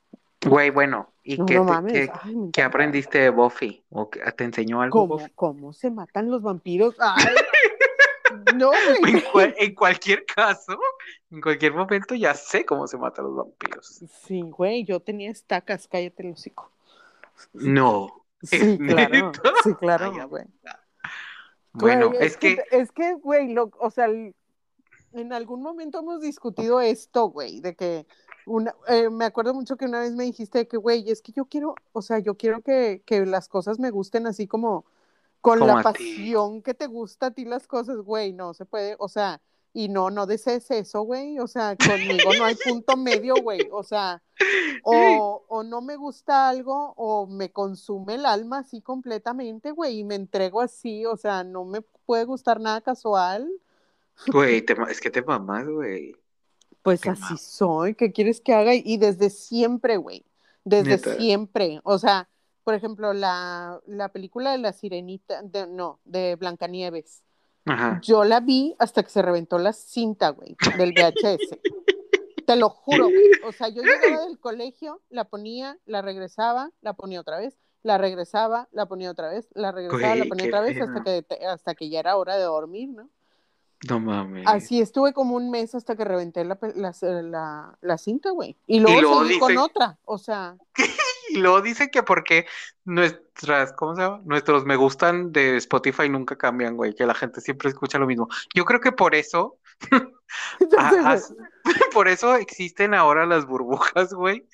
Güey, 0.46 0.70
bueno, 0.70 1.08
¿y 1.24 1.38
No, 1.38 1.46
qué, 1.46 1.56
no 1.56 1.64
mames. 1.64 1.94
qué, 1.94 2.12
Ay, 2.22 2.36
qué 2.54 2.62
aprendiste 2.62 3.18
de 3.18 3.30
Buffy? 3.30 3.84
¿O 3.90 4.10
te 4.36 4.44
enseñó 4.44 4.82
algo 4.82 5.08
¿Cómo, 5.08 5.28
cómo 5.36 5.74
se 5.74 5.90
matan 5.90 6.30
los 6.30 6.42
vampiros? 6.42 6.96
Ay, 7.00 7.34
no, 8.56 8.72
güey. 9.00 9.14
En, 9.16 9.22
cual- 9.32 9.56
en 9.58 9.76
cualquier 9.76 10.26
caso, 10.26 10.78
en 11.32 11.42
cualquier 11.42 11.74
momento 11.74 12.16
ya 12.16 12.34
sé 12.34 12.66
cómo 12.66 12.88
se 12.88 12.98
matan 12.98 13.26
los 13.26 13.36
vampiros. 13.36 14.04
Sí, 14.26 14.42
güey, 14.42 14.84
yo 14.84 15.00
tenía 15.00 15.30
estacas, 15.32 15.88
cállate 15.88 16.24
el 16.28 16.34
hocico. 16.34 16.72
No. 17.54 18.24
Sí, 18.42 18.58
¿Es 18.58 18.78
claro, 18.78 19.32
sí, 19.64 19.70
Ay, 19.70 19.74
claro, 19.80 20.16
ya. 20.16 20.26
güey. 20.26 20.46
Bueno, 21.74 22.10
Güey, 22.10 22.24
es 22.24 22.38
que, 22.38 22.64
Es 22.72 22.92
que, 22.92 23.14
güey, 23.16 23.52
lo- 23.54 23.72
o 23.80 23.90
sea, 23.90 24.08
en 24.08 25.34
algún 25.34 25.62
momento 25.62 26.00
hemos 26.00 26.22
discutido 26.22 26.82
esto, 26.82 27.28
güey, 27.30 27.62
de 27.62 27.76
que 27.76 28.06
una, 28.46 28.76
eh, 28.88 29.10
me 29.10 29.26
acuerdo 29.26 29.54
mucho 29.54 29.78
que 29.78 29.86
una 29.86 30.00
vez 30.02 30.12
me 30.14 30.26
dijiste 30.26 30.68
que, 30.68 30.78
güey, 30.78 31.10
es 31.10 31.22
que 31.22 31.32
yo 31.32 31.46
quiero, 31.46 31.76
o 31.94 32.02
sea, 32.02 32.20
yo 32.20 32.36
quiero 32.36 32.62
que, 32.62 33.02
que 33.06 33.26
las 33.26 33.48
cosas 33.48 33.80
me 33.80 33.90
gusten 33.90 34.28
así 34.28 34.48
como 34.48 34.86
con 35.44 35.60
la 35.60 35.84
pasión 35.84 36.62
que 36.62 36.74
te 36.74 36.88
gusta 36.88 37.26
a 37.26 37.32
ti 37.32 37.44
las 37.44 37.68
cosas, 37.68 37.98
güey, 37.98 38.32
no 38.32 38.54
se 38.54 38.64
puede, 38.64 38.96
o 38.98 39.10
sea, 39.10 39.42
y 39.74 39.90
no, 39.90 40.10
no 40.10 40.26
desees 40.26 40.72
eso, 40.72 41.02
güey, 41.02 41.38
o 41.38 41.48
sea, 41.48 41.76
conmigo 41.76 42.34
no 42.38 42.46
hay 42.46 42.56
punto 42.56 42.96
medio, 42.96 43.36
güey, 43.36 43.68
o 43.70 43.84
sea, 43.84 44.24
o, 44.86 45.44
o 45.50 45.64
no 45.64 45.82
me 45.82 45.98
gusta 45.98 46.48
algo 46.48 46.94
o 46.96 47.28
me 47.28 47.52
consume 47.52 48.16
el 48.16 48.26
alma 48.26 48.60
así 48.60 48.80
completamente, 48.80 49.72
güey, 49.72 50.00
y 50.00 50.04
me 50.06 50.16
entrego 50.16 50.62
así, 50.62 51.06
o 51.06 51.18
sea, 51.18 51.44
no 51.44 51.66
me 51.66 51.82
puede 51.82 52.24
gustar 52.24 52.62
nada 52.62 52.80
casual. 52.80 53.46
güey, 54.28 54.64
es 54.90 55.02
que 55.02 55.12
te 55.12 55.22
mamás, 55.22 55.68
güey. 55.68 56.16
Pues 56.84 57.06
así 57.06 57.38
soy, 57.38 57.96
¿qué 57.96 58.14
quieres 58.14 58.40
que 58.40 58.54
haga? 58.54 58.76
Y 58.76 58.96
desde 58.96 59.30
siempre, 59.30 59.98
güey, 59.98 60.26
desde 60.64 60.92
Neta. 60.92 61.16
siempre, 61.18 61.82
o 61.84 62.00
sea, 62.00 62.30
por 62.64 62.74
ejemplo, 62.74 63.14
la, 63.14 63.80
la 63.88 64.10
película 64.10 64.52
de 64.52 64.58
la 64.58 64.74
sirenita, 64.74 65.42
de, 65.44 65.68
no, 65.68 66.00
de 66.06 66.36
Blancanieves, 66.36 67.24
Ajá. 67.66 68.00
yo 68.04 68.24
la 68.24 68.40
vi 68.40 68.76
hasta 68.80 69.04
que 69.04 69.10
se 69.10 69.22
reventó 69.22 69.58
la 69.58 69.74
cinta, 69.74 70.30
güey, 70.30 70.56
del 70.78 70.92
VHS. 70.94 71.58
Te 72.46 72.56
lo 72.58 72.70
juro, 72.70 73.06
güey. 73.06 73.32
O 73.48 73.52
sea, 73.54 73.70
yo 73.70 73.82
llegaba 73.82 74.26
del 74.26 74.38
colegio, 74.38 75.02
la 75.10 75.24
ponía, 75.26 75.78
la 75.86 76.02
regresaba, 76.02 76.72
la 76.82 76.94
ponía 76.94 77.22
otra 77.22 77.38
vez, 77.38 77.58
la 77.84 77.98
regresaba, 77.98 78.68
la 78.72 78.86
ponía 78.86 79.12
otra 79.12 79.30
vez, 79.30 79.48
la 79.54 79.72
regresaba, 79.72 80.16
la 80.16 80.26
ponía 80.26 80.48
otra 80.48 80.62
vez 80.62 80.82
hasta 80.82 81.04
que, 81.04 81.26
hasta 81.48 81.74
que 81.76 81.90
ya 81.90 82.00
era 82.00 82.18
hora 82.18 82.36
de 82.38 82.44
dormir, 82.44 82.90
¿no? 82.90 83.10
No 83.90 84.00
mames. 84.00 84.46
Así 84.48 84.80
estuve 84.80 85.12
como 85.12 85.36
un 85.36 85.50
mes 85.50 85.76
hasta 85.76 85.96
que 85.98 86.06
reventé 86.06 86.46
la, 86.46 86.58
la, 86.76 86.94
la- 87.22 87.78
la 87.82 87.98
cinta, 87.98 88.32
güey. 88.32 88.56
Y 88.68 88.80
luego, 88.80 89.02
luego 89.02 89.24
seguí 89.26 89.40
con 89.40 89.58
otra, 89.58 89.98
o 90.06 90.18
sea, 90.18 90.56
Y 91.34 91.38
luego 91.42 91.62
dicen 91.62 91.90
que 91.92 92.04
porque 92.04 92.46
nuestras, 92.86 93.74
¿cómo 93.74 93.96
se 93.96 94.02
llama? 94.02 94.22
Nuestros 94.26 94.66
me 94.66 94.76
gustan 94.76 95.32
de 95.32 95.58
Spotify 95.58 96.10
nunca 96.10 96.38
cambian, 96.38 96.76
güey, 96.78 96.94
que 96.96 97.06
la 97.06 97.14
gente 97.16 97.42
siempre 97.42 97.70
escucha 97.70 98.00
lo 98.00 98.08
mismo. 98.08 98.28
Yo 98.54 98.66
creo 98.66 98.80
que 98.80 98.92
por 98.92 99.16
eso, 99.16 99.58
a- 100.78 101.18
por 101.94 102.08
eso 102.08 102.36
existen 102.36 102.94
ahora 102.94 103.26
las 103.26 103.46
burbujas, 103.46 104.14
güey, 104.14 104.48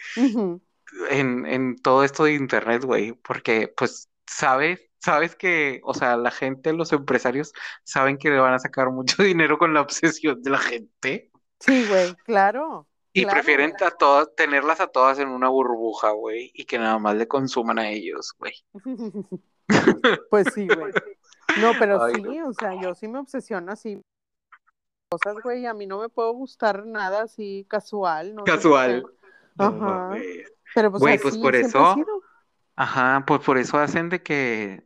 en, 1.09 1.45
en 1.45 1.75
todo 1.77 2.03
esto 2.03 2.23
de 2.23 2.33
internet, 2.33 2.83
güey, 2.83 3.13
porque 3.13 3.73
pues 3.75 4.09
sabes, 4.27 4.81
sabes 4.99 5.35
que, 5.35 5.81
o 5.83 5.93
sea, 5.93 6.17
la 6.17 6.31
gente, 6.31 6.73
los 6.73 6.91
empresarios 6.93 7.53
saben 7.83 8.17
que 8.17 8.29
le 8.29 8.39
van 8.39 8.53
a 8.53 8.59
sacar 8.59 8.89
mucho 8.91 9.23
dinero 9.23 9.57
con 9.57 9.73
la 9.73 9.81
obsesión 9.81 10.41
de 10.41 10.49
la 10.49 10.59
gente 10.59 11.31
Sí, 11.61 11.85
güey, 11.87 12.15
claro. 12.25 12.88
Y 13.13 13.23
claro. 13.23 13.35
prefieren 13.35 13.73
a 13.85 13.91
todas, 13.91 14.35
tenerlas 14.35 14.79
a 14.79 14.87
todas 14.87 15.19
en 15.19 15.29
una 15.29 15.49
burbuja, 15.49 16.11
güey, 16.11 16.51
y 16.53 16.65
que 16.65 16.77
nada 16.77 16.99
más 16.99 17.15
le 17.15 17.27
consuman 17.27 17.79
a 17.79 17.89
ellos, 17.89 18.33
güey. 18.37 18.53
Pues 20.31 20.47
sí, 20.53 20.67
güey. 20.67 20.91
No, 21.61 21.71
pero 21.79 22.03
Ay, 22.03 22.13
sí, 22.13 22.39
o 22.41 22.53
sea, 22.53 22.79
yo 22.79 22.93
sí 22.93 23.07
me 23.07 23.17
obsesiono 23.17 23.71
así. 23.71 23.99
Cosas, 25.09 25.41
güey, 25.43 25.65
a 25.65 25.73
mí 25.73 25.87
no 25.87 25.99
me 25.99 26.07
puede 26.07 26.31
gustar 26.31 26.85
nada 26.85 27.23
así 27.23 27.65
casual, 27.67 28.35
no 28.35 28.43
Casual. 28.43 29.03
No 29.55 29.65
Ajá. 29.65 30.15
Pero 30.75 30.91
pues 30.91 31.01
Güey, 31.01 31.19
pues 31.19 31.37
por 31.37 31.55
eso-. 31.55 31.95
Ajá, 32.75 33.23
pues 33.25 33.41
por 33.41 33.57
eso 33.57 33.77
hacen 33.77 34.09
de 34.09 34.21
que 34.21 34.83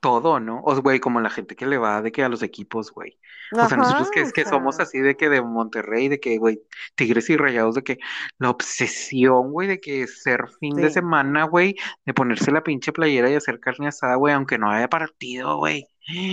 todo, 0.00 0.40
¿no? 0.40 0.60
O 0.64 0.80
güey, 0.82 1.00
como 1.00 1.20
la 1.20 1.30
gente 1.30 1.56
que 1.56 1.66
le 1.66 1.78
va 1.78 2.02
de 2.02 2.12
que 2.12 2.22
a 2.22 2.28
los 2.28 2.42
equipos, 2.42 2.92
güey. 2.92 3.18
O 3.52 3.68
sea, 3.68 3.76
nosotros 3.76 4.10
que 4.10 4.20
es 4.20 4.32
que 4.32 4.44
somos 4.44 4.80
así 4.80 4.98
de 4.98 5.16
que 5.16 5.28
de 5.28 5.40
Monterrey, 5.40 6.08
de 6.08 6.20
que, 6.20 6.38
güey, 6.38 6.60
Tigres 6.94 7.30
y 7.30 7.36
Rayados, 7.36 7.76
de 7.76 7.82
que 7.82 7.98
la 8.38 8.50
obsesión, 8.50 9.52
güey, 9.52 9.68
de 9.68 9.80
que 9.80 10.06
ser 10.06 10.48
fin 10.60 10.76
de 10.76 10.90
semana, 10.90 11.44
güey, 11.44 11.76
de 12.04 12.14
ponerse 12.14 12.50
la 12.50 12.62
pinche 12.62 12.92
playera 12.92 13.30
y 13.30 13.34
hacer 13.34 13.60
carne 13.60 13.88
asada, 13.88 14.16
güey, 14.16 14.34
aunque 14.34 14.58
no 14.58 14.70
haya 14.70 14.88
partido, 14.88 15.58
güey. 15.58 15.86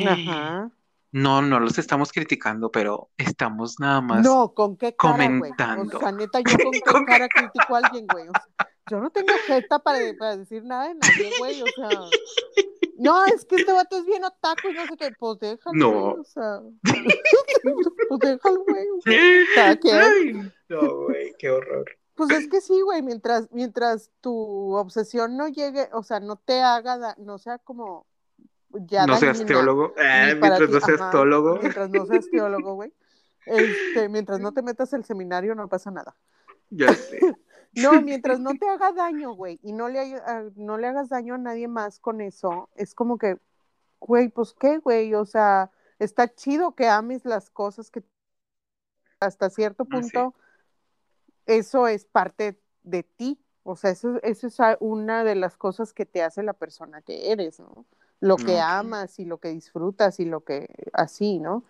Ajá. 0.08 0.72
No, 1.12 1.44
no 1.44 1.60
los 1.60 1.78
estamos 1.78 2.12
criticando, 2.12 2.72
pero 2.72 3.12
estamos 3.18 3.80
nada 3.80 4.02
más 4.02 4.26
No, 4.26 4.56
¿con 4.56 4.76
qué 4.78 4.96
cara, 4.96 5.14
comentando. 5.14 5.98
O 5.98 6.00
sea, 6.00 6.12
neta, 6.12 6.40
¿yo 6.46 6.58
con 6.58 6.72
qué 6.72 6.82
¿Con 6.82 7.06
qué 7.06 7.12
cara 7.12 7.28
critico 7.30 7.76
a 7.76 7.78
alguien, 7.78 8.08
güey? 8.08 8.28
O 8.28 8.32
sea, 8.32 8.68
yo 8.90 9.00
no 9.00 9.12
tengo 9.12 9.32
jeta 9.46 9.78
para, 9.78 10.00
para 10.18 10.38
decir 10.38 10.64
nada 10.64 10.88
de 10.88 10.96
nadie, 10.96 11.32
güey, 11.38 11.62
o 11.62 11.66
sea... 11.68 11.90
No, 13.04 13.26
es 13.26 13.46
que 13.46 13.56
este 13.58 13.72
vato 13.74 13.98
es 13.98 14.06
bien 14.06 14.24
otaku 14.24 14.70
y 14.70 14.74
no 14.74 14.86
sé 14.88 14.98
qué, 14.98 15.12
pues 15.18 15.40
déjalo, 15.40 15.74
No. 15.78 15.92
güey, 15.92 16.20
o 16.20 16.24
sea... 16.24 16.62
pues 18.10 18.20
déjalo, 18.20 18.64
güey. 18.64 18.88
Ay, 19.92 20.52
no, 20.70 20.96
güey, 21.06 21.34
qué 21.38 21.50
horror. 21.50 21.86
Pues 22.16 22.30
es 22.32 22.48
que 22.48 22.62
sí, 22.62 22.80
güey, 22.82 23.02
mientras, 23.02 23.52
mientras 23.52 24.12
tu 24.22 24.76
obsesión 24.76 25.36
no 25.36 25.48
llegue, 25.48 25.90
o 25.94 26.04
sea, 26.04 26.20
no 26.20 26.36
te 26.36 26.62
haga, 26.62 26.98
da- 26.98 27.16
no 27.18 27.38
sea 27.40 27.58
como 27.58 28.06
ya 28.70 29.06
No 29.06 29.18
seas 29.18 29.44
teólogo. 29.46 29.94
Para 29.94 30.36
mientras 30.36 30.60
ti, 30.60 30.74
no 30.74 30.80
seas 30.80 31.02
ajá, 31.02 31.12
teólogo. 31.12 31.58
Mientras 31.60 31.90
no 31.90 32.06
seas 32.06 32.30
teólogo, 32.30 32.74
güey. 32.76 32.94
Este, 33.46 34.10
mientras 34.10 34.40
no 34.40 34.54
te 34.54 34.62
metas 34.62 34.94
al 34.94 35.04
seminario, 35.04 35.56
no 35.56 35.68
pasa 35.68 35.92
nada. 35.92 36.16
Ya 36.70 36.94
sé. 36.94 37.20
No, 37.76 37.92
mientras 38.02 38.40
no 38.40 38.52
te 38.56 38.68
haga 38.68 38.92
daño, 38.92 39.34
güey, 39.34 39.60
y 39.64 39.74
no 39.74 39.90
le, 39.90 40.16
ah, 40.26 40.44
no 40.56 40.78
le 40.78 40.88
hagas 40.88 41.10
daño 41.10 41.36
a 41.36 41.38
nadie 41.38 41.68
más 41.68 42.00
con 42.00 42.22
eso, 42.22 42.70
es 42.76 42.94
como 42.94 43.18
que, 43.18 43.38
güey, 44.00 44.30
pues 44.30 44.54
qué, 44.54 44.78
güey, 44.78 45.14
o 45.14 45.26
sea, 45.26 45.72
está 46.00 46.34
chido 46.34 46.76
que 46.76 46.88
ames 46.88 47.26
las 47.26 47.50
cosas 47.50 47.90
que 47.90 48.04
hasta 49.20 49.50
cierto 49.50 49.86
sí. 49.86 49.92
punto 49.92 50.34
eso 51.46 51.88
es 51.88 52.06
parte 52.06 52.60
de 52.84 53.04
ti, 53.04 53.40
o 53.64 53.76
sea, 53.76 53.92
eso, 53.92 54.20
eso 54.24 54.48
es 54.48 54.58
una 54.80 55.24
de 55.24 55.36
las 55.36 55.58
cosas 55.58 55.94
que 55.94 56.06
te 56.06 56.22
hace 56.22 56.44
la 56.44 56.54
persona 56.54 57.02
que 57.02 57.32
eres, 57.32 57.60
¿no? 57.60 57.86
Lo 58.20 58.38
que 58.38 58.60
amas 58.60 59.20
y 59.20 59.26
lo 59.26 59.40
que 59.40 59.50
disfrutas 59.50 60.20
y 60.20 60.26
lo 60.26 60.46
que 60.46 60.70
así, 60.94 61.40
¿no? 61.40 61.64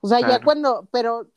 O 0.00 0.08
sea, 0.08 0.20
ya 0.20 0.42
cuando, 0.42 0.88
pero 0.90 1.28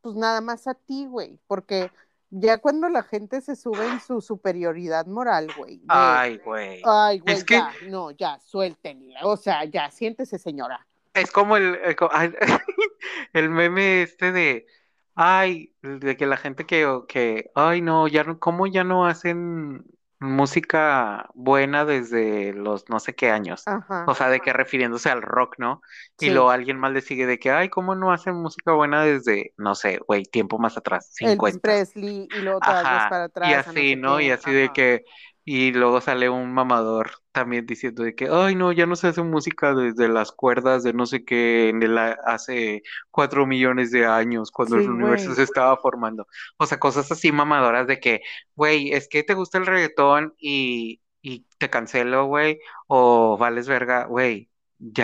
pues 0.00 0.16
nada 0.16 0.40
más 0.40 0.66
a 0.66 0.74
ti, 0.74 1.06
güey, 1.06 1.38
porque 1.46 1.90
ya 2.34 2.58
cuando 2.58 2.88
la 2.88 3.02
gente 3.02 3.42
se 3.42 3.56
sube 3.56 3.86
en 3.86 4.00
su 4.00 4.22
superioridad 4.22 5.06
moral, 5.06 5.48
güey, 5.56 5.78
de, 5.78 5.84
Ay, 5.88 6.38
güey. 6.38 6.80
ay, 6.84 7.18
güey, 7.18 7.34
es 7.34 7.44
que- 7.44 7.54
ya, 7.54 7.70
no, 7.88 8.10
ya, 8.10 8.38
suéltenla, 8.40 9.20
o 9.24 9.36
sea, 9.36 9.64
ya, 9.66 9.90
siéntese, 9.90 10.38
señora. 10.38 10.86
Es 11.12 11.30
como 11.30 11.58
el, 11.58 11.74
el, 11.84 11.94
ay, 12.10 12.32
el 13.34 13.50
meme 13.50 14.02
este 14.02 14.32
de, 14.32 14.66
ay, 15.14 15.74
de 15.82 16.16
que 16.16 16.24
la 16.26 16.38
gente 16.38 16.64
que, 16.64 17.02
que, 17.06 17.50
ay, 17.54 17.82
no, 17.82 18.08
ya 18.08 18.24
no, 18.24 18.38
¿cómo 18.38 18.66
ya 18.66 18.82
no 18.82 19.06
hacen 19.06 19.84
música 20.22 21.28
buena 21.34 21.84
desde 21.84 22.52
los 22.54 22.88
no 22.88 23.00
sé 23.00 23.14
qué 23.14 23.30
años? 23.30 23.70
Ajá, 23.72 24.00
O 24.04 24.14
sea, 24.14 24.28
de 24.30 24.40
que 24.40 24.52
refiriéndose 24.52 25.10
al 25.10 25.22
rock, 25.22 25.56
¿no? 25.58 25.82
Y 26.18 26.30
luego 26.30 26.50
alguien 26.50 26.78
más 26.78 26.92
le 26.92 27.00
sigue 27.02 27.26
de 27.26 27.38
que, 27.38 27.50
ay, 27.50 27.68
¿cómo 27.68 27.94
no 27.94 28.12
hacen 28.12 28.34
música 28.34 28.72
buena 28.72 29.04
desde, 29.04 29.54
no 29.56 29.74
sé, 29.74 29.98
güey, 30.06 30.24
tiempo 30.24 30.58
más 30.58 30.76
atrás, 30.76 31.08
Elvis 31.20 31.58
50? 31.58 31.58
Presley, 31.58 32.28
y 32.30 32.42
luego 32.42 32.60
te 32.62 32.70
vas 32.70 32.88
Ajá, 32.90 33.06
para 33.06 33.24
atrás, 33.24 33.34
y 33.40 33.54
así, 33.54 33.96
¿no? 33.96 34.20
Y 34.20 34.30
así 34.30 34.50
de 34.52 34.72
que, 34.72 35.04
y 35.44 35.72
luego 35.72 36.00
sale 36.00 36.28
un 36.30 36.52
mamador 36.54 37.12
también 37.32 37.66
diciendo 37.66 38.02
de 38.04 38.14
que, 38.14 38.28
ay, 38.30 38.54
no, 38.54 38.72
ya 38.72 38.86
no 38.86 38.96
se 38.96 39.08
hace 39.08 39.22
música 39.22 39.74
desde 39.74 40.08
las 40.08 40.32
cuerdas 40.32 40.82
de 40.84 40.92
no 40.92 41.06
sé 41.06 41.24
qué, 41.24 41.68
en 41.70 41.82
el, 41.82 41.98
a- 41.98 42.12
hace 42.26 42.82
cuatro 43.10 43.46
millones 43.46 43.90
de 43.90 44.06
años, 44.06 44.50
cuando 44.52 44.76
Sí, 44.76 44.80
el 44.80 44.88
universo 44.90 45.34
se 45.34 45.42
estaba 45.42 45.76
formando. 45.78 46.26
O 46.58 46.66
sea, 46.66 46.78
cosas 46.78 47.10
así 47.12 47.32
mamadoras 47.32 47.86
de 47.88 48.00
que, 48.00 48.22
güey, 48.54 48.92
es 48.92 49.08
que 49.08 49.24
te 49.24 49.34
gusta 49.34 49.58
el 49.58 49.66
reggaetón 49.66 50.34
y, 50.38 51.00
y 51.22 51.46
te 51.58 51.70
cancelo, 51.70 52.26
güey, 52.26 52.60
o 52.86 53.36
vales 53.38 53.68
verga, 53.68 54.04
güey, 54.06 54.50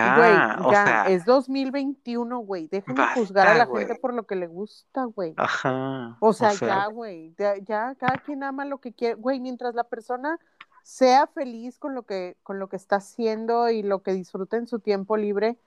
Güey, 0.02 0.44
ya, 0.46 0.58
o 0.64 0.72
ya, 0.72 0.84
sea, 0.84 1.08
es 1.08 1.24
2021, 1.24 2.38
güey. 2.40 2.68
Dejen 2.68 2.96
de 2.96 3.06
juzgar 3.06 3.48
a 3.48 3.54
basta, 3.54 3.58
la 3.58 3.64
güey. 3.64 3.86
gente 3.86 4.00
por 4.00 4.12
lo 4.14 4.26
que 4.26 4.36
le 4.36 4.46
gusta, 4.48 5.04
güey. 5.04 5.34
Ajá, 5.36 6.16
O 6.20 6.32
o 6.32 6.32
sea, 6.32 6.52
ya, 6.54 6.86
güey. 6.86 7.34
Ya, 7.38 7.56
ya, 7.58 7.94
cada 7.96 8.18
quien 8.18 8.42
ama 8.42 8.64
lo 8.64 8.78
que 8.80 8.92
quiere. 8.92 9.14
Güey, 9.14 9.40
mientras 9.40 9.74
la 9.74 9.84
persona 9.84 10.38
sea 10.82 11.26
feliz 11.28 11.78
con 11.78 11.94
lo 11.94 12.04
que, 12.04 12.36
con 12.42 12.58
lo 12.58 12.68
que 12.68 12.76
está 12.76 12.96
haciendo 12.96 13.70
y 13.70 13.82
lo 13.82 14.02
que 14.02 14.12
disfruta 14.14 14.56
en 14.56 14.66
su 14.66 14.80
tiempo 14.80 15.16
libre, 15.16 15.58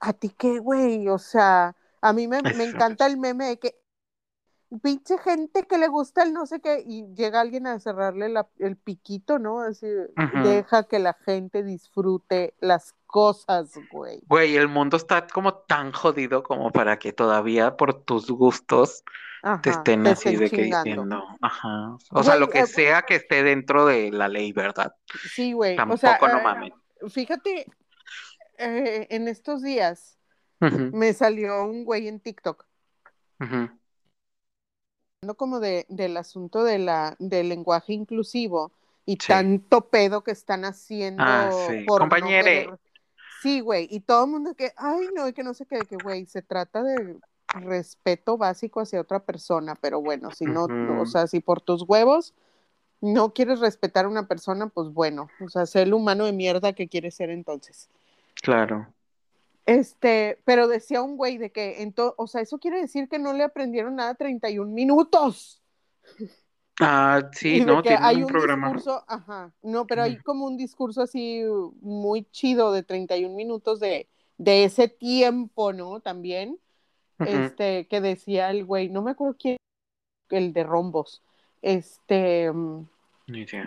¿a 0.00 0.12
ti 0.14 0.30
qué, 0.30 0.58
güey? 0.58 1.08
O 1.08 1.18
sea, 1.18 1.76
a 2.00 2.12
mí 2.12 2.28
me, 2.28 2.42
me 2.42 2.64
encanta 2.64 3.06
el 3.06 3.18
meme 3.18 3.46
de 3.46 3.58
que 3.58 3.76
pinche 4.82 5.18
gente 5.18 5.64
que 5.64 5.78
le 5.78 5.88
gusta 5.88 6.22
el 6.22 6.32
no 6.32 6.46
sé 6.46 6.60
qué 6.60 6.82
y 6.86 7.06
llega 7.14 7.40
alguien 7.40 7.66
a 7.66 7.78
cerrarle 7.80 8.28
la- 8.28 8.48
el 8.58 8.76
piquito, 8.76 9.38
¿no? 9.38 9.60
Así, 9.60 9.86
deja 10.44 10.84
que 10.84 10.98
la 10.98 11.14
gente 11.14 11.62
disfrute 11.62 12.54
las 12.60 12.94
cosas, 13.06 13.72
güey. 13.92 14.20
Güey, 14.26 14.56
el 14.56 14.68
mundo 14.68 14.96
está 14.96 15.26
como 15.26 15.54
tan 15.54 15.92
jodido 15.92 16.42
como 16.42 16.70
para 16.72 16.98
que 16.98 17.12
todavía 17.12 17.76
por 17.76 18.02
tus 18.04 18.30
gustos 18.30 19.04
te 19.62 19.70
estén 19.70 20.02
te 20.04 20.10
así 20.10 20.30
estén 20.30 20.40
de 20.40 20.50
que 20.50 20.62
diciendo, 20.64 21.22
ajá. 21.40 21.96
O 22.10 22.22
sea, 22.22 22.36
lo 22.36 22.48
que 22.48 22.60
eh, 22.60 22.66
sea 22.66 23.02
que 23.02 23.16
esté 23.16 23.42
dentro 23.42 23.86
de 23.86 24.10
la 24.10 24.28
ley, 24.28 24.52
¿verdad? 24.52 24.94
sí, 25.30 25.52
güey. 25.52 25.74
O 25.74 25.76
Tampoco 25.76 25.98
sea, 25.98 26.18
no 26.18 26.38
eh, 26.38 26.42
mames. 26.42 26.72
fíjate, 27.10 27.66
eh, 28.58 29.06
en 29.10 29.28
estos 29.28 29.62
días 29.62 30.18
me 30.60 31.12
salió 31.12 31.64
un 31.64 31.84
güey 31.84 32.08
en 32.08 32.20
TikTok 32.20 32.64
hablando 33.38 33.83
como 35.32 35.60
de, 35.60 35.86
del 35.88 36.18
asunto 36.18 36.62
de 36.62 36.78
la, 36.78 37.16
del 37.18 37.48
lenguaje 37.48 37.94
inclusivo 37.94 38.70
y 39.06 39.12
Sí. 39.12 39.28
tanto 39.28 39.88
pedo 39.88 40.22
que 40.22 40.32
están 40.32 40.66
haciendo 40.66 41.24
Ah, 41.26 41.50
sí. 41.70 41.84
por 41.86 42.00
Compañere. 42.00 42.68
Sí, 43.40 43.60
güey, 43.60 43.88
y 43.90 44.00
todo 44.00 44.24
el 44.26 44.30
mundo 44.30 44.54
que, 44.54 44.72
ay, 44.76 45.08
no, 45.14 45.26
y 45.26 45.32
que 45.32 45.42
no 45.42 45.54
sé 45.54 45.64
qué, 45.64 45.78
que, 45.80 45.96
güey, 45.96 46.26
se 46.26 46.42
trata 46.42 46.82
de 46.82 47.16
respeto 47.48 48.36
básico 48.36 48.80
hacia 48.80 49.00
otra 49.00 49.20
persona, 49.20 49.74
pero 49.74 50.00
bueno, 50.00 50.30
si 50.30 50.44
no, 50.44 50.66
o 51.00 51.06
sea, 51.06 51.26
si 51.26 51.40
por 51.40 51.60
tus 51.60 51.82
huevos 51.86 52.34
no 53.00 53.34
quieres 53.34 53.60
respetar 53.60 54.06
a 54.06 54.08
una 54.08 54.26
persona, 54.26 54.68
pues 54.68 54.88
bueno, 54.94 55.28
o 55.40 55.48
sea, 55.48 55.66
sé 55.66 55.82
el 55.82 55.92
humano 55.92 56.24
de 56.24 56.32
mierda 56.32 56.72
que 56.72 56.88
quieres 56.88 57.14
ser 57.14 57.28
entonces. 57.30 57.90
Claro. 58.36 58.86
Este, 59.66 60.38
pero 60.44 60.68
decía 60.68 61.02
un 61.02 61.16
güey 61.16 61.38
de 61.38 61.50
que, 61.50 61.82
ento- 61.82 62.14
o 62.18 62.26
sea, 62.26 62.42
eso 62.42 62.58
quiere 62.58 62.80
decir 62.80 63.08
que 63.08 63.18
no 63.18 63.32
le 63.32 63.44
aprendieron 63.44 63.96
nada 63.96 64.14
31 64.14 64.72
minutos. 64.72 65.62
Ah, 66.80 67.22
sí, 67.32 67.60
no, 67.60 67.82
hay 67.98 68.16
un 68.16 68.22
un 68.24 68.28
programa. 68.28 68.66
discurso, 68.68 69.04
ajá, 69.06 69.52
no, 69.62 69.86
pero 69.86 70.02
hay 70.02 70.16
como 70.18 70.46
un 70.46 70.56
discurso 70.56 71.02
así 71.02 71.42
muy 71.80 72.24
chido 72.30 72.72
de 72.72 72.82
31 72.82 73.34
minutos 73.34 73.80
de, 73.80 74.08
de 74.38 74.64
ese 74.64 74.88
tiempo, 74.88 75.72
¿no? 75.72 76.00
También, 76.00 76.58
este, 77.20 77.86
que 77.86 78.00
decía 78.00 78.50
el 78.50 78.64
güey, 78.64 78.88
no 78.90 79.02
me 79.02 79.12
acuerdo 79.12 79.36
quién, 79.38 79.56
el 80.30 80.52
de 80.52 80.64
Rombos, 80.64 81.22
este, 81.62 82.52
mm, 82.52 82.86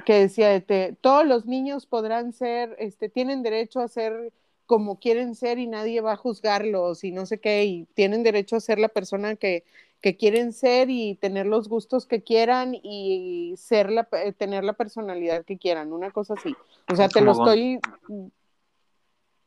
que 0.06 0.14
decía, 0.14 0.54
este, 0.54 0.96
todos 1.02 1.26
los 1.26 1.46
niños 1.46 1.86
podrán 1.86 2.34
ser, 2.34 2.76
este, 2.80 3.10
tienen 3.10 3.42
derecho 3.42 3.80
a 3.80 3.88
ser 3.88 4.32
como 4.68 5.00
quieren 5.00 5.34
ser 5.34 5.58
y 5.58 5.66
nadie 5.66 6.02
va 6.02 6.12
a 6.12 6.18
juzgarlos 6.18 7.04
y 7.04 7.12
no 7.12 7.26
sé 7.26 7.40
qué, 7.40 7.66
y 7.66 7.86
tienen 7.96 8.22
derecho 8.22 8.58
a 8.58 8.60
ser 8.60 8.78
la 8.78 8.90
persona 8.90 9.36
que, 9.36 9.64
que 10.02 10.18
quieren 10.18 10.52
ser 10.52 10.90
y 10.90 11.16
tener 11.16 11.46
los 11.46 11.70
gustos 11.70 12.06
que 12.06 12.22
quieran 12.22 12.76
y 12.76 13.56
ser 13.58 13.90
la, 13.90 14.08
eh, 14.12 14.34
tener 14.34 14.64
la 14.64 14.74
personalidad 14.74 15.46
que 15.46 15.58
quieran, 15.58 15.94
una 15.94 16.12
cosa 16.12 16.36
así. 16.36 16.56
O 16.92 16.96
sea, 16.96 17.08
te 17.08 17.22
lo 17.22 17.32
estoy 17.32 17.80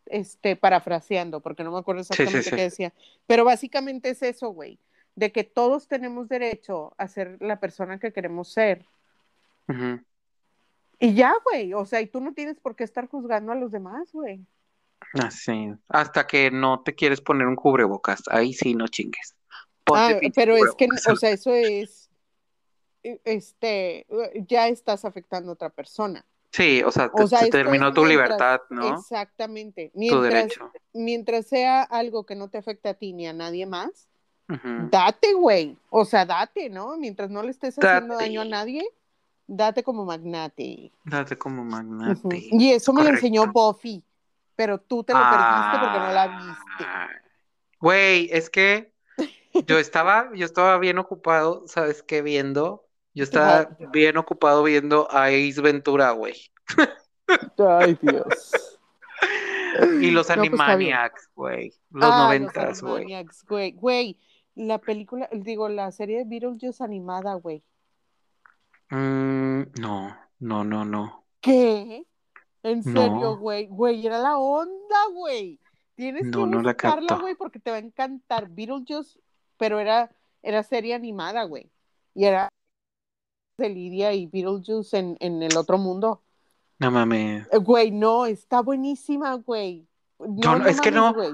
este, 0.06 0.56
parafraseando, 0.56 1.40
porque 1.40 1.62
no 1.64 1.70
me 1.70 1.78
acuerdo 1.78 2.02
Sí, 2.02 2.14
sí, 2.14 2.22
exactamente 2.22 2.50
sí. 2.50 2.56
qué 2.56 2.62
decía, 2.62 2.92
pero 3.26 3.44
básicamente 3.44 4.10
es 4.10 4.22
eso, 4.22 4.48
güey, 4.48 4.78
de 5.16 5.32
que 5.32 5.44
todos 5.44 5.86
tenemos 5.86 6.28
derecho 6.28 6.94
a 6.96 7.08
ser 7.08 7.36
la 7.40 7.60
persona 7.60 8.00
que 8.00 8.12
queremos 8.12 8.48
ser. 8.48 8.86
Y 10.98 11.14
ya, 11.14 11.32
güey, 11.44 11.74
o 11.74 11.84
sea, 11.84 12.00
y 12.00 12.06
tú 12.06 12.20
no 12.20 12.34
tienes 12.34 12.58
por 12.58 12.74
qué 12.74 12.82
estar 12.82 13.06
juzgando 13.06 13.52
a 13.52 13.54
los 13.54 13.70
demás, 13.70 14.10
güey. 14.12 14.40
Así. 15.14 15.72
Hasta 15.88 16.26
que 16.26 16.50
no 16.50 16.82
te 16.82 16.94
quieres 16.94 17.20
poner 17.20 17.46
un 17.46 17.56
cubrebocas. 17.56 18.22
Ahí 18.30 18.52
sí, 18.52 18.74
no 18.74 18.88
chingues. 18.88 19.34
Ah, 19.92 20.12
pero 20.34 20.56
es 20.56 20.72
que, 20.78 20.86
o 21.10 21.16
sea, 21.16 21.30
eso 21.30 21.52
es, 21.52 22.08
eh, 23.02 23.20
este, 23.24 24.00
eh, 24.00 24.44
ya 24.46 24.68
estás 24.68 25.04
afectando 25.04 25.50
a 25.50 25.54
otra 25.54 25.70
persona. 25.70 26.24
Sí, 26.52 26.82
o 26.84 26.90
sea, 26.90 27.08
te, 27.10 27.22
O 27.22 27.26
sea, 27.26 27.40
te 27.40 27.44
esto 27.46 27.58
terminó 27.58 27.92
tu 27.92 28.02
mientras- 28.04 28.28
libertad, 28.28 28.60
¿no? 28.70 28.94
Exactamente. 28.98 29.90
Tu 29.92 29.98
Mientras, 29.98 30.22
derecho. 30.22 30.72
mientras 30.92 31.46
sea 31.46 31.82
algo 31.82 32.24
que 32.24 32.34
no 32.36 32.48
te 32.48 32.58
afecte 32.58 32.88
a 32.88 32.94
ti 32.94 33.12
ni 33.12 33.26
a 33.26 33.32
nadie 33.32 33.66
más, 33.66 34.08
date, 34.90 35.32
güey. 35.34 35.76
O 35.90 36.04
sea, 36.04 36.26
date, 36.26 36.68
¿no? 36.68 36.96
Mientras 36.96 37.30
no 37.30 37.42
le 37.42 37.50
estés 37.52 37.76
haciendo 37.78 38.16
daño 38.16 38.40
a 38.40 38.44
nadie, 38.44 38.84
date 39.46 39.82
como 39.84 40.04
magnate. 40.04 40.90
Date 41.04 41.36
como 41.36 41.64
magnate. 41.64 42.48
Y 42.50 42.72
eso 42.72 42.92
me 42.92 43.02
lo 43.04 43.10
enseñó 43.10 43.46
Buffy, 43.52 44.02
pero 44.60 44.78
tú 44.78 45.02
te 45.02 45.14
lo 45.14 45.20
perdiste 45.20 45.78
porque 45.80 45.98
no 45.98 46.12
la 46.12 46.26
viste. 46.28 46.84
Ah, 46.86 47.08
Güey, 47.80 48.28
es 48.30 48.50
que 48.50 48.92
yo 49.66 49.78
estaba, 49.78 50.28
yo 50.34 50.44
estaba 50.44 50.76
bien 50.78 50.98
ocupado, 50.98 51.64
¿sabes 51.66 52.02
qué? 52.02 52.20
Viendo. 52.20 52.86
Yo 53.14 53.24
estaba 53.24 53.70
bien 53.90 54.18
ocupado 54.18 54.62
viendo 54.62 55.10
a 55.10 55.28
Ace 55.28 55.62
Ventura, 55.62 56.10
güey. 56.10 56.34
Ay, 57.56 57.98
Dios. 58.02 58.78
Y 60.02 60.10
los 60.10 60.28
No, 60.28 60.34
pues. 60.34 60.50
Animaniacs, 60.50 61.30
güey. 61.34 61.72
Los 61.90 62.10
Ah, 62.12 62.24
noventas, 62.24 62.68
los 62.68 62.82
güey. 62.82 62.94
Animaniacs, 63.04 63.44
güey. 63.46 63.72
Güey, 63.72 64.20
la 64.56 64.76
película, 64.76 65.26
digo, 65.32 65.70
la 65.70 65.90
serie 65.90 66.18
de 66.18 66.24
Beetlejuice 66.26 66.84
animada, 66.84 67.32
güey. 67.34 67.62
Mm, 68.90 69.62
no, 69.80 70.16
no, 70.38 70.64
no, 70.64 70.84
no. 70.84 71.24
¿Qué? 71.40 72.04
En 72.62 72.82
serio, 72.82 73.36
güey. 73.38 73.66
Güey, 73.68 74.06
era 74.06 74.18
la 74.18 74.38
onda, 74.38 74.96
güey. 75.12 75.58
Tienes 75.94 76.24
No, 76.26 76.50
que 76.50 76.56
buscarla, 76.58 77.16
güey, 77.20 77.34
porque 77.34 77.58
te 77.58 77.70
va 77.70 77.76
a 77.76 77.80
encantar. 77.80 78.48
Beetlejuice, 78.48 79.18
pero 79.56 79.78
era, 79.80 80.10
era 80.42 80.62
serie 80.62 80.94
animada, 80.94 81.44
güey. 81.44 81.70
Y 82.14 82.24
era 82.24 82.48
de 83.58 83.68
Lidia 83.68 84.12
y 84.12 84.26
Beetlejuice 84.26 84.96
en, 84.98 85.16
en 85.20 85.42
el 85.42 85.56
otro 85.56 85.78
mundo. 85.78 86.22
No 86.78 86.90
mames. 86.90 87.46
Eh, 87.52 87.58
Güey, 87.58 87.90
no, 87.90 88.24
está 88.24 88.62
buenísima, 88.62 89.34
güey. 89.34 89.86
No, 90.18 90.66
es 90.66 90.80
que 90.80 90.90
no- 90.90 91.12
güey. 91.12 91.30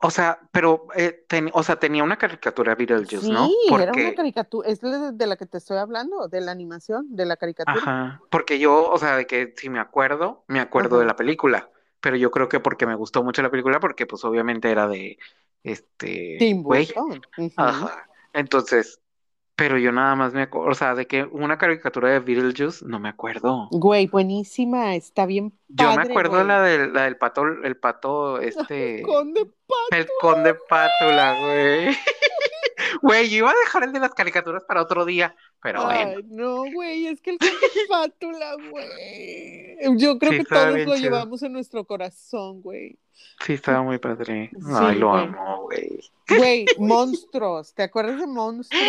O 0.00 0.10
sea, 0.10 0.40
pero, 0.52 0.88
eh, 0.94 1.24
ten- 1.28 1.50
o 1.54 1.62
sea, 1.62 1.78
tenía 1.78 2.04
una 2.04 2.18
caricatura 2.18 2.74
Beetlejuice, 2.74 3.28
Sí, 3.28 3.32
¿no? 3.32 3.58
era 3.78 3.94
una 3.94 4.12
caricatura, 4.12 4.68
es 4.68 4.80
de, 4.80 5.26
la 5.26 5.36
que 5.36 5.46
te 5.46 5.58
estoy 5.58 5.78
hablando, 5.78 6.28
de 6.28 6.40
la 6.40 6.52
animación, 6.52 7.06
de 7.14 7.24
la 7.26 7.36
caricatura. 7.36 7.86
ajá, 7.86 8.22
porque 8.30 8.58
yo, 8.58 8.88
o 8.90 8.98
sea, 8.98 9.16
de 9.16 9.26
que 9.26 9.54
si 9.56 9.68
me 9.70 9.78
acuerdo, 9.80 10.44
me 10.48 10.60
acuerdo 10.60 10.98
Ajá. 10.98 11.00
de 11.00 11.06
la 11.06 11.16
película, 11.16 11.70
pero 12.00 12.16
yo 12.16 12.30
creo 12.30 12.48
que 12.48 12.60
porque 12.60 12.86
me 12.86 12.94
gustó 12.94 13.22
mucho 13.24 13.42
la 13.42 13.50
película, 13.50 13.80
porque 13.80 14.06
pues 14.06 14.24
obviamente 14.24 14.70
era 14.70 14.86
de, 14.88 15.18
este, 15.62 16.38
Tim 16.38 16.62
Burton. 16.62 17.20
Ajá, 17.56 18.08
entonces, 18.32 19.00
pero 19.56 19.78
yo 19.78 19.90
nada 19.90 20.14
más 20.14 20.34
me 20.34 20.42
acuerdo, 20.42 20.70
o 20.70 20.74
sea, 20.74 20.94
de 20.94 21.06
que 21.06 21.24
una 21.24 21.56
caricatura 21.56 22.10
de 22.10 22.20
Beetlejuice, 22.20 22.84
no 22.86 22.98
me 23.00 23.08
acuerdo. 23.08 23.68
Güey, 23.70 24.06
buenísima, 24.06 24.94
está 24.94 25.24
bien 25.24 25.54
Yo 25.68 25.88
me 25.90 25.96
padre, 25.96 26.10
acuerdo 26.10 26.32
güey. 26.32 26.46
la 26.46 26.62
del, 26.62 26.92
la 26.92 27.02
del 27.04 27.16
pato, 27.16 27.42
el 27.46 27.76
pato, 27.76 28.38
este, 28.40 29.02
Conde 29.02 29.50
el 29.90 30.06
conde 30.20 30.54
Pátula, 30.68 31.40
güey. 31.40 31.96
Güey, 33.02 33.28
yo 33.30 33.38
iba 33.38 33.50
a 33.50 33.54
dejar 33.64 33.84
el 33.84 33.92
de 33.92 34.00
las 34.00 34.14
caricaturas 34.14 34.64
para 34.64 34.82
otro 34.82 35.04
día, 35.04 35.34
pero 35.62 35.84
bueno. 35.84 36.14
Ay, 36.16 36.24
no, 36.28 36.64
güey, 36.72 37.06
es 37.06 37.20
que 37.20 37.30
el 37.30 37.38
conde 37.38 37.54
Pátula, 37.88 38.54
güey. 38.70 39.98
Yo 39.98 40.18
creo 40.18 40.32
Sí, 40.32 40.38
que 40.38 40.44
todos 40.44 40.70
lo 40.72 40.78
chido. 40.78 40.96
llevamos 40.96 41.42
en 41.42 41.52
nuestro 41.52 41.84
corazón, 41.84 42.62
güey. 42.62 42.98
Sí, 43.44 43.54
estaba 43.54 43.82
muy 43.82 43.98
padre. 43.98 44.50
Sí, 44.52 44.58
Ay, 44.74 44.98
lo 44.98 45.10
güey. 45.10 45.22
amo, 45.24 45.62
güey. 45.62 46.00
Güey, 46.28 46.66
monstruos, 46.78 47.74
¿te 47.74 47.82
acuerdas 47.84 48.18
de 48.20 48.26
monstruos? 48.26 48.84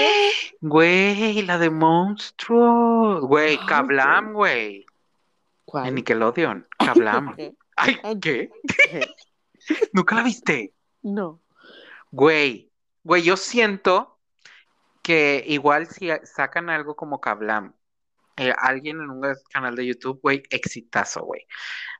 Güey, 0.61 1.41
la 1.43 1.57
de 1.57 1.69
Monstruos. 1.69 3.21
Güey, 3.21 3.57
Ay, 3.59 3.65
Kablam, 3.67 4.33
güey. 4.33 4.75
En 4.77 4.85
¿Cuál? 5.65 5.95
Nickelodeon. 5.95 6.67
Kablam. 6.77 7.35
¿Qué? 7.35 7.53
Ay, 7.75 7.97
Ah, 8.03 8.13
¿qué? 8.21 8.49
¿Qué? 8.89 9.07
¿Nunca 9.93 10.15
la 10.15 10.23
viste? 10.23 10.73
No. 11.03 11.39
Güey, 12.11 12.66
güey, 13.07 13.23
yo 13.23 13.37
siento 13.37 14.19
que 15.01 15.43
igual 15.47 15.87
si 15.87 16.09
sacan 16.23 16.69
algo 16.69 16.95
como 16.95 17.21
Kablam, 17.21 17.73
eh, 18.37 18.53
alguien 18.57 19.01
en 19.01 19.09
un 19.09 19.21
canal 19.51 19.75
de 19.75 19.87
YouTube, 19.87 20.19
güey, 20.21 20.43
exitazo, 20.49 21.23
güey. 21.23 21.41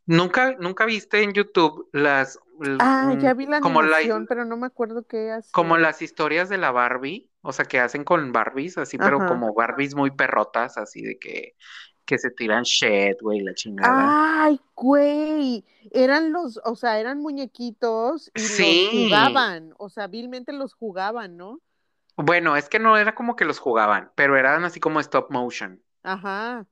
¿Nunca, 0.05 0.55
nunca 0.59 0.85
viste 0.85 1.21
en 1.23 1.33
YouTube 1.33 1.89
las, 1.93 2.39
Ah, 2.79 3.15
ya 3.21 3.33
mm, 3.33 3.37
vi 3.37 3.45
la 3.45 3.61
como 3.61 3.81
la- 3.81 4.25
pero 4.27 4.45
no 4.45 4.57
me 4.57 4.67
acuerdo 4.67 5.05
qué 5.07 5.31
hacía. 5.31 5.51
como 5.51 5.77
las 5.77 6.01
historias 6.01 6.49
de 6.49 6.57
la 6.57 6.71
Barbie? 6.71 7.31
O 7.41 7.53
sea, 7.53 7.65
que 7.65 7.79
hacen 7.79 8.03
con 8.03 8.33
Barbies, 8.33 8.77
así, 8.77 8.97
pero 8.97 9.19
como 9.19 9.53
Barbies 9.53 9.95
muy 9.95 10.11
perrotas, 10.11 10.77
así 10.77 11.01
de 11.01 11.17
que, 11.17 11.55
que 12.07 12.17
se 12.17 12.31
tiran 12.31 12.63
shit, 12.63 13.21
güey, 13.21 13.41
la 13.41 13.53
chingada. 13.53 14.15
Ay, 14.45 14.59
güey, 14.75 15.65
eran 15.91 16.31
los, 16.31 16.59
o 16.65 16.75
sea, 16.75 16.99
eran 16.99 17.19
muñequitos 17.19 18.31
y 18.35 18.39
Sí. 18.41 18.89
los 18.91 19.03
jugaban, 19.09 19.73
o 19.77 19.89
sea, 19.89 20.07
vilmente 20.07 20.53
los 20.53 20.73
jugaban, 20.73 21.37
¿no? 21.37 21.61
Bueno, 22.15 22.55
es 22.57 22.69
que 22.69 22.79
no 22.79 22.97
era 22.97 23.13
como 23.15 23.35
que 23.35 23.45
los 23.45 23.59
jugaban, 23.59 24.11
pero 24.15 24.37
eran 24.37 24.63
así 24.63 24.79
como 24.79 24.99
stop 24.99 25.31
motion. 25.31 25.83
Ajá. 26.03 26.65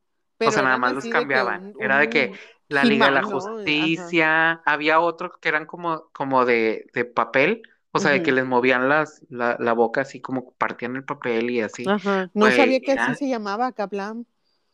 O 0.44 0.52
sea, 0.52 0.64
nada 0.64 0.78
más 0.78 0.94
los 0.94 1.04
de 1.04 1.10
cambiaban. 1.12 1.74
un- 1.76 1.84
Era 1.84 2.00
de 2.00 2.10
que 2.10 2.34
la 2.68 2.84
Liga 2.84 3.06
de 3.08 3.12
la. 3.12 3.24
Justicia, 3.24 4.54
había 4.66 5.00
otros 5.00 5.34
que 5.40 5.50
eran 5.50 5.66
como, 5.66 6.10
como 6.14 6.46
de, 6.46 6.88
de 6.94 7.06
papel, 7.06 7.62
o 7.92 8.00
sea, 8.00 8.12
de 8.12 8.24
que 8.24 8.32
les 8.32 8.46
movían 8.46 8.90
las, 8.90 9.22
la, 9.30 9.56
la 9.60 9.74
boca 9.74 10.02
así 10.02 10.20
como 10.22 10.52
partían 10.56 10.96
el 10.96 11.06
papel 11.06 11.50
y 11.52 11.62
así. 11.62 11.86
Ajá. 11.88 12.30
No 12.34 12.46
Güey, 12.46 12.56
sabía 12.58 12.80
que 12.82 12.92
así 12.94 13.16
se 13.16 13.30
llamaba 13.30 13.72
Kablam. 13.72 14.26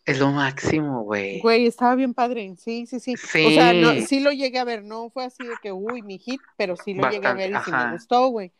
Es 0.05 0.19
lo 0.19 0.31
máximo, 0.31 1.03
güey. 1.03 1.39
Güey, 1.41 1.67
estaba 1.67 1.93
bien 1.95 2.13
padre. 2.13 2.55
Sí, 2.57 2.85
sí, 2.87 2.99
sí. 2.99 3.13
O 3.13 3.51
sea, 3.51 3.71
no, 3.73 3.91
Sí. 3.93 4.01
sí 4.07 4.19
lo 4.19 4.31
llegué 4.31 4.57
a 4.59 4.63
ver, 4.63 4.83
no 4.83 5.09
fue 5.11 5.25
así 5.25 5.43
de 5.45 5.53
que, 5.61 5.71
uy, 5.71 6.01
mi 6.01 6.17
hit, 6.17 6.41
pero 6.57 6.75
sí 6.75 6.93
lo 6.95 7.09
llegué 7.09 7.27
a 7.27 7.33
ver 7.33 7.51
y 7.51 7.55
sí 7.63 7.71
me 7.71 7.77
ajá. 7.77 7.91
gustó, 7.93 8.27
güey. 8.29 8.51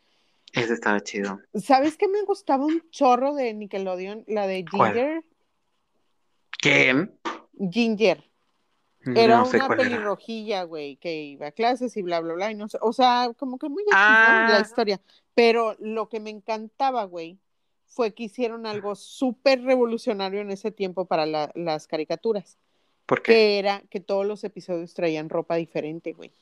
Ese 0.52 0.74
estaba 0.74 1.00
chido. 1.00 1.40
¿Sabes 1.54 1.96
qué 1.96 2.06
me 2.08 2.22
gustaba 2.22 2.64
un 2.66 2.82
chorro 2.90 3.34
de 3.34 3.54
Nickelodeon? 3.54 4.24
La 4.28 4.46
de 4.46 4.64
¿Cuál? 4.70 4.92
Ginger. 4.92 5.24
¿Quién? 6.60 7.18
Ginger. 7.70 8.24
Era 9.16 9.38
No 9.38 9.46
sé 9.46 9.56
una 9.56 9.66
era. 9.66 9.76
pelirrojilla, 9.76 10.62
güey, 10.62 10.96
que 10.96 11.22
iba 11.22 11.48
a 11.48 11.52
clases 11.52 11.96
y 11.96 12.02
bla, 12.02 12.20
bla, 12.20 12.34
bla, 12.34 12.50
y 12.52 12.54
no 12.54 12.68
sé, 12.68 12.78
o 12.80 12.92
sea, 12.92 13.32
como 13.36 13.58
que 13.58 13.68
muy 13.68 13.82
Ah. 13.92 14.46
La 14.48 14.60
historia. 14.60 15.00
Pero 15.34 15.74
lo 15.80 16.08
que 16.08 16.20
me 16.20 16.30
encantaba, 16.30 17.02
güey, 17.04 17.38
fue 17.94 18.12
que 18.14 18.24
hicieron 18.24 18.66
algo 18.66 18.94
súper 18.94 19.62
revolucionario 19.62 20.40
en 20.40 20.50
ese 20.50 20.70
tiempo 20.70 21.04
para 21.04 21.26
la- 21.26 21.52
las 21.54 21.86
caricaturas, 21.86 22.58
¿Por 23.06 23.22
qué? 23.22 23.32
que 23.32 23.58
era 23.58 23.82
que 23.90 24.00
todos 24.00 24.24
los 24.26 24.44
episodios 24.44 24.94
traían 24.94 25.28
ropa 25.28 25.56
diferente, 25.56 26.12
güey. 26.12 26.32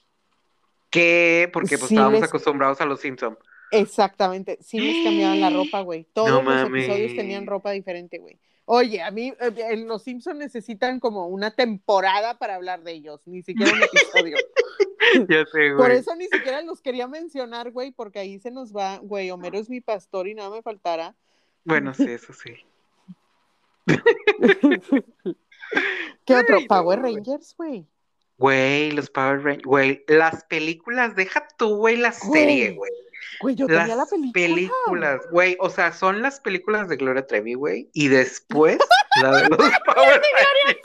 ¿Qué? 0.90 1.48
Porque 1.52 1.78
pues 1.78 1.88
Sí 1.88 1.94
estábamos 1.94 2.20
les- 2.20 2.28
acostumbrados 2.28 2.80
a 2.80 2.84
los 2.84 3.00
Simpsons. 3.00 3.38
Exactamente, 3.72 4.58
sí 4.60 4.80
les 4.80 5.04
cambiaban 5.04 5.40
la 5.40 5.50
ropa, 5.50 5.80
güey. 5.82 6.04
Todos 6.12 6.30
No 6.30 6.42
los 6.42 6.68
episodios 6.68 7.14
tenían 7.14 7.46
ropa 7.46 7.70
diferente, 7.70 8.18
güey. 8.18 8.38
Oye, 8.64 9.02
a 9.02 9.10
mí, 9.10 9.28
eh, 9.40 9.52
eh, 9.70 9.76
los 9.78 10.02
Simpsons 10.02 10.36
necesitan 10.38 11.00
como 11.00 11.26
una 11.28 11.50
temporada 11.52 12.38
para 12.38 12.54
hablar 12.56 12.82
de 12.84 12.92
ellos, 12.92 13.20
ni 13.26 13.42
siquiera 13.42 13.72
un 13.72 13.82
episodio. 13.82 14.36
Ya 15.28 15.44
sé, 15.46 15.70
Por 15.76 15.86
güey. 15.88 15.96
eso 15.98 16.14
ni 16.14 16.26
siquiera 16.28 16.62
los 16.62 16.80
quería 16.80 17.08
mencionar, 17.08 17.72
güey, 17.72 17.90
porque 17.90 18.20
ahí 18.20 18.38
se 18.38 18.52
nos 18.52 18.72
va, 18.76 18.98
güey, 18.98 19.30
Homero 19.32 19.58
es 19.58 19.68
mi 19.68 19.80
pastor 19.80 20.28
y 20.28 20.34
nada 20.34 20.50
me 20.50 20.62
faltará. 20.62 21.16
Bueno, 21.64 21.94
sí, 21.94 22.04
eso 22.04 22.32
sí. 22.32 22.56
¿Qué 26.24 26.36
otro? 26.36 26.58
Ay, 26.58 26.66
Power 26.66 27.00
güey. 27.00 27.14
Rangers, 27.14 27.54
güey. 27.56 27.86
Güey, 28.38 28.90
los 28.92 29.10
Power 29.10 29.42
Rangers, 29.42 29.64
güey, 29.66 30.04
las 30.08 30.44
películas, 30.44 31.14
deja 31.14 31.46
tú, 31.58 31.76
güey, 31.76 31.96
la 31.96 32.12
serie, 32.12 32.66
Güey, 32.70 32.76
güey. 32.76 32.92
Güey, 33.42 33.54
yo 33.54 33.66
tenía 33.66 33.88
la 33.88 33.96
Las 33.96 34.10
película. 34.10 34.32
películas, 34.32 35.20
güey, 35.30 35.56
o 35.60 35.68
sea, 35.70 35.92
son 35.92 36.22
las 36.22 36.40
películas 36.40 36.88
de 36.88 36.96
Gloria 36.96 37.26
Trevi, 37.26 37.54
güey, 37.54 37.90
y 37.92 38.08
después 38.08 38.78
la 39.22 39.30
de 39.42 39.48
los 39.48 39.58
Power 39.58 40.22
Rangers. 40.22 40.80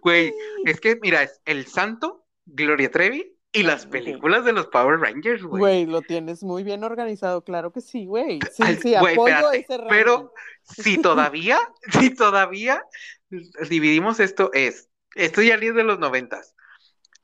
Güey, 0.00 0.32
es 0.64 0.80
que 0.80 0.96
mira, 1.02 1.22
es 1.24 1.40
El 1.44 1.66
Santo, 1.66 2.24
Gloria 2.46 2.90
Trevi 2.90 3.36
y 3.52 3.62
las 3.62 3.86
películas 3.86 4.44
de 4.44 4.52
los 4.52 4.66
Power 4.66 5.00
Rangers, 5.00 5.42
güey. 5.42 5.60
Güey, 5.60 5.86
lo 5.86 6.02
tienes 6.02 6.42
muy 6.42 6.62
bien 6.62 6.84
organizado, 6.84 7.42
claro 7.42 7.72
que 7.72 7.80
sí, 7.80 8.06
güey. 8.06 8.38
Sí, 8.52 8.62
Ay, 8.64 8.76
sí, 8.76 8.94
güey, 8.98 9.14
apoyo 9.14 9.34
espérate, 9.34 9.58
ese 9.60 9.76
ranking. 9.78 9.88
pero 9.88 10.34
si 10.62 10.98
todavía, 10.98 11.58
si 11.92 12.14
todavía 12.14 12.82
dividimos 13.68 14.20
esto 14.20 14.50
es, 14.52 14.88
esto 15.14 15.42
ya 15.42 15.54
es 15.54 15.74
de 15.74 15.84
los 15.84 15.98
noventas, 15.98 16.54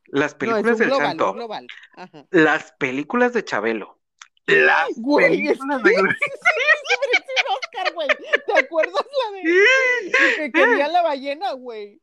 las 0.07 0.37
No, 0.41 0.57
es 0.57 0.62
películas 0.62 0.72
un 0.75 0.79
del 0.79 0.89
global, 0.89 1.07
Santo, 1.07 1.31
un 1.31 1.37
global. 1.37 1.66
Ajá. 1.97 2.27
las 2.31 2.72
películas 2.72 3.33
de 3.33 3.45
Chabelo, 3.45 3.99
las 4.47 4.89
Güey, 4.97 5.49
es 5.49 5.59
películas 5.59 5.83
que 5.83 5.91
de 5.91 5.97
sí 5.97 7.35
Oscar, 7.49 7.95
güey. 7.95 8.09
¿Te 8.47 8.59
acuerdas 8.59 8.95
la 8.95 9.37
de 9.37 10.37
que 10.37 10.53
quería 10.53 10.89
la 10.89 11.03
ballena, 11.03 11.53
güey? 11.53 12.01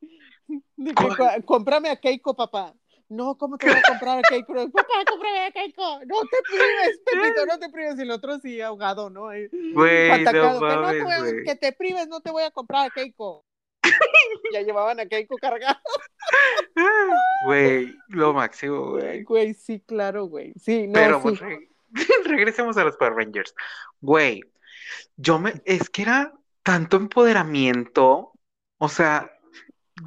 Cómprame 1.44 1.90
a 1.90 1.96
Keiko, 1.96 2.36
papá. 2.36 2.74
No, 3.12 3.36
¿cómo 3.36 3.58
te 3.58 3.66
voy 3.68 3.76
a 3.78 3.82
comprar 3.88 4.18
a 4.18 4.22
Keiko? 4.22 4.70
Papá, 4.70 4.88
cómprame 5.08 5.46
a 5.46 5.50
Keiko. 5.52 6.00
No 6.06 6.20
te 6.22 6.36
prives, 6.48 7.00
Pepito, 7.06 7.46
no 7.46 7.58
te 7.58 7.68
prives. 7.68 7.98
Y 7.98 8.02
el 8.02 8.10
otro 8.10 8.38
sí 8.38 8.60
ahogado, 8.60 9.10
¿no? 9.10 9.22
Güey, 9.26 9.48
no 9.52 9.84
que, 10.14 10.22
no 10.24 10.30
te 10.30 10.38
a- 11.52 11.60
que 11.60 11.72
prives, 11.72 12.08
no 12.08 12.20
te 12.20 12.30
voy 12.30 12.42
a 12.44 12.50
comprar 12.50 12.86
a 12.86 12.90
Keiko. 12.90 13.44
ya 14.52 14.62
llevaban 14.62 14.98
a 15.00 15.06
Keiko 15.06 15.36
cargado. 15.36 15.78
Güey, 17.46 17.94
lo 18.08 18.32
máximo, 18.32 18.92
Güey, 18.92 19.22
güey. 19.24 19.54
sí, 19.54 19.80
claro, 19.80 20.26
güey. 20.26 20.52
Sí, 20.58 20.86
no, 20.86 20.92
Pero 20.94 21.16
sí. 21.16 21.22
pues, 21.22 21.40
re- 21.40 21.68
regresemos 22.24 22.76
a 22.76 22.84
los 22.84 22.96
Power 22.96 23.14
Rangers. 23.14 23.54
Güey, 24.00 24.40
yo 25.16 25.38
me, 25.38 25.52
es 25.64 25.90
que 25.90 26.02
era 26.02 26.32
tanto 26.62 26.96
empoderamiento, 26.96 28.32
o 28.78 28.88
sea, 28.88 29.30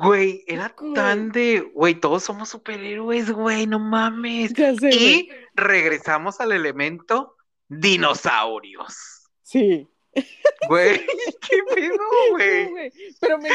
güey, 0.04 0.44
era 0.48 0.74
tan 0.94 1.32
de, 1.32 1.60
güey, 1.74 1.96
todos 1.96 2.24
somos 2.24 2.50
superhéroes, 2.50 3.32
güey, 3.32 3.68
no 3.68 3.80
mames. 3.80 4.54
Ya 4.54 4.74
sé, 4.76 4.90
güey. 4.90 5.14
Y 5.20 5.30
regresamos 5.54 6.40
al 6.40 6.52
elemento 6.52 7.36
dinosaurios. 7.70 8.96
Sí. 9.44 9.88
Güey, 10.70 11.06
qué 11.50 11.58
pedo, 11.76 11.98
güey. 12.32 12.70
güey, 12.70 12.92
Pero 13.20 13.38
me. 13.38 13.50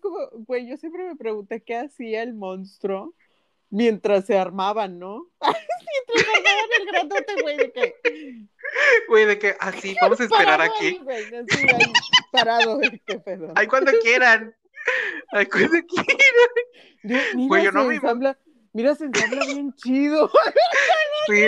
como- 0.00 0.28
Güey, 0.46 0.68
yo 0.68 0.76
siempre 0.76 1.02
me 1.04 1.16
pregunté 1.16 1.62
qué 1.62 1.76
hacía 1.76 2.22
el 2.22 2.34
monstruo 2.34 3.14
mientras 3.70 4.26
se 4.26 4.38
armaban, 4.38 4.98
¿no? 4.98 5.26
mientras 5.40 6.36
armaban 6.36 6.70
el 6.78 6.86
grandote, 6.86 7.42
güey, 7.42 7.56
de 7.56 7.72
que. 7.72 7.94
Güey, 9.08 9.24
de 9.24 9.38
que 9.38 9.56
así, 9.58 9.96
vamos 10.00 10.20
a 10.20 10.24
esperar 10.24 10.58
parado 10.58 10.74
aquí. 10.74 10.86
ahí, 10.86 10.98
güey, 11.02 11.24
así, 11.24 11.66
ahí, 11.74 11.92
parado, 12.30 12.76
güey, 12.76 13.02
qué 13.06 13.18
pedo. 13.18 13.52
Ay, 13.56 13.66
cuando 13.66 13.90
quieran. 14.02 14.54
Ay, 15.32 15.46
cuando 15.46 15.70
quieran. 15.70 16.16
Mira, 17.02 17.22
mira, 17.34 17.48
güey, 17.48 17.64
yo 17.64 17.72
no 17.72 17.82
se 17.82 17.88
me- 17.88 17.94
ensambla, 17.96 18.38
mira, 18.72 18.94
se 18.94 19.04
ensambla 19.04 19.44
bien 19.46 19.72
chido. 19.74 20.30
Güey. 21.28 21.42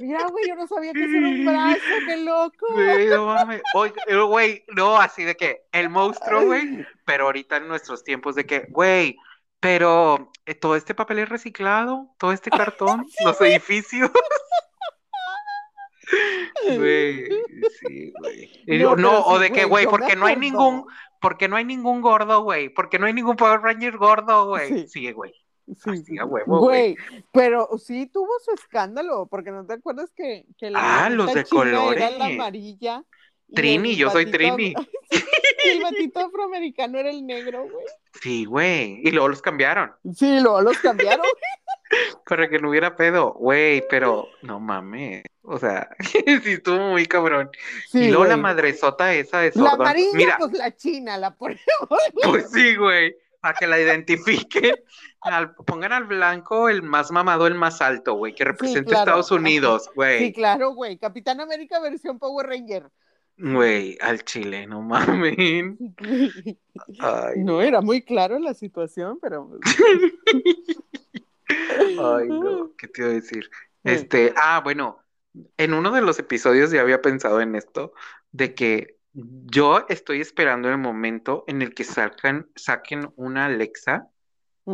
Mira, 0.00 0.26
güey, 0.28 0.48
yo 0.48 0.54
no 0.54 0.66
sabía 0.66 0.92
que 0.94 1.04
eso 1.04 1.16
era 1.18 1.28
un 1.28 1.44
brazo, 1.44 1.80
qué 2.06 2.16
loco. 2.16 2.66
Güey, 2.72 3.06
no 3.08 3.26
mames. 3.26 3.60
Oye, 3.74 3.92
güey, 4.26 4.64
no, 4.68 4.96
así 4.98 5.24
de 5.24 5.36
que 5.36 5.64
el 5.72 5.90
monstruo, 5.90 6.44
güey, 6.46 6.86
pero 7.04 7.26
ahorita 7.26 7.58
en 7.58 7.68
nuestros 7.68 8.04
tiempos 8.04 8.34
de 8.36 8.46
que, 8.46 8.66
güey, 8.70 9.16
pero 9.60 10.30
eh, 10.46 10.54
todo 10.54 10.76
este 10.76 10.94
papel 10.94 11.18
es 11.18 11.28
reciclado, 11.28 12.14
todo 12.18 12.32
este 12.32 12.48
cartón, 12.50 13.06
los 13.24 13.38
edificios. 13.42 14.10
Güey, 16.76 17.28
sí, 17.80 18.12
güey. 18.18 18.50
Y 18.66 18.78
No, 18.78 19.20
o 19.24 19.36
sí, 19.36 19.42
de 19.42 19.50
que, 19.52 19.64
güey, 19.64 19.86
porque 19.86 20.16
no 20.16 20.26
hay 20.26 20.36
ningún, 20.36 20.84
porque 21.20 21.48
no 21.48 21.56
hay 21.56 21.64
ningún 21.64 22.00
gordo, 22.00 22.42
güey, 22.42 22.68
porque 22.68 22.98
no 22.98 23.06
hay 23.06 23.12
ningún 23.12 23.36
Power 23.36 23.60
Ranger 23.60 23.96
gordo, 23.96 24.48
güey. 24.48 24.86
Sí. 24.88 25.10
Güey. 25.12 25.32
Sí, 25.66 25.90
Así 25.90 26.04
sí, 26.04 26.18
a 26.18 26.22
sí. 26.22 26.28
huevo, 26.28 26.60
güey. 26.60 26.94
Güey, 26.94 27.24
pero 27.32 27.68
sí 27.78 28.06
tuvo 28.06 28.30
su 28.42 28.52
escándalo, 28.52 29.26
porque 29.30 29.50
no 29.50 29.66
te 29.66 29.74
acuerdas 29.74 30.10
que, 30.16 30.46
que 30.56 30.70
la 30.70 31.04
Ah, 31.04 31.10
los 31.10 31.32
de 31.34 31.44
china 31.44 31.62
era 31.62 31.72
la 31.72 32.16
colores. 32.18 32.20
amarilla. 32.20 33.04
Trini, 33.54 33.94
yo 33.96 34.10
soy 34.10 34.30
Trini. 34.30 34.74
el 35.64 35.82
batito 35.82 36.20
afroamericano 36.20 36.98
era 36.98 37.10
el 37.10 37.26
negro, 37.26 37.62
güey. 37.64 37.86
Sí, 38.22 38.44
güey. 38.46 39.00
Y 39.02 39.10
luego 39.10 39.28
los 39.28 39.42
cambiaron 39.42 39.92
Sí, 40.14 40.40
luego 40.40 40.60
los 40.62 40.78
cambiaron. 40.78 41.24
para 42.28 42.48
que 42.48 42.58
no 42.58 42.70
hubiera 42.70 42.96
pedo, 42.96 43.32
güey, 43.34 43.84
pero 43.88 44.28
no 44.42 44.60
mames. 44.60 45.22
O 45.42 45.58
sea, 45.58 45.88
sí 46.00 46.22
estuvo 46.52 46.90
muy 46.90 47.06
cabrón. 47.06 47.50
Sí, 47.88 48.00
y 48.04 48.08
luego 48.08 48.24
la 48.24 48.34
güey. 48.34 48.42
madresota 48.42 49.14
esa 49.14 49.40
de 49.40 49.48
La 49.48 49.52
Sordón. 49.70 49.80
amarilla, 49.82 50.10
Mira, 50.14 50.36
pues 50.38 50.52
la 50.52 50.74
china, 50.76 51.16
la 51.16 51.34
ponemos. 51.34 51.62
pues 52.24 52.50
sí, 52.50 52.76
güey. 52.76 53.14
Para 53.40 53.54
que 53.54 53.66
la 53.66 53.80
identifiquen. 53.80 54.74
Al- 55.20 55.54
pongan 55.54 55.92
al 55.92 56.04
blanco 56.04 56.68
el 56.68 56.82
más 56.82 57.10
mamado, 57.12 57.46
el 57.46 57.54
más 57.54 57.80
alto, 57.80 58.14
güey, 58.14 58.34
que 58.34 58.44
representa 58.44 58.90
claro. 58.90 59.02
Estados 59.04 59.30
Unidos, 59.30 59.84
Sí, 59.86 59.90
güey. 59.94 60.32
claro, 60.32 60.70
güey. 60.74 60.98
Capitán 60.98 61.40
América 61.40 61.80
versión 61.80 62.18
Power 62.18 62.46
Ranger. 62.46 62.90
Güey, 63.40 63.96
al 64.00 64.24
chile, 64.24 64.66
no 64.66 64.82
mames. 64.82 65.36
Ay, 66.98 67.34
No, 67.44 67.62
era 67.62 67.80
muy 67.80 68.02
claro 68.02 68.38
la 68.40 68.52
situación, 68.52 69.18
pero. 69.22 69.48
Ay, 71.48 72.28
no, 72.28 72.74
¿qué 72.76 72.88
te 72.88 73.02
iba 73.02 73.10
a 73.10 73.14
decir? 73.14 73.50
Este, 73.84 74.34
ah, 74.36 74.60
bueno, 74.62 74.98
en 75.56 75.74
uno 75.74 75.90
de 75.92 76.00
los 76.02 76.18
episodios 76.18 76.70
ya 76.70 76.80
había 76.80 77.00
pensado 77.00 77.40
en 77.40 77.54
esto, 77.54 77.92
de 78.32 78.54
que 78.54 78.98
yo 79.12 79.86
estoy 79.88 80.20
esperando 80.20 80.68
el 80.68 80.78
momento 80.78 81.44
en 81.46 81.62
el 81.62 81.74
que 81.74 81.84
sacan, 81.84 82.50
saquen 82.54 83.12
una 83.16 83.46
Alexa 83.46 84.08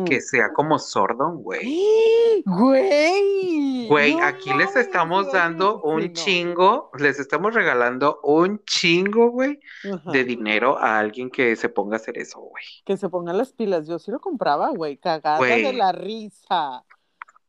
que 0.03 0.19
sea 0.19 0.51
como 0.53 0.77
Sordon, 0.79 1.41
güey. 1.41 2.43
Güey. 2.45 3.87
Güey, 3.87 4.15
no 4.15 4.23
aquí 4.25 4.53
les 4.53 4.75
estamos 4.75 5.31
dando 5.31 5.75
sí, 5.75 5.81
un 5.83 6.01
no. 6.07 6.13
chingo, 6.13 6.91
les 6.97 7.19
estamos 7.19 7.53
regalando 7.53 8.19
un 8.23 8.63
chingo, 8.65 9.29
güey, 9.29 9.59
Ajá. 9.91 10.11
de 10.11 10.23
dinero 10.23 10.77
a 10.77 10.99
alguien 10.99 11.29
que 11.29 11.55
se 11.55 11.69
ponga 11.69 11.95
a 11.95 11.99
hacer 11.99 12.17
eso, 12.17 12.39
güey. 12.39 12.63
Que 12.85 12.97
se 12.97 13.09
pongan 13.09 13.37
las 13.37 13.53
pilas. 13.53 13.87
Yo 13.87 13.99
sí 13.99 14.11
lo 14.11 14.19
compraba, 14.19 14.69
güey. 14.69 14.97
Cagada 14.97 15.37
Güey. 15.37 15.63
de 15.63 15.73
la 15.73 15.91
risa. 15.91 16.83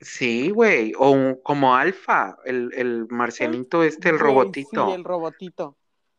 Sí, 0.00 0.50
güey, 0.50 0.92
o 0.98 1.10
un- 1.10 1.40
como 1.42 1.74
Alfa, 1.74 2.36
el, 2.44 2.70
el 2.74 3.06
marcianito 3.08 3.82
este, 3.82 4.10
el 4.10 4.18
Güey, 4.18 4.26
robotito. 4.26 4.86
Sí, 4.88 4.92
el 4.92 5.04
robotito. 5.04 5.76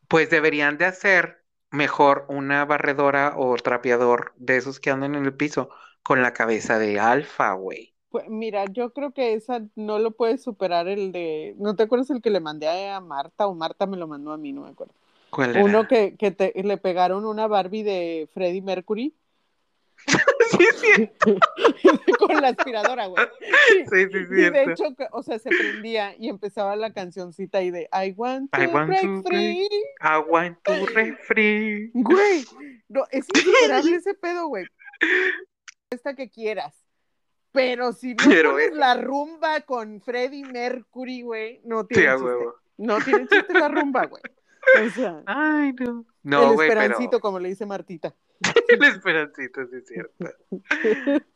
Pues 0.07 0.29
deberían 0.29 0.77
de 0.77 0.85
hacer 0.85 1.43
mejor 1.69 2.25
una 2.29 2.65
barredora 2.65 3.33
o 3.37 3.55
trapeador 3.57 4.33
de 4.37 4.57
esos 4.57 4.79
que 4.79 4.89
andan 4.89 5.15
en 5.15 5.25
el 5.25 5.33
piso 5.35 5.69
con 6.07 6.21
la 6.21 6.31
cabeza 6.31 6.79
de 6.79 7.01
Alfa, 7.01 7.51
güey. 7.51 7.93
Pues 8.07 8.29
mira, 8.29 8.63
yo 8.71 8.93
creo 8.93 9.11
que 9.11 9.33
esa 9.33 9.61
no 9.75 9.99
lo 9.99 10.11
puede 10.11 10.37
superar 10.37 10.87
el 10.87 11.11
de. 11.11 11.53
¿No 11.57 11.75
te 11.75 11.83
acuerdas 11.83 12.09
el 12.11 12.21
que 12.21 12.29
le 12.29 12.39
mandé 12.39 12.69
a 12.89 13.01
Marta? 13.01 13.45
O 13.45 13.53
Marta 13.55 13.85
me 13.87 13.97
lo 13.97 14.07
mandó 14.07 14.31
a 14.31 14.37
mí, 14.37 14.53
no 14.53 14.61
me 14.61 14.69
acuerdo. 14.69 14.93
¿Cuál 15.29 15.49
era? 15.49 15.65
Uno 15.65 15.85
que, 15.85 16.15
que 16.15 16.31
te- 16.31 16.53
le 16.63 16.77
pegaron 16.77 17.25
una 17.25 17.47
Barbie 17.47 17.83
de 17.83 18.29
Freddie 18.33 18.61
Mercury 18.61 19.13
Sí, 20.51 20.65
sí, 20.77 21.09
con 22.19 22.41
la 22.41 22.47
aspiradora, 22.49 23.07
güey. 23.07 23.25
sí, 23.89 24.05
sí, 24.09 24.17
Y 24.31 24.49
de 24.49 24.63
hecho, 24.63 24.85
o 25.11 25.21
sea, 25.23 25.39
se 25.39 25.49
prendía 25.49 26.15
y 26.17 26.29
empezaba 26.29 26.77
la 26.77 26.93
cancioncita 26.93 27.57
ahí 27.57 27.69
de 27.69 27.89
I 27.91 28.13
want 28.15 28.49
to 28.53 28.61
I 28.61 28.67
want 28.67 28.87
break 28.87 29.01
to 29.01 29.23
free. 29.23 29.67
Aguanta 29.99 30.79
tu 30.79 30.85
refri. 30.85 31.91
Güey, 31.93 32.45
no, 32.87 33.03
es 33.11 33.25
insuperable 33.35 33.95
ese 33.97 34.13
pedo, 34.13 34.47
güey. 34.47 34.65
Esta 35.89 36.15
que 36.15 36.29
quieras. 36.29 36.75
Pero 37.53 37.93
si 37.93 38.13
no 38.13 38.23
pones 38.25 38.67
esa. 38.67 38.75
la 38.75 38.95
rumba 38.95 39.61
con 39.61 40.01
Freddie 40.01 40.45
Mercury, 40.45 41.21
güey, 41.21 41.61
no 41.63 41.85
tiene 41.85 42.09
a 42.09 42.13
chiste. 42.13 42.25
huevo. 42.25 42.55
No 42.77 42.97
tiene 42.99 43.27
chiste 43.27 43.53
la 43.53 43.69
rumba, 43.69 44.05
güey. 44.05 44.21
O 44.85 44.89
sea, 44.89 45.23
Ay, 45.25 45.73
no. 45.79 46.05
No, 46.23 46.49
el 46.49 46.55
güey, 46.55 46.67
pero 46.67 46.81
esperancito, 46.81 47.19
como 47.21 47.39
le 47.39 47.49
dice 47.49 47.65
Martita. 47.65 48.13
el 48.67 48.83
esperancito, 48.83 49.65
sí 49.67 49.77
es 49.77 49.87
cierto. 49.87 50.25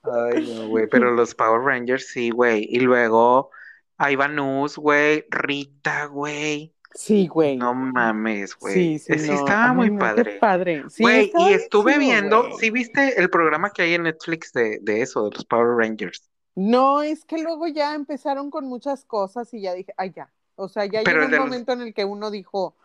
Ay, 0.03 0.53
no, 0.53 0.67
güey, 0.67 0.87
pero 0.87 1.11
los 1.11 1.33
Power 1.33 1.61
Rangers 1.61 2.07
sí, 2.07 2.29
güey. 2.29 2.67
Y 2.69 2.81
luego 2.81 3.51
ahí 3.97 4.17
va 4.17 4.27
Nus, 4.27 4.77
güey, 4.77 5.25
Rita, 5.29 6.05
güey. 6.05 6.75
Sí, 6.93 7.27
güey. 7.27 7.57
No 7.57 7.73
mames, 7.73 8.55
güey. 8.57 8.73
sí, 8.73 8.99
sí, 8.99 9.17
sí 9.19 9.27
no. 9.29 9.35
estaba 9.35 9.73
muy 9.73 9.91
padre. 9.91 10.37
padre. 10.39 10.83
Sí, 10.89 11.03
Güey, 11.03 11.31
y 11.35 11.53
estuve 11.53 11.93
chido, 11.93 11.99
viendo, 11.99 12.41
güey. 12.43 12.53
¿sí 12.59 12.69
viste 12.69 13.19
el 13.19 13.29
programa 13.29 13.71
que 13.71 13.83
hay 13.83 13.93
en 13.93 14.03
Netflix 14.03 14.51
de, 14.53 14.79
de 14.81 15.01
eso, 15.01 15.23
de 15.29 15.35
los 15.35 15.45
Power 15.45 15.77
Rangers? 15.77 16.29
No, 16.55 17.01
es 17.01 17.23
que 17.23 17.37
luego 17.41 17.67
ya 17.67 17.95
empezaron 17.95 18.51
con 18.51 18.65
muchas 18.65 19.05
cosas 19.05 19.53
y 19.53 19.61
ya 19.61 19.73
dije, 19.73 19.93
ay, 19.97 20.11
ya. 20.13 20.29
O 20.55 20.67
sea, 20.67 20.85
ya 20.85 21.01
Pero 21.03 21.21
llegó 21.21 21.25
un 21.27 21.31
los- 21.31 21.39
momento 21.45 21.71
en 21.71 21.81
el 21.81 21.93
que 21.93 22.03
uno 22.03 22.29
dijo, 22.29 22.75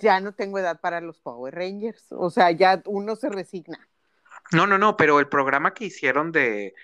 ya 0.00 0.18
no 0.20 0.32
tengo 0.34 0.58
edad 0.58 0.80
para 0.80 1.00
los 1.00 1.20
Power 1.20 1.54
Rangers. 1.54 2.06
O 2.10 2.30
sea, 2.30 2.50
ya 2.50 2.82
uno 2.86 3.14
se 3.14 3.28
resigna. 3.30 3.78
No, 4.52 4.66
no, 4.66 4.78
no, 4.78 4.96
pero 4.96 5.20
el 5.20 5.28
programa 5.28 5.72
que 5.74 5.84
hicieron 5.86 6.32
de 6.32 6.74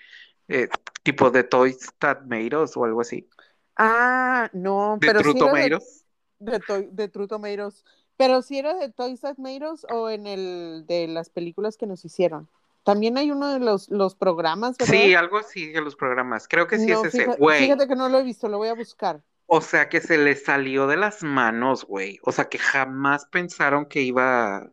eh, 0.47 0.69
tipo 1.03 1.29
de 1.31 1.43
Toys 1.43 1.89
That 1.99 2.21
Made 2.21 2.55
Us 2.55 2.75
o 2.77 2.85
algo 2.85 3.01
así. 3.01 3.27
Ah, 3.75 4.49
no, 4.53 4.97
De 4.99 5.07
pero 5.07 5.19
True 5.21 5.33
sí 5.33 5.39
Tomatoes. 5.39 6.00
De, 6.41 6.59
Toy- 6.59 6.89
de 6.91 7.07
True 7.07 7.27
Tomatoes. 7.27 7.83
Pero 8.17 8.41
sí 8.41 8.59
era 8.59 8.75
de 8.75 8.89
Toys 8.89 9.21
That 9.21 9.37
Made 9.37 9.67
Us 9.71 9.85
o 9.91 10.09
en 10.09 10.27
el 10.27 10.85
de 10.87 11.07
las 11.07 11.29
películas 11.29 11.77
que 11.77 11.87
nos 11.87 12.05
hicieron. 12.05 12.49
También 12.83 13.17
hay 13.17 13.31
uno 13.31 13.51
de 13.53 13.59
los, 13.59 13.89
los 13.89 14.15
programas, 14.15 14.77
¿verdad? 14.77 14.93
Sí, 14.93 15.13
algo 15.15 15.37
así 15.37 15.71
de 15.71 15.81
los 15.81 15.95
programas. 15.95 16.47
Creo 16.47 16.67
que 16.67 16.77
sí 16.79 16.87
No, 16.87 17.01
es 17.01 17.05
ese, 17.05 17.19
fíjate, 17.23 17.37
güey. 17.39 17.59
fíjate 17.63 17.87
que 17.87 17.95
no 17.95 18.09
lo 18.09 18.19
he 18.19 18.23
visto, 18.23 18.47
lo 18.49 18.57
voy 18.57 18.69
a 18.69 18.73
buscar. 18.75 19.21
O 19.47 19.61
sea, 19.61 19.89
que 19.89 20.01
se 20.01 20.17
les 20.17 20.45
salió 20.45 20.87
de 20.87 20.97
las 20.97 21.23
manos, 21.23 21.85
güey. 21.85 22.19
O 22.23 22.31
sea, 22.31 22.47
que 22.49 22.57
jamás 22.57 23.25
pensaron 23.25 23.85
que 23.85 24.01
iba 24.01 24.71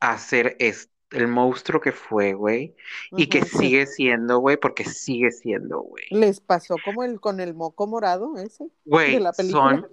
a 0.00 0.18
ser 0.18 0.56
es- 0.58 0.90
el 1.10 1.28
monstruo 1.28 1.80
que 1.80 1.92
fue, 1.92 2.32
güey. 2.34 2.74
Y 3.12 3.28
que 3.28 3.42
sí. 3.44 3.58
sigue 3.58 3.86
siendo, 3.86 4.38
güey, 4.38 4.56
porque 4.56 4.84
sigue 4.84 5.30
siendo, 5.30 5.80
güey. 5.80 6.04
Les 6.10 6.40
pasó 6.40 6.76
como 6.84 7.04
el 7.04 7.20
con 7.20 7.40
el 7.40 7.54
moco 7.54 7.86
morado 7.86 8.36
ese 8.38 8.64
de 8.64 8.70
Güey, 8.84 9.20
la 9.20 9.32
película. 9.32 9.76
son, 9.76 9.88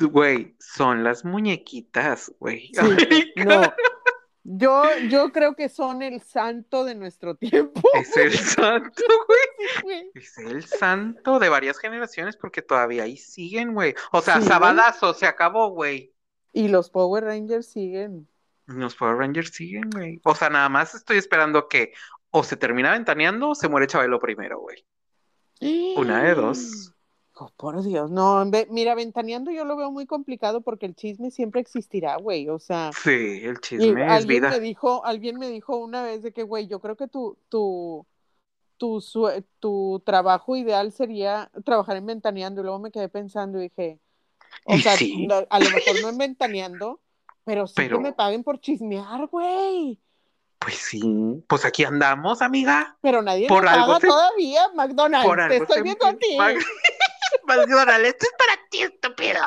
güey, 0.00 0.56
son 0.58 1.04
las 1.04 1.24
muñequitas, 1.24 2.32
güey. 2.38 2.72
Sí, 2.74 3.32
no. 3.36 3.62
Yo, 4.50 4.82
yo 5.10 5.30
creo 5.30 5.54
que 5.54 5.68
son 5.68 6.00
el 6.00 6.22
santo 6.22 6.84
de 6.84 6.94
nuestro 6.94 7.34
tiempo. 7.34 7.82
Es 7.94 8.16
el 8.16 8.32
santo, 8.38 9.02
güey. 9.84 10.10
Es 10.14 10.38
el 10.38 10.64
santo 10.64 11.38
de 11.38 11.50
varias 11.50 11.78
generaciones 11.78 12.34
porque 12.36 12.62
todavía 12.62 13.02
ahí 13.02 13.18
siguen, 13.18 13.74
güey. 13.74 13.94
O 14.10 14.22
sea, 14.22 14.40
Sí, 14.40 14.48
Sabadazo 14.48 15.12
se 15.12 15.26
acabó, 15.26 15.68
güey. 15.68 16.14
Y 16.54 16.68
los 16.68 16.88
Power 16.88 17.24
Rangers 17.24 17.66
siguen. 17.66 18.26
Los 18.64 18.96
Power 18.96 19.16
Rangers 19.16 19.50
siguen, 19.50 19.90
güey. 19.90 20.18
O 20.24 20.34
sea, 20.34 20.48
nada 20.48 20.70
más 20.70 20.94
estoy 20.94 21.18
esperando 21.18 21.68
que 21.68 21.92
o 22.30 22.42
se 22.42 22.56
termina 22.56 22.92
ventaneando 22.92 23.50
o 23.50 23.54
se 23.54 23.68
muere 23.68 23.86
Chabelo 23.86 24.18
primero, 24.18 24.60
güey. 24.60 24.82
Una 25.96 26.22
de 26.22 26.34
dos. 26.34 26.94
Oh, 27.40 27.50
por 27.56 27.80
Dios, 27.84 28.10
no, 28.10 28.44
mira, 28.70 28.96
ventaneando 28.96 29.52
yo 29.52 29.64
lo 29.64 29.76
veo 29.76 29.92
muy 29.92 30.06
complicado 30.06 30.60
porque 30.60 30.86
el 30.86 30.96
chisme 30.96 31.30
siempre 31.30 31.60
existirá, 31.60 32.16
güey, 32.16 32.48
o 32.48 32.58
sea, 32.58 32.90
Sí, 32.92 33.40
el 33.44 33.60
chisme 33.60 34.04
es 34.04 34.10
alguien 34.10 34.40
vida. 34.42 34.50
me 34.50 34.58
dijo, 34.58 35.04
alguien 35.04 35.38
me 35.38 35.48
dijo 35.48 35.76
una 35.76 36.02
vez 36.02 36.24
de 36.24 36.32
que, 36.32 36.42
güey, 36.42 36.66
yo 36.66 36.80
creo 36.80 36.96
que 36.96 37.06
tu, 37.06 37.38
tu, 37.48 38.04
tu, 38.76 39.00
sue- 39.00 39.44
tu 39.60 40.02
trabajo 40.04 40.56
ideal 40.56 40.90
sería 40.90 41.48
trabajar 41.64 41.96
en 41.96 42.06
ventaneando, 42.06 42.60
y 42.60 42.64
luego 42.64 42.80
me 42.80 42.90
quedé 42.90 43.08
pensando 43.08 43.58
y 43.58 43.68
dije, 43.68 44.00
o 44.64 44.74
Y 44.74 44.80
sea, 44.82 44.96
sí. 44.96 45.28
a 45.48 45.60
lo 45.60 45.70
mejor 45.70 46.02
no 46.02 46.08
en 46.08 46.18
ventaneando, 46.18 47.00
pero 47.44 47.68
sí 47.68 47.74
Pero- 47.76 47.98
que 47.98 48.02
me 48.02 48.12
paguen 48.14 48.42
por 48.42 48.58
chismear, 48.58 49.28
güey. 49.28 50.00
Pues 50.58 50.74
sí, 50.74 51.00
pues 51.46 51.64
aquí 51.64 51.84
andamos, 51.84 52.42
amiga. 52.42 52.96
Pero 53.00 53.22
nadie 53.22 53.46
Por 53.46 53.62
me 53.62 53.70
algo 53.70 53.86
paga 53.86 54.00
se- 54.00 54.06
todavía, 54.08 54.60
McDonald's. 54.74 55.24
Por 55.28 55.36
Te 55.36 55.42
algo 55.44 55.54
estoy 55.62 55.76
se- 55.76 55.82
viendo 55.84 56.04
a 56.06 56.12
ti. 56.14 56.36
McDonald's, 57.46 58.08
esto 58.08 58.26
es 58.26 58.34
para 58.38 58.68
ti, 58.70 58.82
estúpido. 58.82 59.42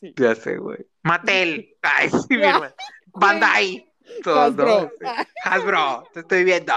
Sí. 0.00 0.14
Ya 0.16 0.34
sé, 0.34 0.56
güey. 0.56 0.86
Mattel. 1.02 1.76
Ay, 1.82 2.08
sí, 2.10 2.36
mi 2.36 2.42
hermano. 2.42 2.74
Bandai. 3.12 3.86
Hasbro. 4.24 4.90
Sí. 4.98 5.06
Hasbro, 5.44 6.04
te 6.12 6.20
estoy 6.20 6.44
viendo. 6.44 6.72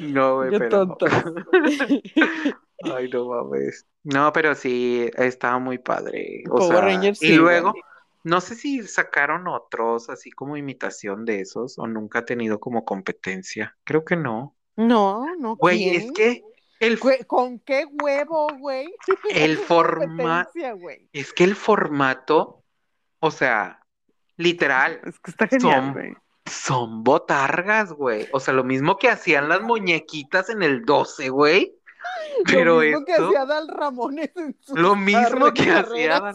No, 0.00 0.36
güey, 0.36 0.50
Qué 0.50 0.58
pero. 0.58 0.70
tonto. 0.70 1.06
Ay, 2.96 3.08
no 3.10 3.26
mames. 3.28 3.86
No, 4.02 4.32
pero 4.32 4.54
sí, 4.54 5.10
estaba 5.16 5.58
muy 5.58 5.78
padre. 5.78 6.44
O 6.50 6.56
Power 6.58 6.70
sea, 6.70 6.80
Rangers, 6.80 7.22
y 7.22 7.28
sí, 7.28 7.34
luego, 7.36 7.70
güey. 7.70 7.82
no 8.24 8.40
sé 8.40 8.54
si 8.54 8.82
sacaron 8.86 9.48
otros 9.48 10.10
así 10.10 10.30
como 10.30 10.56
imitación 10.56 11.24
de 11.24 11.40
esos 11.40 11.78
o 11.78 11.86
nunca 11.86 12.20
ha 12.20 12.24
tenido 12.24 12.60
como 12.60 12.84
competencia. 12.84 13.76
Creo 13.84 14.04
que 14.04 14.16
no. 14.16 14.54
No, 14.76 15.24
no. 15.36 15.56
Güey, 15.56 15.78
¿quién? 15.78 15.94
es 16.02 16.12
que 16.12 16.44
el, 16.80 16.98
¿Con 17.26 17.60
qué 17.60 17.86
huevo, 18.02 18.48
güey? 18.58 18.94
el 19.30 19.58
formato, 19.58 20.50
es 21.12 21.32
que 21.32 21.44
el 21.44 21.56
formato, 21.56 22.64
o 23.20 23.30
sea, 23.30 23.80
literal, 24.36 25.00
Es 25.06 25.18
que 25.20 25.30
está 25.30 25.46
genial, 25.46 25.80
Son- 25.80 25.92
güey. 25.92 26.14
son 26.46 27.04
botargas, 27.04 27.92
güey. 27.92 28.28
O 28.32 28.40
sea, 28.40 28.54
lo 28.54 28.64
mismo 28.64 28.96
que 28.98 29.08
hacían 29.08 29.48
las 29.48 29.62
muñequitas 29.62 30.50
en 30.50 30.62
el 30.62 30.84
12, 30.84 31.28
güey. 31.30 31.74
Pero 32.46 32.76
Lo 32.76 32.80
mismo 32.80 33.04
que 33.04 33.14
hacía 33.14 33.44
Dal 33.46 33.68
Ramones 33.68 34.30
en 34.36 34.56
sus 34.60 34.78
Lo 34.78 34.94
mismo 34.96 35.52
que 35.52 35.70
hacía 35.70 36.34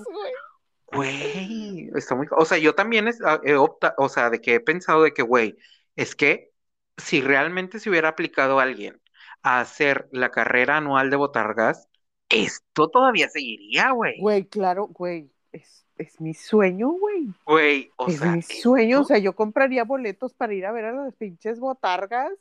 güey, 0.91 1.91
está 1.95 2.15
muy, 2.15 2.27
o 2.31 2.45
sea, 2.45 2.57
yo 2.57 2.73
también 2.73 3.07
es- 3.07 3.21
ah, 3.23 3.39
he 3.43 3.53
opta, 3.55 3.93
o 3.97 4.09
sea, 4.09 4.31
de 4.31 4.41
que 4.41 4.55
he 4.55 4.59
pensado 4.59 5.03
de 5.03 5.13
que, 5.13 5.21
güey, 5.21 5.55
es 5.95 6.15
que 6.15 6.51
si 6.97 7.21
realmente 7.21 7.79
se 7.79 7.91
hubiera 7.91 8.09
aplicado 8.09 8.59
a 8.59 8.63
alguien 8.63 8.99
a 9.43 9.59
hacer 9.61 10.07
la 10.11 10.29
carrera 10.31 10.77
anual 10.77 11.09
de 11.09 11.15
botargas, 11.17 11.87
esto 12.29 12.89
todavía 12.89 13.29
seguiría, 13.29 13.91
güey. 13.91 14.19
Güey, 14.19 14.45
claro, 14.45 14.87
güey. 14.87 15.31
Es, 15.51 15.85
es 15.97 16.21
mi 16.21 16.33
sueño, 16.33 16.89
güey. 16.89 17.27
Güey, 17.45 17.91
o 17.97 18.07
es 18.07 18.19
sea, 18.19 18.31
mi 18.31 18.41
sueño. 18.43 19.01
O 19.01 19.03
sea, 19.03 19.17
yo 19.17 19.33
compraría 19.33 19.83
boletos 19.83 20.33
para 20.35 20.53
ir 20.53 20.65
a 20.65 20.71
ver 20.71 20.85
a 20.85 20.91
las 20.91 21.15
pinches 21.15 21.59
botargas. 21.59 22.31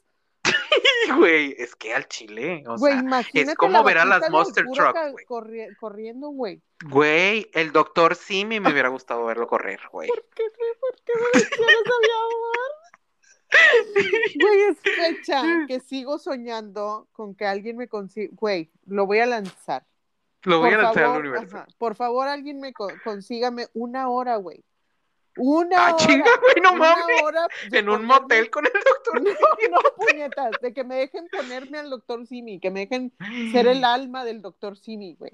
güey, 1.19 1.55
es 1.59 1.75
que 1.75 1.95
al 1.95 2.07
chile, 2.09 2.63
o 2.67 2.77
Güey, 2.77 2.93
sea, 2.93 3.03
imagínate 3.03 3.57
como 3.57 3.83
ver 3.83 3.99
a 3.99 4.05
las 4.05 4.29
Monster 4.31 4.65
Truck, 4.73 4.97
güey. 5.13 5.25
corri- 5.27 5.77
corriendo, 5.79 6.29
güey. 6.29 6.63
Güey, 6.85 7.51
el 7.55 7.73
doctor 7.73 8.15
Simi 8.15 8.61
me 8.61 8.71
hubiera 8.73 8.89
gustado 8.89 9.25
verlo 9.25 9.47
correr, 9.49 9.81
güey. 9.91 10.09
¿Por 10.09 10.23
qué, 10.35 10.45
por 10.81 10.97
qué 11.05 11.13
me 11.17 11.41
mencionas 11.41 11.75
a 11.87 12.01
mi 12.03 12.11
amor? 12.15 12.71
Güey, 14.41 14.61
es 14.71 14.79
fecha 14.81 15.43
que 15.67 15.81
sigo 15.81 16.19
soñando 16.19 17.09
con 17.13 17.35
que 17.35 17.47
alguien 17.47 17.77
me 17.77 17.89
consiga. 17.89 18.29
Güey, 18.33 18.71
lo 18.87 19.07
voy 19.07 19.19
a 19.21 19.27
lanzar. 19.27 19.85
Lo 20.43 20.61
voy 20.61 20.71
Por 20.71 20.79
a 20.79 20.83
lanzar 20.83 21.05
al 21.05 21.21
universo. 21.21 21.57
ajá, 21.57 21.67
por 21.79 21.95
favor, 21.97 22.29
alguien 22.29 22.61
me 22.61 22.73
co- 22.73 22.93
consígame 23.05 23.67
una 23.75 24.09
hora, 24.09 24.37
güey. 24.37 24.63
Una 25.37 25.87
Ah, 25.89 25.95
hora. 25.95 25.97
chinga, 26.05 26.31
güey, 26.41 26.55
no 26.63 26.75
mames. 26.75 27.23
hora 27.23 27.47
En 27.73 27.89
un 27.89 28.03
ponerme- 28.03 28.07
motel 28.07 28.51
con 28.51 28.67
el 28.67 28.73
doctor 28.73 29.23
No, 29.23 29.31
no, 29.71 29.79
puñetas, 29.97 30.51
de 30.61 30.73
que 30.75 30.85
me 30.85 30.97
dejen 30.97 31.29
ponerme 31.29 31.79
al 31.79 31.91
doctor 31.91 32.27
Simi, 32.27 32.59
que 32.61 32.71
me 32.71 32.81
dejen 32.81 33.13
ser 33.53 33.67
el 33.67 33.85
alma 33.85 34.25
del 34.25 34.43
doctor 34.43 34.77
Simi, 34.77 35.15
güey. 35.15 35.33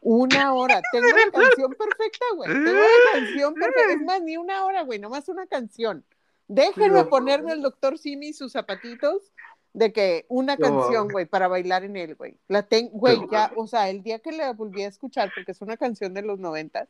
Una 0.00 0.54
hora. 0.54 0.80
Tengo 0.92 1.08
la 1.08 1.30
canción 1.32 1.72
perfecta, 1.74 2.24
güey. 2.36 2.48
Tengo 2.52 2.72
la 2.72 3.12
canción 3.12 3.54
perfecta. 3.54 3.92
Es 3.92 4.02
más, 4.02 4.22
ni 4.22 4.36
una 4.36 4.64
hora, 4.64 4.82
güey, 4.82 4.98
nomás 4.98 5.28
una 5.28 5.46
canción. 5.46 6.04
Déjenme 6.48 7.02
No. 7.04 7.08
ponerme 7.08 7.52
al 7.52 7.62
doctor 7.62 7.98
Simi 7.98 8.28
y 8.28 8.32
sus 8.32 8.52
zapatitos 8.52 9.32
de 9.74 9.92
que 9.92 10.24
una 10.28 10.56
No 10.56 10.60
canción, 10.80 11.08
güey, 11.08 11.26
para 11.26 11.46
bailar 11.46 11.84
en 11.84 11.96
él, 11.96 12.14
güey. 12.16 12.36
La 12.48 12.62
tengo, 12.62 12.90
güey, 12.98 13.20
No 13.20 13.30
ya, 13.30 13.52
o 13.54 13.66
sea, 13.66 13.90
el 13.90 14.02
día 14.02 14.18
que 14.18 14.32
la 14.32 14.52
volví 14.54 14.82
a 14.82 14.88
escuchar, 14.88 15.30
porque 15.34 15.52
es 15.52 15.60
una 15.60 15.76
canción 15.76 16.14
de 16.14 16.22
los 16.22 16.38
noventas, 16.38 16.88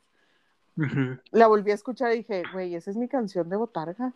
Ujú. 0.77 1.19
la 1.33 1.47
volví 1.49 1.73
a 1.73 1.75
escuchar 1.75 2.13
y 2.13 2.19
dije, 2.19 2.45
güey, 2.53 2.75
esa 2.77 2.91
es 2.91 2.97
mi 2.97 3.09
canción 3.09 3.49
de 3.49 3.57
botarga. 3.57 4.13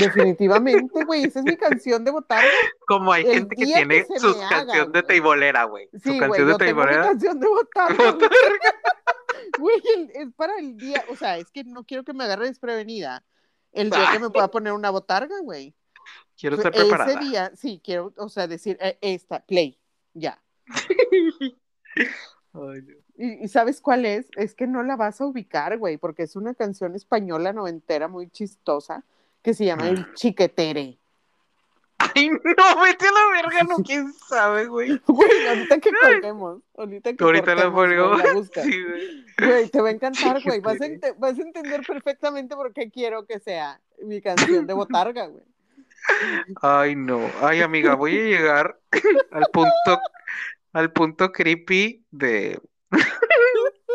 Definitivamente, 0.00 1.04
güey, 1.04 1.24
esa 1.24 1.38
es 1.38 1.44
mi 1.44 1.56
canción 1.56 2.04
de 2.04 2.10
botarga. 2.10 2.48
Como 2.86 3.12
hay 3.12 3.24
El 3.24 3.32
gente 3.34 3.56
que 3.56 3.64
tiene 3.66 4.04
que 4.06 4.18
su 4.18 4.36
canción 4.48 4.90
de 4.90 5.02
teibolera, 5.02 5.64
güey. 5.64 5.88
Su 5.92 5.98
Sí, 6.00 6.08
güey, 6.08 6.20
canción 6.20 6.46
de 6.46 6.52
yo 6.52 6.58
tengo 6.58 6.80
mi 6.80 6.86
teibolera. 6.86 7.02
canción 7.04 7.40
de 7.40 7.46
botarga. 7.46 7.96
güey. 9.58 9.80
Güey, 9.80 9.82
el- 9.96 10.10
es 10.14 10.32
para 10.34 10.58
el 10.58 10.76
día, 10.76 11.04
o 11.10 11.14
sea, 11.16 11.38
es 11.38 11.50
que 11.50 11.62
no 11.64 11.84
quiero 11.84 12.04
que 12.04 12.12
me 12.12 12.24
agarre 12.24 12.46
desprevenida. 12.46 13.22
El 13.76 13.90
día 13.90 14.08
que 14.12 14.18
me 14.18 14.30
pueda 14.30 14.50
poner 14.50 14.72
una 14.72 14.90
botarga, 14.90 15.38
güey. 15.42 15.74
Quiero 16.38 16.56
estar 16.56 16.74
Ese 16.74 16.84
preparada. 16.84 17.20
día, 17.20 17.52
sí, 17.56 17.80
quiero, 17.82 18.12
o 18.16 18.28
sea, 18.28 18.46
decir, 18.46 18.76
eh, 18.80 18.98
esta, 19.00 19.40
play, 19.40 19.78
ya. 20.12 20.40
Ay, 22.52 22.80
Dios. 22.82 22.98
¿Y, 23.16 23.44
y 23.44 23.48
sabes 23.48 23.80
cuál 23.80 24.04
es? 24.04 24.28
Es 24.36 24.54
que 24.54 24.66
no 24.66 24.82
la 24.82 24.96
vas 24.96 25.20
a 25.20 25.26
ubicar, 25.26 25.78
güey, 25.78 25.96
porque 25.96 26.24
es 26.24 26.36
una 26.36 26.54
canción 26.54 26.94
española 26.94 27.52
noventera 27.52 28.08
muy 28.08 28.28
chistosa 28.28 29.04
que 29.42 29.54
se 29.54 29.64
llama 29.64 29.88
El 29.88 30.12
Chiquetere. 30.14 30.98
Ay, 32.16 32.30
no, 32.30 32.82
vete 32.82 33.06
a 33.06 33.12
la 33.12 33.42
verga, 33.42 33.62
no, 33.64 33.76
quién 33.84 34.10
sabe, 34.14 34.66
güey. 34.66 34.98
Güey, 35.06 35.48
ahorita 35.48 35.78
que 35.80 35.90
colguemos, 35.92 36.62
ahorita 36.76 37.12
que 37.12 37.24
Ahorita 37.24 37.54
la 37.54 37.70
cortemos, 37.70 38.16
güey, 38.16 38.32
pongo. 38.32 38.44
Sí, 38.54 38.84
güey. 38.84 39.24
Güey, 39.38 39.68
te 39.68 39.80
va 39.82 39.88
a 39.88 39.92
encantar, 39.92 40.40
güey. 40.44 40.58
A 40.58 41.14
vas 41.18 41.38
a 41.38 41.42
entender 41.42 41.82
perfectamente 41.86 42.54
por 42.54 42.72
qué 42.72 42.90
quiero 42.90 43.26
que 43.26 43.38
sea 43.38 43.80
mi 44.02 44.22
canción 44.22 44.66
de 44.66 44.72
botarga, 44.72 45.26
güey. 45.26 45.44
Ay, 46.62 46.96
no. 46.96 47.20
Ay, 47.42 47.60
amiga, 47.60 47.94
voy 47.94 48.16
a 48.16 48.22
llegar 48.22 48.80
al 49.32 49.46
punto, 49.52 50.00
al 50.72 50.92
punto 50.92 51.32
creepy 51.32 52.04
de 52.10 52.60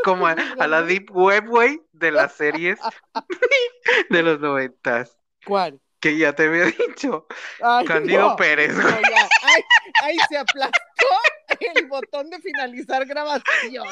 como 0.04 0.28
a, 0.28 0.36
a 0.60 0.68
la 0.68 0.84
deep 0.84 1.10
web, 1.12 1.48
güey, 1.48 1.82
de 1.94 2.12
las 2.12 2.34
series 2.34 2.80
de 4.10 4.24
los 4.24 4.40
noventas. 4.40 5.18
¿Cuál? 5.46 5.80
Que 6.02 6.18
ya 6.18 6.34
te 6.34 6.48
había 6.48 6.66
dicho. 6.88 7.28
Ay, 7.62 7.86
Candido 7.86 8.30
no. 8.30 8.36
Pérez, 8.36 8.76
No. 8.76 8.88
Ay, 9.44 9.64
ay, 10.04 10.18
se 10.30 10.38
aplastó 10.38 11.08
el 11.76 11.86
botón 11.88 12.30
de 12.30 12.40
finalizar 12.40 13.06
grabación. 13.06 13.88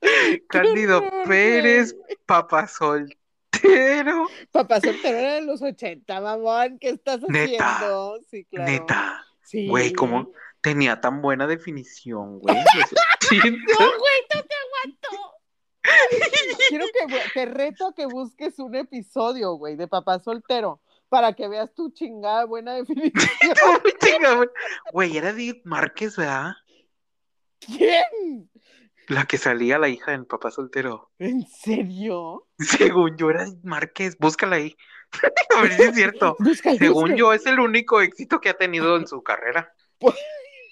Candido 0.48 0.98
horror, 0.98 1.28
Pérez, 1.28 1.94
papá 2.26 2.66
soltero. 2.66 4.26
Papá 4.50 4.80
soltero 4.80 5.18
era 5.18 5.34
de 5.34 5.42
los 5.42 5.60
80, 5.62 6.20
mamón. 6.20 6.78
¿Qué 6.78 6.90
estás 6.90 7.20
Neta, 7.28 7.76
haciendo? 7.76 8.18
Sí, 8.30 8.44
claro. 8.46 8.70
Neta. 8.70 9.26
Sí. 9.42 9.68
Güey, 9.68 9.92
¿cómo 9.92 10.32
tenía 10.60 11.00
tan 11.00 11.20
buena 11.20 11.46
definición, 11.46 12.38
güey? 12.38 12.56
No, 12.56 12.62
80. 12.62 13.58
güey, 13.76 14.20
no 14.34 14.42
te 14.42 14.54
aguanto. 14.54 15.08
Quiero 16.68 16.86
que 16.86 17.30
te 17.34 17.46
reto 17.46 17.88
a 17.88 17.94
que 17.94 18.06
busques 18.06 18.58
un 18.58 18.74
episodio, 18.74 19.54
güey, 19.54 19.76
de 19.76 19.88
papá 19.88 20.18
soltero 20.18 20.80
para 21.10 21.32
que 21.34 21.48
veas 21.48 21.74
tu 21.74 21.90
chingada 21.90 22.46
buena 22.46 22.74
definición. 22.74 23.12
Güey. 24.92 25.16
Era 25.16 25.30
Edith 25.30 25.62
Márquez, 25.64 26.16
¿verdad? 26.16 26.52
¿Quién? 27.58 28.50
La 29.08 29.24
que 29.26 29.38
salía 29.38 29.78
la 29.78 29.88
hija 29.88 30.12
del 30.12 30.26
papá 30.26 30.50
soltero. 30.50 31.10
¿En 31.18 31.46
serio? 31.46 32.46
Según 32.58 33.16
yo 33.16 33.30
era 33.30 33.42
Edith 33.44 33.64
Márquez, 33.64 34.16
búscala 34.18 34.56
ahí. 34.56 34.76
A 35.56 35.62
ver 35.62 35.72
si 35.72 35.82
es 35.82 35.94
cierto. 35.94 36.36
Busca, 36.38 36.74
Según 36.76 37.02
busca. 37.02 37.16
yo, 37.16 37.32
es 37.32 37.44
el 37.46 37.58
único 37.58 38.00
éxito 38.00 38.40
que 38.40 38.50
ha 38.50 38.54
tenido 38.54 38.96
en 38.96 39.08
su 39.08 39.22
carrera. 39.22 39.74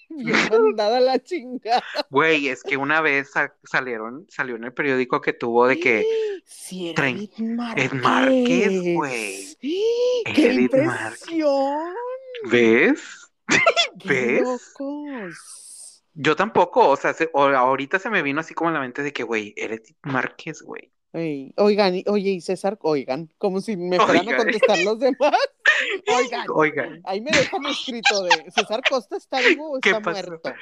Bien 0.25 0.37
mandada 0.51 1.01
la 1.01 1.19
chingada. 1.23 1.83
Güey, 2.11 2.49
es 2.49 2.63
que 2.63 2.77
una 2.77 3.01
vez 3.01 3.31
sa- 3.31 3.55
salieron, 3.65 4.27
salió 4.29 4.57
en 4.57 4.65
el 4.65 4.73
periódico 4.73 5.21
que 5.21 5.33
tuvo 5.33 5.67
de 5.67 5.79
que 5.79 6.05
Sí, 6.45 6.91
era 6.91 7.09
Edith 7.11 7.39
Márquez. 7.39 7.85
Ed 7.85 7.93
Márquez, 7.93 8.95
güey. 8.95 9.57
¡Qué 9.61 10.47
Edith 10.47 10.75
Márquez. 10.75 11.21
impresión! 11.23 11.93
¿Ves? 12.51 13.31
¡Qué 14.01 14.09
¿Ves? 14.09 14.43
locos! 14.43 16.03
Yo 16.15 16.35
tampoco, 16.37 16.89
o 16.89 16.97
sea, 16.97 17.13
se- 17.15 17.31
o- 17.33 17.43
ahorita 17.49 17.99
se 17.99 18.11
me 18.11 18.23
vino 18.23 18.41
así 18.41 18.55
como 18.55 18.71
en 18.71 18.75
la 18.75 18.81
mente 18.81 19.03
de 19.03 19.13
que, 19.13 19.23
güey, 19.23 19.55
Edith 19.57 19.97
Márquez, 20.03 20.63
güey. 20.63 20.91
Ey, 21.13 21.55
oigan, 21.57 21.95
oye, 22.07 22.31
y 22.33 22.41
César, 22.43 22.79
oigan, 22.83 23.33
como 23.39 23.61
si 23.63 23.77
me 23.77 23.99
fueran 23.99 24.29
a 24.29 24.37
contestar 24.37 24.79
los 24.81 24.99
demás. 24.99 25.33
Oigan, 26.07 26.47
Oigan, 26.55 27.01
ahí 27.05 27.21
me 27.21 27.31
dejan 27.31 27.65
escrito 27.67 28.23
de 28.23 28.51
César 28.51 28.83
Costa 28.89 29.17
está 29.17 29.41
vivo 29.41 29.73
o 29.77 29.81
¿Qué 29.81 29.91
está 29.91 30.01
pasó? 30.01 30.29
muerto. 30.29 30.53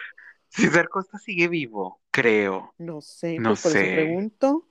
César 0.48 0.88
Costa 0.88 1.18
sigue 1.18 1.48
vivo, 1.48 2.00
creo. 2.10 2.74
No 2.78 3.00
sé, 3.00 3.38
No 3.38 3.50
pues 3.50 3.62
por 3.62 3.72
eso 3.72 3.80
sé. 3.80 3.94
pregunto. 3.94 4.66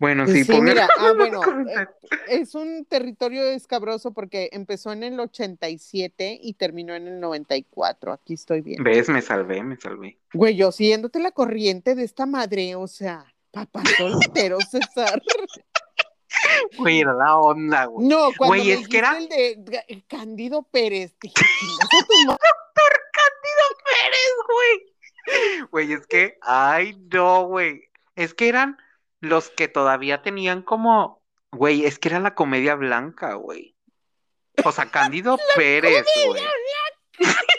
Bueno, 0.00 0.28
Sí, 0.28 0.44
sí, 0.44 0.52
pongan 0.52 0.74
mira, 0.74 0.88
ah, 0.98 1.12
bueno, 1.16 1.40
comentarios. 1.42 1.88
Es 2.28 2.54
un 2.54 2.84
territorio 2.84 3.42
escabroso 3.48 4.12
porque 4.12 4.48
empezó 4.52 4.92
en 4.92 5.02
el 5.02 5.18
87 5.18 6.38
y 6.40 6.54
terminó 6.54 6.94
en 6.94 7.08
el 7.08 7.18
94. 7.20 8.12
Aquí 8.12 8.34
estoy 8.34 8.60
bien. 8.60 8.82
¿Ves? 8.84 9.08
Me 9.08 9.22
salvé, 9.22 9.62
me 9.64 9.76
salvé. 9.76 10.18
Güey, 10.32 10.54
yo 10.54 10.70
siguiéndote 10.70 11.18
la 11.18 11.32
corriente 11.32 11.96
de 11.96 12.04
esta 12.04 12.26
madre, 12.26 12.76
o 12.76 12.86
sea, 12.86 13.24
papá 13.50 13.82
soltero, 13.96 14.58
César. 14.70 15.20
Güey, 16.76 17.00
era 17.00 17.12
la 17.14 17.36
onda, 17.36 17.84
güey. 17.86 18.06
No, 18.08 18.30
cuando 18.36 18.56
Güey, 18.56 18.70
es 18.72 18.88
que 18.88 18.98
era- 18.98 19.16
el 19.18 19.64
de 19.64 20.04
Candido 20.08 20.62
Pérez. 20.62 21.14
Doctor 21.22 23.00
Cándido 23.12 23.66
Pérez, 23.84 24.34
güey. 24.46 25.68
Güey, 25.70 25.92
es 25.92 26.06
que, 26.06 26.38
ay, 26.42 26.96
no, 27.12 27.44
güey. 27.46 27.82
Es 28.16 28.34
que 28.34 28.48
eran 28.48 28.78
los 29.20 29.50
que 29.50 29.68
todavía 29.68 30.22
tenían 30.22 30.62
como, 30.62 31.22
güey, 31.52 31.84
es 31.84 31.98
que 31.98 32.08
era 32.08 32.20
la 32.20 32.34
comedia 32.34 32.74
blanca, 32.76 33.34
güey. 33.34 33.74
O 34.64 34.72
sea, 34.72 34.90
Cándido 34.90 35.38
Pérez, 35.56 36.04
güey. 36.26 36.42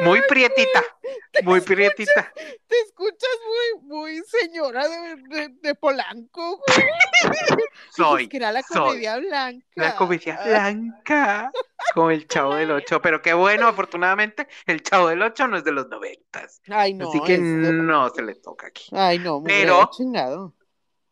Muy 0.00 0.20
prietita, 0.28 0.84
muy 1.42 1.60
prietita. 1.60 2.32
Te 2.66 2.80
escuchas 2.86 3.30
muy, 3.80 3.88
muy 3.88 4.22
señora 4.26 4.86
de, 4.86 5.16
de, 5.28 5.48
de 5.60 5.74
Polanco, 5.74 6.58
güey. 6.66 6.86
Soy, 7.96 8.28
que 8.28 8.36
era 8.36 8.52
la 8.52 8.62
soy. 8.62 8.76
comedia 8.88 9.16
blanca. 9.18 9.66
La 9.74 9.96
comedia 9.96 10.40
blanca, 10.44 11.50
como 11.94 12.10
el 12.10 12.28
Chavo 12.28 12.54
del 12.56 12.70
Ocho. 12.70 13.00
Pero 13.00 13.22
qué 13.22 13.32
bueno, 13.32 13.66
afortunadamente, 13.68 14.46
el 14.66 14.82
Chavo 14.82 15.08
del 15.08 15.22
Ocho 15.22 15.46
no 15.48 15.56
es 15.56 15.64
de 15.64 15.72
los 15.72 15.88
noventas. 15.88 16.60
Ay, 16.68 16.92
no. 16.94 17.08
Así 17.08 17.20
que 17.22 17.32
de- 17.38 17.38
no 17.38 18.10
se 18.10 18.22
le 18.22 18.34
toca 18.34 18.66
aquí. 18.66 18.88
Ay, 18.92 19.18
no, 19.18 19.40
me 19.40 19.48
Pero- 19.48 19.90
chingado. 19.96 20.54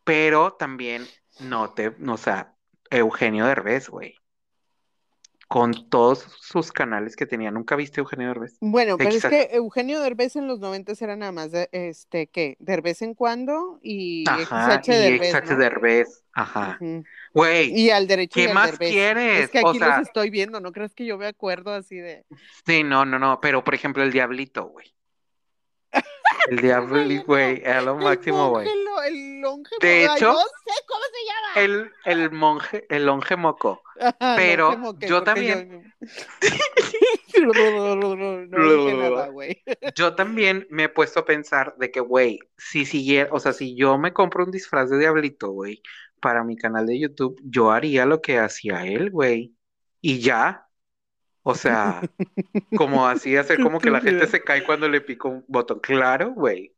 Pero 0.04 0.52
también, 0.52 1.06
no 1.40 1.72
te, 1.72 1.88
o 2.06 2.16
sea, 2.18 2.54
Eugenio 2.90 3.46
Derbez, 3.46 3.88
güey. 3.88 4.14
Con 5.54 5.88
todos 5.88 6.26
sus 6.40 6.72
canales 6.72 7.14
que 7.14 7.26
tenía. 7.26 7.52
¿Nunca 7.52 7.76
viste 7.76 8.00
Eugenio 8.00 8.26
Derbez? 8.26 8.56
Bueno, 8.60 8.98
pero 8.98 9.10
Exacto. 9.10 9.36
es 9.36 9.46
que 9.46 9.54
Eugenio 9.56 10.00
Derbez 10.00 10.34
en 10.34 10.48
los 10.48 10.58
noventas 10.58 11.00
era 11.00 11.14
nada 11.14 11.30
más, 11.30 11.52
de, 11.52 11.68
este, 11.70 12.26
¿qué? 12.26 12.56
Derbez 12.58 13.02
en 13.02 13.14
cuando 13.14 13.78
y 13.80 14.24
Ajá, 14.28 14.82
XH 14.82 14.88
y 14.88 15.12
Derbez, 15.12 15.30
XH 15.30 15.50
¿no? 15.52 15.56
Derbez. 15.58 16.24
Ajá. 16.32 16.78
Güey, 17.32 17.70
Y 17.72 17.90
al 17.90 18.08
derecho 18.08 18.40
y 18.40 18.42
¿qué 18.42 18.48
al 18.48 18.54
más 18.54 18.70
Derbez. 18.72 18.90
quieres? 18.90 19.44
Es 19.44 19.50
que 19.50 19.60
O 19.60 19.68
aquí 19.68 19.78
sea- 19.78 19.98
los 19.98 20.08
estoy 20.08 20.30
viendo, 20.30 20.58
no 20.60 20.72
creas 20.72 20.92
que 20.92 21.06
yo 21.06 21.18
me 21.18 21.26
acuerdo 21.26 21.72
así 21.72 21.98
de. 21.98 22.24
sí, 22.66 22.82
no, 22.82 23.04
no, 23.04 23.20
no. 23.20 23.38
Pero, 23.40 23.62
por 23.62 23.74
ejemplo, 23.76 24.02
el 24.02 24.10
Diablito, 24.10 24.64
güey. 24.66 24.92
El 26.48 26.58
Diablito, 26.60 27.24
güey, 27.26 27.62
era 27.64 27.80
lo 27.80 27.96
máximo, 27.96 28.44
el 28.46 28.50
güey. 28.50 28.66
monje, 28.66 28.84
lo- 28.84 29.02
el 29.02 29.40
longe, 29.40 29.70
De 29.80 30.04
hecho- 30.04 30.32
no 30.32 30.38
sé 30.40 30.80
cómo 30.86 31.00
se 31.04 31.24
llama. 31.26 31.64
El, 31.64 31.92
el 32.04 32.30
monje, 32.32 32.86
el 32.90 33.06
longe 33.06 33.36
moco. 33.36 33.82
Ajá, 33.98 34.34
pero 34.36 34.64
longe 34.72 34.78
moque, 34.78 35.06
yo 35.06 35.22
también- 35.22 35.94
yo- 37.34 37.40
no, 37.46 37.96
no, 37.96 38.16
no, 38.16 38.46
no 38.46 38.72
dije 38.84 38.94
nada, 38.94 39.28
güey. 39.28 39.62
Yo 39.94 40.14
también 40.14 40.66
me 40.70 40.84
he 40.84 40.88
puesto 40.88 41.20
a 41.20 41.24
pensar 41.24 41.74
de 41.78 41.90
que, 41.90 42.00
güey, 42.00 42.38
si 42.58 42.84
siguiera, 42.84 43.30
o 43.32 43.40
sea, 43.40 43.52
si 43.52 43.74
yo 43.74 43.96
me 43.98 44.12
compro 44.12 44.44
un 44.44 44.50
disfraz 44.50 44.90
de 44.90 44.98
Diablito, 44.98 45.50
güey, 45.50 45.82
para 46.20 46.44
mi 46.44 46.56
canal 46.56 46.86
de 46.86 46.98
YouTube, 47.00 47.40
yo 47.42 47.70
haría 47.70 48.04
lo 48.06 48.20
que 48.20 48.38
hacía 48.38 48.84
él, 48.86 49.10
güey. 49.10 49.54
Y 50.00 50.20
ya. 50.20 50.63
O 51.46 51.54
sea, 51.54 52.00
como 52.76 53.06
así 53.06 53.36
hacer 53.36 53.60
como 53.62 53.78
que 53.78 53.90
la 53.90 54.00
gente 54.00 54.26
se 54.26 54.42
cae 54.42 54.64
cuando 54.64 54.88
le 54.88 55.00
pico 55.02 55.28
un 55.28 55.44
botón. 55.46 55.78
Claro, 55.80 56.32
güey. 56.32 56.72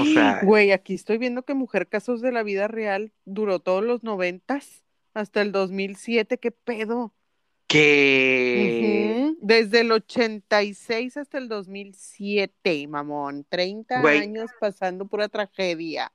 O 0.00 0.04
sea- 0.04 0.40
Güey, 0.44 0.70
aquí 0.70 0.94
estoy 0.94 1.16
viendo 1.18 1.44
que 1.44 1.54
Mujer 1.54 1.88
Casos 1.88 2.20
de 2.20 2.30
la 2.30 2.42
Vida 2.42 2.68
Real 2.68 3.12
duró 3.24 3.58
todos 3.58 3.82
los 3.82 4.02
noventas 4.02 4.84
hasta 5.14 5.40
el 5.40 5.50
2007, 5.50 6.38
¿qué 6.38 6.50
pedo? 6.52 7.14
Que. 7.66 9.32
Desde 9.40 9.80
el 9.80 9.90
86 9.92 11.16
hasta 11.16 11.38
el 11.38 11.48
2007, 11.48 12.86
mamón. 12.88 13.44
30 13.48 14.00
Güey. 14.02 14.18
años 14.20 14.50
pasando 14.60 15.06
pura 15.06 15.28
tragedia. 15.28 16.12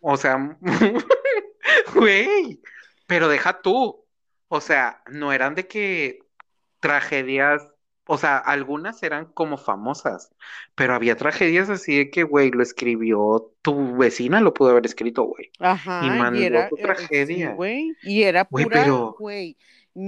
O 0.00 0.16
sea, 0.16 0.58
güey, 1.94 2.60
pero 3.06 3.28
deja 3.28 3.60
tú. 3.60 4.02
O 4.48 4.60
sea, 4.60 5.02
no 5.10 5.32
eran 5.32 5.54
de 5.54 5.66
que 5.66 6.20
tragedias, 6.88 7.66
o 8.06 8.18
sea, 8.18 8.36
algunas 8.36 9.02
eran 9.02 9.24
como 9.32 9.56
famosas, 9.56 10.30
pero 10.74 10.94
había 10.94 11.16
tragedias 11.16 11.70
así 11.70 11.96
de 11.96 12.10
que, 12.10 12.22
güey, 12.22 12.50
lo 12.50 12.62
escribió 12.62 13.52
tu 13.62 13.96
vecina, 13.96 14.40
lo 14.40 14.52
pudo 14.52 14.70
haber 14.70 14.84
escrito, 14.86 15.22
güey. 15.24 15.50
Ajá, 15.58 16.02
Y 16.04 16.10
mandó 16.10 16.40
era, 16.40 16.68
tu 16.68 16.76
eh, 16.76 16.82
tragedia. 16.82 17.50
sí, 17.50 17.54
güey, 17.56 17.92
y 18.02 18.22
era 18.22 18.46
Güey, 18.50 18.64
pura, 18.64 18.82
pero- 18.82 19.16
güey. 19.18 19.56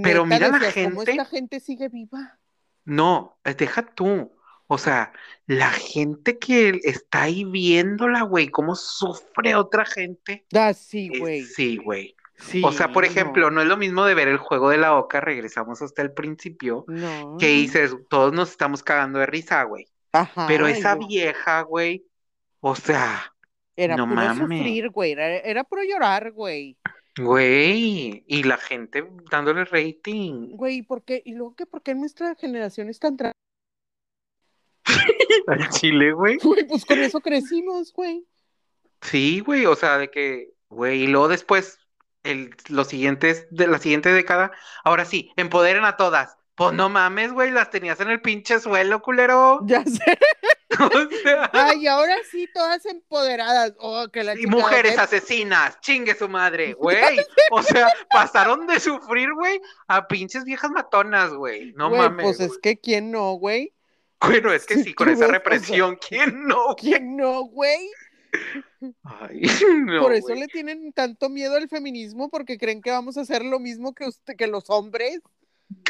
pero 0.03 0.25
mira 0.25 0.49
la 0.49 0.59
decías, 0.59 0.87
¿cómo 0.89 0.99
gente- 1.01 1.11
esta 1.11 1.25
gente 1.25 1.59
sigue 1.59 1.89
viva? 1.89 2.37
No, 2.85 3.37
eh, 3.43 3.53
deja 3.55 3.83
tú. 3.83 4.31
O 4.69 4.77
sea, 4.77 5.13
la 5.45 5.71
gente 5.71 6.37
que 6.39 6.81
está 6.83 7.21
ahí 7.23 7.45
viéndola, 7.45 8.23
güey, 8.23 8.49
cómo 8.49 8.75
sufre 8.75 9.55
otra 9.55 9.85
gente. 9.85 10.45
Ah, 10.53 10.73
sí, 10.73 11.09
Eh, 11.13 11.19
güey. 11.19 11.43
Sí, 11.43 11.77
güey. 11.77 12.16
Sí, 12.37 12.61
O 12.63 12.71
sea, 12.71 12.91
por 12.91 13.03
ejemplo, 13.03 13.49
no, 13.49 13.55
no 13.55 13.61
es 13.63 13.67
lo 13.67 13.77
mismo 13.77 14.05
de 14.05 14.13
ver 14.13 14.27
el 14.27 14.37
juego 14.37 14.69
de 14.69 14.77
la 14.77 14.95
oca, 14.95 15.19
regresamos 15.19 15.81
hasta 15.81 16.03
el 16.03 16.13
principio, 16.13 16.85
no. 16.87 17.35
que 17.39 17.47
dices, 17.47 17.95
todos 18.09 18.31
nos 18.31 18.51
estamos 18.51 18.83
cagando 18.83 19.17
de 19.19 19.25
risa, 19.25 19.63
güey. 19.63 19.87
Ajá, 20.11 20.45
Pero 20.47 20.67
esa 20.67 20.97
yo- 20.99 21.07
vieja, 21.07 21.61
güey, 21.61 22.05
o 22.59 22.75
sea, 22.75 23.33
Era 23.75 23.95
no 23.97 24.03
puro 24.07 24.15
mames. 24.15 24.37
sufrir, 24.37 24.89
güey. 24.89 25.11
Era, 25.13 25.37
era 25.37 25.63
puro 25.63 25.81
llorar, 25.83 26.31
güey. 26.31 26.77
güey, 27.19 28.23
y 28.27 28.43
la 28.43 28.57
gente 28.57 29.07
dándole 29.31 29.65
rating. 29.65 30.51
Güey, 30.55 30.83
¿por 30.83 31.03
qué? 31.03 31.23
Y 31.25 31.33
luego 31.33 31.55
que 31.55 31.65
por 31.65 31.81
qué 31.81 31.95
nuestra 31.95 32.35
generación 32.35 32.89
es 32.89 32.99
tan 32.99 33.17
tra... 33.17 33.31
Al 35.47 35.69
chile, 35.69 36.11
güey. 36.13 36.37
Güey, 36.43 36.67
pues 36.67 36.85
con 36.85 36.99
eso 36.99 37.19
crecimos, 37.19 37.91
güey. 37.93 38.25
Sí, 39.01 39.39
güey, 39.39 39.65
o 39.65 39.75
sea, 39.75 39.97
de 39.97 40.09
que, 40.09 40.51
güey, 40.69 41.03
y 41.03 41.07
luego 41.07 41.27
después, 41.27 41.79
el, 42.29 42.55
los 42.67 42.87
siguientes, 42.87 43.47
de 43.49 43.67
la 43.67 43.79
siguiente 43.79 44.11
década, 44.11 44.51
ahora 44.83 45.05
sí, 45.05 45.31
empoderen 45.35 45.85
a 45.85 45.97
todas. 45.97 46.37
Pues 46.55 46.73
no 46.73 46.89
mames, 46.89 47.33
güey, 47.33 47.51
las 47.51 47.69
tenías 47.69 47.99
en 47.99 48.09
el 48.09 48.19
pinche 48.19 48.59
suelo, 48.59 49.01
culero. 49.01 49.59
Ya 49.65 49.83
sé. 49.83 50.17
O 50.79 51.23
sea, 51.23 51.49
Ay, 51.53 51.87
ahora 51.87 52.17
sí, 52.29 52.47
todas 52.53 52.85
empoderadas. 52.85 53.73
Oh, 53.79 54.07
que 54.13 54.23
la 54.23 54.39
y 54.39 54.45
mujeres 54.45 54.99
asesinas, 54.99 55.79
chingue 55.79 56.13
su 56.13 56.29
madre, 56.29 56.73
güey. 56.77 57.17
O 57.49 57.63
sea, 57.63 57.87
pasaron 58.11 58.67
de 58.67 58.79
sufrir, 58.79 59.33
güey, 59.33 59.59
a 59.87 60.07
pinches 60.07 60.43
viejas 60.43 60.69
matonas, 60.69 61.31
güey. 61.31 61.73
No 61.73 61.89
Güey, 61.89 62.01
mames. 62.01 62.23
Pues 62.25 62.39
es 62.41 62.59
que 62.59 62.77
quién 62.77 63.09
no, 63.09 63.33
güey. 63.33 63.73
Bueno, 64.19 64.51
es 64.51 64.65
que 64.67 64.83
sí, 64.83 64.93
con 64.93 65.09
esa 65.09 65.25
represión, 65.27 65.97
¿quién 66.07 66.45
no? 66.45 66.75
¿Quién 66.75 67.15
no, 67.15 67.43
güey? 67.45 67.89
Ay, 69.03 69.41
no, 69.85 70.01
Por 70.01 70.13
eso 70.13 70.33
le 70.35 70.47
tienen 70.47 70.91
tanto 70.93 71.29
miedo 71.29 71.55
al 71.55 71.67
feminismo 71.69 72.29
porque 72.29 72.57
creen 72.57 72.81
que 72.81 72.91
vamos 72.91 73.17
a 73.17 73.21
hacer 73.21 73.43
lo 73.43 73.59
mismo 73.59 73.93
que 73.93 74.05
usted, 74.05 74.35
que 74.35 74.47
los 74.47 74.69
hombres. 74.69 75.19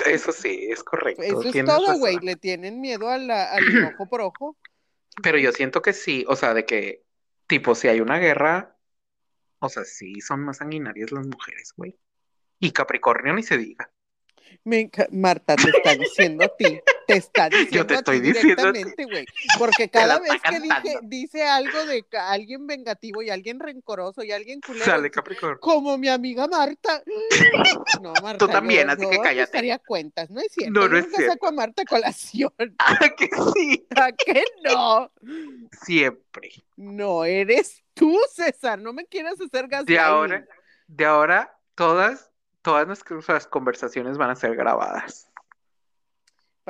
Eso 0.05 0.31
sí, 0.31 0.67
es 0.69 0.83
correcto. 0.83 1.21
Eso 1.21 1.41
es 1.49 1.65
todo, 1.65 1.97
güey. 1.97 2.19
Le 2.21 2.35
tienen 2.35 2.81
miedo 2.81 3.09
a 3.09 3.17
la- 3.17 3.51
al 3.51 3.83
ojo 3.83 4.07
por 4.09 4.21
ojo. 4.21 4.57
Pero 5.23 5.37
yo 5.37 5.51
siento 5.51 5.81
que 5.81 5.93
sí, 5.93 6.25
o 6.27 6.35
sea, 6.35 6.53
de 6.53 6.65
que, 6.65 7.03
tipo, 7.47 7.75
si 7.75 7.87
hay 7.87 8.01
una 8.01 8.19
guerra, 8.19 8.77
o 9.59 9.69
sea, 9.69 9.83
sí, 9.83 10.21
son 10.21 10.41
más 10.41 10.57
sanguinarias 10.57 11.11
las 11.11 11.25
mujeres, 11.27 11.73
güey. 11.75 11.97
Y 12.59 12.71
Capricornio 12.71 13.33
ni 13.33 13.43
se 13.43 13.57
diga. 13.57 13.91
Me 14.63 14.89
Marta, 15.11 15.55
te 15.55 15.69
está 15.69 15.95
diciendo 15.95 16.45
a 16.45 16.55
ti. 16.55 16.79
Te 17.07 17.15
está 17.17 17.49
diciendo 17.49 17.87
te 17.87 17.93
a 17.93 17.97
ti 17.97 17.99
estoy 17.99 18.19
diciendo 18.19 18.67
a 18.67 18.71
güey. 19.05 19.25
Porque 19.57 19.89
cada 19.89 20.19
vez 20.19 20.33
que 20.41 20.59
dije, 20.59 20.67
cantando. 20.69 20.99
dice 21.03 21.43
algo 21.47 21.85
de 21.85 22.05
alguien 22.19 22.67
vengativo 22.67 23.21
y 23.21 23.29
alguien 23.29 23.59
rencoroso 23.59 24.23
y 24.23 24.31
alguien 24.33 24.59
culero, 24.61 24.85
Sale 24.85 25.09
Capricornio. 25.09 25.59
como 25.61 25.97
mi 25.97 26.09
amiga 26.09 26.47
Marta. 26.47 27.01
No, 28.01 28.13
Marta. 28.21 28.37
Tú 28.37 28.47
también, 28.47 28.87
yo- 28.87 28.93
así 28.93 29.01
que 29.09 29.15
yo 29.15 29.21
cállate. 29.21 29.41
ajustaría 29.41 29.79
cuentas, 29.79 30.29
no 30.29 30.39
es 30.41 30.51
cierto. 30.51 30.79
No, 30.79 30.87
no 30.87 30.93
yo 30.93 30.97
es 30.99 31.15
cierto. 31.15 31.33
saco 31.33 31.47
a 31.47 31.51
Marta 31.51 31.81
a 31.81 31.85
colación. 31.85 32.51
Ah, 32.79 32.99
que 33.17 33.29
sí, 33.55 33.87
¿A 33.95 34.11
qué 34.11 34.43
no? 34.63 35.11
siempre. 35.81 36.51
No, 36.75 37.23
eres 37.25 37.83
tú, 37.93 38.17
César. 38.33 38.79
No 38.79 38.93
me 38.93 39.05
quieras 39.05 39.33
hacer 39.41 39.67
gaslighting. 39.67 39.95
De 39.95 39.99
ahora, 39.99 40.45
de 40.87 41.05
ahora, 41.05 41.57
todas, 41.75 42.29
todas 42.61 42.85
nuestras 42.87 43.47
conversaciones 43.47 44.17
van 44.17 44.29
a 44.29 44.35
ser 44.35 44.55
grabadas. 44.55 45.29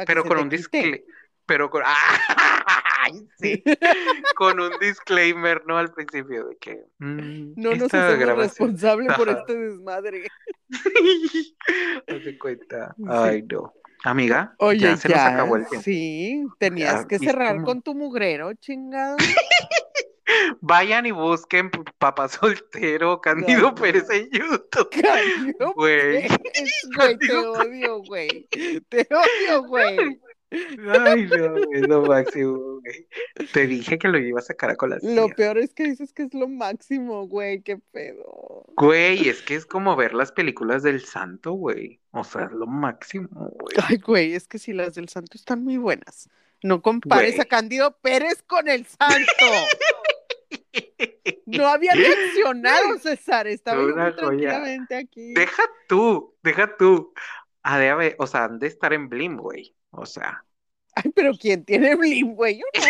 Pero 0.05 0.23
con 0.25 0.37
un 0.39 0.49
disclaimer. 0.49 1.03
Pero 1.45 1.69
con. 1.69 1.81
¡Ay, 1.85 3.25
sí! 3.39 3.63
Con 4.35 4.59
un 4.59 4.71
disclaimer, 4.81 5.63
¿no? 5.65 5.77
Al 5.77 5.93
principio 5.93 6.45
de 6.45 6.57
que. 6.57 6.83
mm, 6.99 7.53
No 7.55 7.73
nos 7.73 7.93
hacemos 7.93 8.35
responsables 8.37 9.13
por 9.15 9.29
este 9.29 9.55
desmadre. 9.57 10.27
Haz 12.07 12.25
de 12.25 12.37
cuenta. 12.37 12.93
Ay, 13.07 13.43
no. 13.43 13.73
Amiga, 14.03 14.53
Oye, 14.59 14.79
ya 14.79 14.89
ya, 14.91 14.97
se 14.97 15.09
nos 15.09 15.17
acabó 15.19 15.55
el 15.55 15.67
tiempo. 15.67 15.83
sí, 15.83 16.45
tenías 16.59 17.01
Ya, 17.01 17.07
que 17.07 17.15
¿viste 17.17 17.31
cerrar 17.31 17.53
cómo? 17.55 17.65
con 17.65 17.81
tu 17.81 17.95
mugrero, 17.95 18.53
chingado. 18.55 19.17
Vayan 20.61 21.05
y 21.05 21.11
busquen 21.11 21.71
Papá 21.97 22.27
Soltero, 22.27 23.21
Candido 23.21 23.73
Pérez 23.75 24.09
en 24.09 24.29
YouTube. 24.31 24.89
Candido 24.89 25.73
Güey. 25.73 26.27
Güey, 26.27 27.17
te 27.17 27.27
Candido 27.27 27.53
odio, 27.53 28.01
güey. 28.03 28.47
Te 28.89 29.07
odio, 29.09 29.63
güey. 29.63 30.19
Ay, 30.49 31.25
no, 31.25 31.57
es 31.73 31.87
lo 31.89 32.03
máximo, 32.03 32.79
güey. 32.79 33.07
Te 33.51 33.67
dije 33.67 33.97
que 33.97 34.07
lo 34.07 34.17
iba 34.17 34.39
a 34.39 34.43
sacar 34.43 34.69
a 34.69 34.75
colación. 34.75 35.15
Lo 35.15 35.27
peor 35.29 35.57
es 35.57 35.73
que 35.73 35.83
dices 35.83 36.13
que 36.13 36.23
es 36.23 36.33
lo 36.33 36.47
máximo, 36.47 37.27
güey, 37.27 37.61
qué 37.61 37.77
pedo. 37.77 38.63
Güey, 38.77 39.27
es 39.27 39.41
que 39.41 39.55
es 39.55 39.65
como 39.65 39.95
ver 39.97 40.13
las 40.13 40.31
películas 40.31 40.83
del 40.83 41.03
santo, 41.03 41.51
güey. 41.51 41.99
O 42.11 42.23
sea, 42.23 42.45
es 42.45 42.51
lo 42.51 42.65
máximo, 42.65 43.29
güey. 43.59 43.75
Ay, 43.87 43.97
güey, 43.97 44.33
es 44.35 44.47
que 44.47 44.57
si 44.57 44.71
las 44.71 44.95
del 44.95 45.09
santo 45.09 45.35
están 45.35 45.63
muy 45.65 45.77
buenas. 45.77 46.29
No 46.63 46.81
compares 46.81 47.35
Güey. 47.35 47.41
a 47.41 47.45
Cándido 47.45 47.97
Pérez 48.01 48.41
con 48.41 48.67
el 48.67 48.85
santo. 48.85 49.05
No 51.45 51.67
había 51.67 51.93
reaccionado, 51.93 52.97
César. 52.99 53.47
Estaba 53.47 53.81
muy 53.81 53.93
tranquilamente 53.93 54.95
aquí. 54.95 55.33
Deja 55.33 55.63
tú, 55.87 56.35
deja 56.43 56.75
tú. 56.77 57.13
Ha 57.63 57.79
de 57.79 57.89
haber, 57.89 58.15
o 58.19 58.27
sea, 58.27 58.45
han 58.45 58.59
de 58.59 58.67
estar 58.67 58.93
en 58.93 59.09
Blim, 59.09 59.37
güey. 59.37 59.75
O 59.91 60.05
sea, 60.05 60.43
Ay, 60.95 61.11
pero 61.15 61.31
¿quién 61.39 61.63
tiene 61.63 61.95
blim, 61.95 62.33
güey? 62.33 62.59
Yo 62.59 62.65
no. 62.75 62.81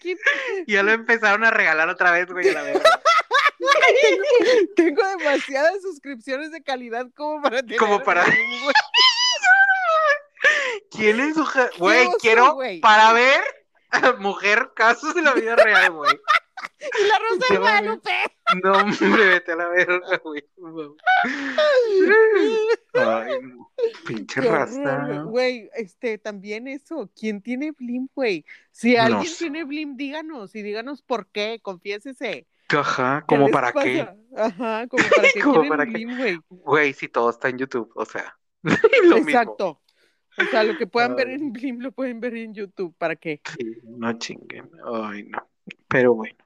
¿Quién- 0.00 0.18
ya 0.66 0.82
lo 0.82 0.92
empezaron 0.92 1.44
a 1.44 1.50
regalar 1.50 1.88
otra 1.88 2.10
vez, 2.10 2.26
güey, 2.26 2.48
a 2.48 2.62
la. 2.62 2.80
Tengo 4.76 5.02
demasiadas 5.18 5.82
suscripciones 5.82 6.50
de 6.50 6.62
calidad 6.62 7.06
como 7.14 7.42
para 7.42 7.60
tener 7.62 7.78
Como 7.78 8.02
para- 8.02 8.24
blim, 8.24 8.62
güey. 8.62 8.74
¿Quién 10.90 11.20
es 11.20 11.34
su 11.34 11.46
Güey, 11.78 12.08
quiero 12.20 12.58
para 12.80 13.12
ver 13.12 13.40
a 13.40 13.44
mujer 14.18 14.72
casos 14.74 15.14
de 15.14 15.22
la 15.22 15.34
vida 15.34 15.56
real, 15.56 15.92
güey. 15.92 16.12
Y 16.80 17.08
la 17.08 17.18
Rosa 17.18 17.46
de 17.48 17.58
Guadalupe. 17.58 18.10
No, 18.62 18.72
hombre, 18.72 19.28
vete 19.28 19.52
a 19.52 19.56
la 19.56 19.68
verga, 19.68 20.20
güey. 20.22 20.44
Ay, 22.94 23.38
no. 23.42 23.70
Pinche 24.06 24.40
Qué 24.40 24.48
raza. 24.48 25.22
Güey, 25.22 25.70
este, 25.74 26.18
también 26.18 26.68
eso, 26.68 27.10
¿quién 27.18 27.40
tiene 27.40 27.72
blim, 27.72 28.08
güey? 28.14 28.44
Si 28.70 28.94
No 28.94 29.02
alguien 29.02 29.32
tiene 29.38 29.64
blim, 29.64 29.96
díganos 29.96 30.54
y 30.54 30.62
díganos 30.62 31.02
por 31.02 31.26
qué, 31.28 31.60
confiésese. 31.62 32.46
Ajá, 32.68 33.24
¿Qué 33.26 33.26
¿como 33.26 33.50
para 33.50 33.72
qué? 33.72 34.08
Ajá, 34.36 34.86
como 34.86 35.02
para 35.16 35.28
qué 35.34 35.40
¿Como 35.40 35.68
para 35.68 35.86
qué? 35.86 35.92
blim, 35.92 36.16
güey. 36.18 36.40
Güey, 36.48 36.92
si 36.92 37.08
todo 37.08 37.30
está 37.30 37.48
en 37.48 37.58
YouTube, 37.58 37.90
o 37.94 38.04
sea, 38.04 38.36
lo 39.04 39.20
mismo. 39.22 39.80
O 40.38 40.44
sea, 40.44 40.64
lo 40.64 40.76
que 40.76 40.86
puedan 40.86 41.16
ver 41.16 41.30
en 41.30 41.52
Blim 41.52 41.80
lo 41.80 41.92
pueden 41.92 42.20
ver 42.20 42.34
en 42.36 42.54
YouTube. 42.54 42.94
¿Para 42.96 43.16
qué? 43.16 43.40
Sí, 43.58 43.78
no 43.84 44.12
chinguen. 44.18 44.70
Ay, 44.84 45.24
no. 45.24 45.46
Pero 45.88 46.14
bueno. 46.14 46.36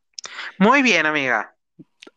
Muy 0.58 0.82
bien, 0.82 1.06
amiga. 1.06 1.54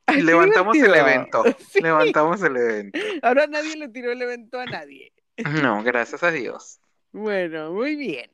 Ay, 0.05 0.21
Levantamos 0.21 0.77
el 0.77 0.93
evento. 0.93 1.43
Sí. 1.69 1.81
Levantamos 1.81 2.41
el 2.41 2.55
evento. 2.55 2.99
Ahora 3.21 3.47
nadie 3.47 3.75
le 3.75 3.89
tiró 3.89 4.11
el 4.11 4.21
evento 4.21 4.59
a 4.59 4.65
nadie. 4.65 5.11
No, 5.61 5.83
gracias 5.83 6.23
a 6.23 6.31
Dios. 6.31 6.79
Bueno, 7.11 7.71
muy 7.71 7.95
bien. 7.95 8.29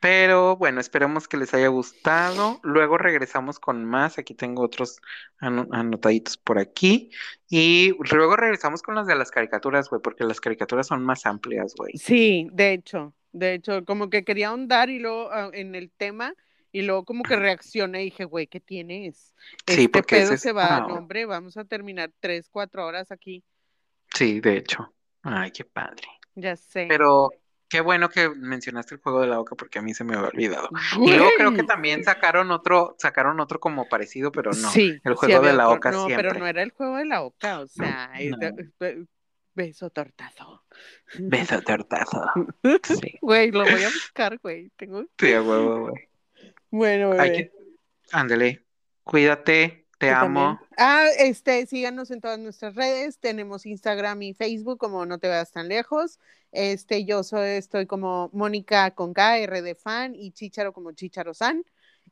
Pero 0.00 0.56
bueno, 0.56 0.80
esperemos 0.80 1.26
que 1.26 1.36
les 1.36 1.52
haya 1.54 1.68
gustado. 1.68 2.60
Luego 2.62 2.98
regresamos 2.98 3.58
con 3.58 3.84
más. 3.84 4.18
Aquí 4.18 4.34
tengo 4.34 4.62
otros 4.62 5.00
ano- 5.38 5.66
anotaditos 5.72 6.36
por 6.36 6.58
aquí. 6.58 7.10
Y 7.48 7.94
luego 8.12 8.36
regresamos 8.36 8.82
con 8.82 8.94
las 8.94 9.06
de 9.06 9.16
las 9.16 9.30
caricaturas, 9.30 9.88
güey, 9.90 10.00
porque 10.02 10.24
las 10.24 10.40
caricaturas 10.40 10.86
son 10.86 11.02
más 11.04 11.26
amplias, 11.26 11.74
güey. 11.76 11.96
Sí, 11.96 12.48
de 12.52 12.72
hecho, 12.74 13.14
de 13.32 13.54
hecho, 13.54 13.84
como 13.84 14.08
que 14.10 14.24
quería 14.24 14.48
ahondar 14.48 14.88
y 14.90 14.98
luego 15.00 15.30
ah, 15.32 15.50
en 15.52 15.74
el 15.74 15.90
tema 15.90 16.34
y 16.70 16.82
luego 16.82 17.04
como 17.04 17.22
que 17.24 17.34
reaccioné 17.36 18.02
y 18.02 18.04
dije, 18.06 18.24
güey, 18.24 18.46
¿qué 18.46 18.60
tienes? 18.60 19.34
Sí, 19.66 19.84
Este 19.84 19.88
porque 19.88 20.16
pedo 20.16 20.34
es- 20.34 20.40
se 20.42 20.52
va, 20.52 20.76
ah, 20.76 20.86
no, 20.86 20.94
hombre, 20.96 21.24
vamos 21.26 21.56
a 21.56 21.64
terminar 21.64 22.12
tres, 22.20 22.48
cuatro 22.50 22.86
horas 22.86 23.10
aquí. 23.10 23.42
Sí, 24.14 24.40
de 24.40 24.58
hecho. 24.58 24.92
Ay, 25.22 25.50
qué 25.50 25.64
padre. 25.64 26.06
Ya 26.34 26.54
sé. 26.56 26.86
Pero 26.88 27.30
qué 27.68 27.80
bueno 27.80 28.08
que 28.08 28.28
mencionaste 28.30 28.94
el 28.94 29.00
juego 29.00 29.20
de 29.20 29.26
la 29.28 29.38
boca 29.38 29.54
porque 29.56 29.78
a 29.78 29.82
mí 29.82 29.94
se 29.94 30.04
me 30.04 30.14
había 30.16 30.28
olvidado. 30.28 30.68
Y 31.00 31.12
luego 31.16 31.30
creo 31.36 31.50
que 31.50 31.56
Güey. 31.56 31.66
también 31.66 32.04
sacaron 32.04 32.50
otro, 32.50 32.96
sacaron 32.98 33.38
otro 33.40 33.60
como 33.60 33.88
parecido, 33.88 34.32
pero 34.32 34.50
no. 34.52 34.70
Sí, 34.70 34.98
el 35.04 35.12
sí 35.12 35.16
juego 35.16 35.42
de 35.42 35.52
la 35.52 35.68
oca 35.68 35.90
No, 35.90 36.06
siempre. 36.06 36.28
pero 36.28 36.38
no 36.40 36.46
era 36.46 36.62
el 36.62 36.70
juego 36.70 36.96
de 36.96 37.04
la 37.06 37.22
oca, 37.22 37.60
o 37.60 37.66
sea, 37.66 38.10
No. 38.30 38.38
be- 38.78 39.04
beso 39.54 39.90
tortazo. 39.90 40.64
Beso 41.18 41.60
tortazo. 41.62 42.22
Sí, 42.84 43.18
Güey, 43.20 43.50
lo 43.50 43.64
voy 43.64 43.82
a 43.82 43.88
buscar, 43.88 44.38
güey. 44.38 44.70
Tengo... 44.76 45.04
sí, 45.18 45.32
a 45.32 45.42
huevo, 45.42 45.88
güey. 45.90 46.08
Bueno, 46.70 47.10
que- 47.12 47.52
Ándale, 48.12 48.64
cuídate, 49.04 49.86
te 49.98 50.10
amo. 50.10 50.58
también. 50.58 50.68
Ah, 50.76 51.06
este, 51.18 51.66
síganos 51.66 52.10
en 52.10 52.20
todas 52.20 52.38
nuestras 52.38 52.74
redes. 52.74 53.18
Tenemos 53.18 53.66
Instagram 53.66 54.22
y 54.22 54.34
Facebook, 54.34 54.78
como 54.78 55.06
no 55.06 55.18
te 55.18 55.28
veas 55.28 55.52
tan 55.52 55.68
lejos. 55.68 56.18
Este, 56.52 57.04
yo 57.04 57.22
soy, 57.22 57.50
estoy 57.50 57.86
como 57.86 58.30
Mónica 58.32 58.92
con 58.92 59.12
K, 59.12 59.38
R 59.38 59.62
de 59.62 59.74
fan, 59.74 60.14
y 60.14 60.32
Chicharo 60.32 60.72
como 60.72 60.92
Chicharo 60.92 61.34
San. 61.34 61.64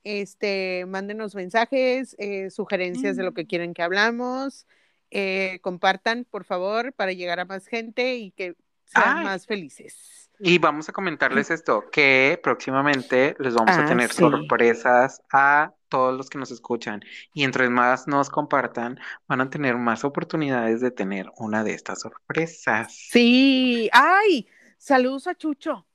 Este, 0.04 0.84
mándenos 0.86 1.34
mensajes, 1.34 2.14
eh, 2.18 2.50
sugerencias 2.50 3.16
de 3.16 3.22
lo 3.24 3.34
que 3.34 3.46
quieren 3.46 3.74
que 3.74 3.82
hablamos. 3.82 4.66
Eh, 5.10 5.60
compartan, 5.62 6.24
por 6.24 6.44
favor, 6.44 6.92
para 6.92 7.12
llegar 7.12 7.40
a 7.40 7.44
más 7.44 7.66
gente 7.66 8.16
y 8.16 8.32
que 8.32 8.56
sean 8.84 9.18
Ay. 9.18 9.24
más 9.24 9.46
felices. 9.46 10.25
Y 10.38 10.58
vamos 10.58 10.88
a 10.88 10.92
comentarles 10.92 11.50
esto, 11.50 11.84
que 11.90 12.38
próximamente 12.42 13.34
les 13.38 13.54
vamos 13.54 13.76
a 13.76 13.84
Ah, 13.84 13.86
tener 13.86 14.10
sí. 14.10 14.18
sorpresas 14.18 15.22
a 15.32 15.72
todos 15.88 16.16
los 16.16 16.28
que 16.28 16.38
nos 16.38 16.50
escuchan. 16.50 17.00
Y 17.32 17.44
entre 17.44 17.68
más 17.70 18.06
nos 18.06 18.28
compartan, 18.28 18.98
van 19.28 19.40
a 19.40 19.50
tener 19.50 19.76
más 19.76 20.04
oportunidades 20.04 20.80
de 20.80 20.90
tener 20.90 21.30
una 21.36 21.64
de 21.64 21.72
estas 21.72 22.00
sorpresas. 22.00 22.94
Sí, 23.10 23.88
ay, 23.92 24.46
saludos 24.76 25.26
a 25.26 25.34
Chucho. 25.34 25.86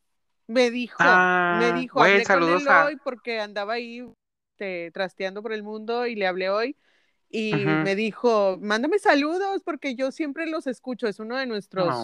Me 0.48 0.72
dijo, 0.72 0.98
Ah, 1.00 1.58
me 1.60 1.74
dijo, 1.74 2.00
güey, 2.00 2.12
hablé 2.14 2.24
con 2.24 2.34
saludos 2.34 2.62
él 2.64 2.68
a- 2.68 2.86
hoy 2.86 2.98
porque 3.04 3.40
andaba 3.40 3.74
ahí 3.74 4.04
este, 4.54 4.92
trasteando 4.92 5.42
por 5.42 5.54
el 5.54 5.64
mundo 5.64 6.08
y 6.08 6.16
le 6.16 6.28
hablé 6.28 6.50
hoy 6.50 6.76
y 7.30 7.54
me 7.66 7.96
dijo, 7.96 8.58
mándame 8.60 9.00
saludos 9.00 9.62
porque 9.64 9.96
yo 9.96 10.12
siempre 10.12 10.48
los 10.48 10.68
escucho, 10.68 11.08
es 11.08 11.20
uno 11.20 11.38
de 11.38 11.46
nuestros 11.46 11.96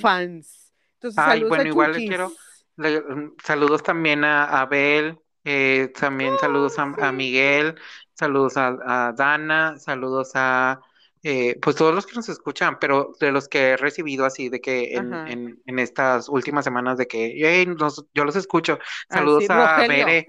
fans. 0.00 0.63
Entonces, 1.08 1.18
Ay, 1.18 1.40
saludos 1.40 1.48
bueno, 1.48 1.64
a 1.64 1.68
igual 1.68 1.92
le 1.92 1.94
Chuquis. 1.98 2.08
quiero- 2.08 2.32
Le- 2.76 3.00
mm, 3.02 3.36
saludos 3.42 3.82
también 3.82 4.24
a 4.24 4.60
Abel, 4.60 5.18
eh, 5.44 5.92
también 5.98 6.36
saludos 6.38 6.78
a. 6.78 7.12
Miguel, 7.12 7.76
saludos 8.14 8.56
a, 8.56 8.76
a 9.08 9.12
Dana, 9.12 9.78
saludos 9.78 10.32
a 10.34 10.80
eh, 11.22 11.56
pues 11.62 11.76
todos 11.76 11.94
los 11.94 12.04
que 12.06 12.14
nos 12.16 12.28
escuchan, 12.28 12.78
pero 12.78 13.12
de 13.18 13.32
los 13.32 13.48
que 13.48 13.70
he 13.70 13.76
recibido 13.78 14.26
así 14.26 14.48
de 14.50 14.60
que 14.60 14.94
en, 14.94 15.14
en, 15.26 15.62
en 15.64 15.78
estas 15.78 16.28
últimas 16.28 16.64
semanas 16.64 16.98
de 16.98 17.06
que 17.06 17.32
"Hey, 17.36 17.66
nos- 17.66 18.04
yo 18.12 18.24
los 18.24 18.36
escucho. 18.36 18.78
Ah, 18.80 19.14
Saludos 19.14 19.44
sí, 19.44 19.46
a. 19.50 19.86
Bere, 19.88 20.26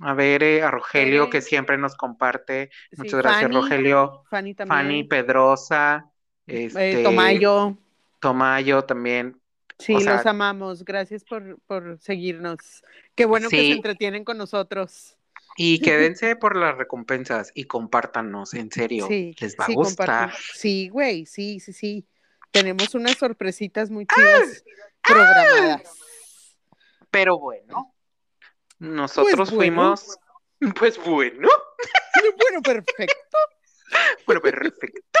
a 0.00 0.14
Bere, 0.14 0.62
a 0.62 0.70
Rogelio, 0.70 1.28
que 1.28 1.42
siempre 1.42 1.76
nos 1.76 1.96
comparte. 1.96 2.70
Sí, 2.90 2.96
Muchas 2.98 3.20
gracias, 3.22 3.42
Fanny, 3.42 3.54
Rogelio. 3.54 4.22
Fanny. 4.30 5.04
Pedrosa, 5.04 6.10
Eh, 6.46 6.64
este, 6.66 7.02
Tomayo. 7.02 7.76
Tomayo 8.20 8.84
también. 8.84 9.41
Sí, 9.78 9.94
o 9.94 10.00
sea- 10.00 10.16
los 10.16 10.26
amamos. 10.26 10.84
Gracias 10.84 11.24
por, 11.24 11.58
por 11.66 11.98
seguirnos. 12.00 12.82
Qué 13.14 13.24
bueno 13.24 13.48
que 13.48 13.56
se 13.56 13.70
entretienen 13.72 14.24
con 14.24 14.38
nosotros. 14.38 15.16
Y 15.56 15.80
quédense 16.16 16.36
por 16.36 16.56
las 16.56 16.76
recompensas 16.76 17.50
y 17.54 17.64
compártanos, 17.64 18.54
en 18.54 18.70
serio, 18.70 19.06
Sí, 19.08 19.34
les 19.40 19.56
va 19.58 19.66
a 19.66 19.72
gustar. 19.72 20.32
Sí, 20.54 20.88
güey, 20.88 21.26
sí, 21.26 21.60
sí, 21.60 21.72
sí. 21.72 22.06
Tenemos 22.50 22.94
unas 22.94 23.16
sorpresitas 23.16 23.90
muy 23.90 24.06
¡Ah! 24.08 24.14
chidas 24.14 24.64
programadas. 25.02 26.56
Pero 27.10 27.38
bueno, 27.38 27.94
nosotros 28.78 29.50
Pues 29.50 29.50
bueno. 29.50 29.96
fuimos, 29.96 30.18
pues 30.78 30.98
bueno, 31.04 31.48
Bueno, 32.38 32.62
perfecto. 32.62 33.38
bueno, 34.26 34.40
perfecto. 34.40 35.18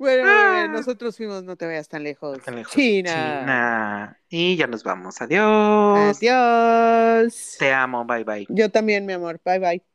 Bueno, 0.00 0.22
Ah. 0.26 0.66
nosotros 0.66 1.14
fuimos, 1.18 1.44
no 1.44 1.56
te 1.56 1.66
vayas 1.66 1.86
tan 1.86 2.02
lejos. 2.02 2.40
Tan 2.42 2.56
lejos. 2.56 2.72
China. 2.72 3.10
China. 3.10 4.20
Y 4.30 4.56
ya 4.56 4.66
nos 4.66 4.82
vamos. 4.82 5.20
Adiós. 5.20 6.16
Adiós. 6.16 7.56
Te 7.58 7.70
amo. 7.70 8.06
Bye 8.06 8.24
bye. 8.24 8.46
Yo 8.48 8.70
también, 8.70 9.04
mi 9.04 9.12
amor. 9.12 9.42
Bye, 9.44 9.58
bye. 9.58 9.89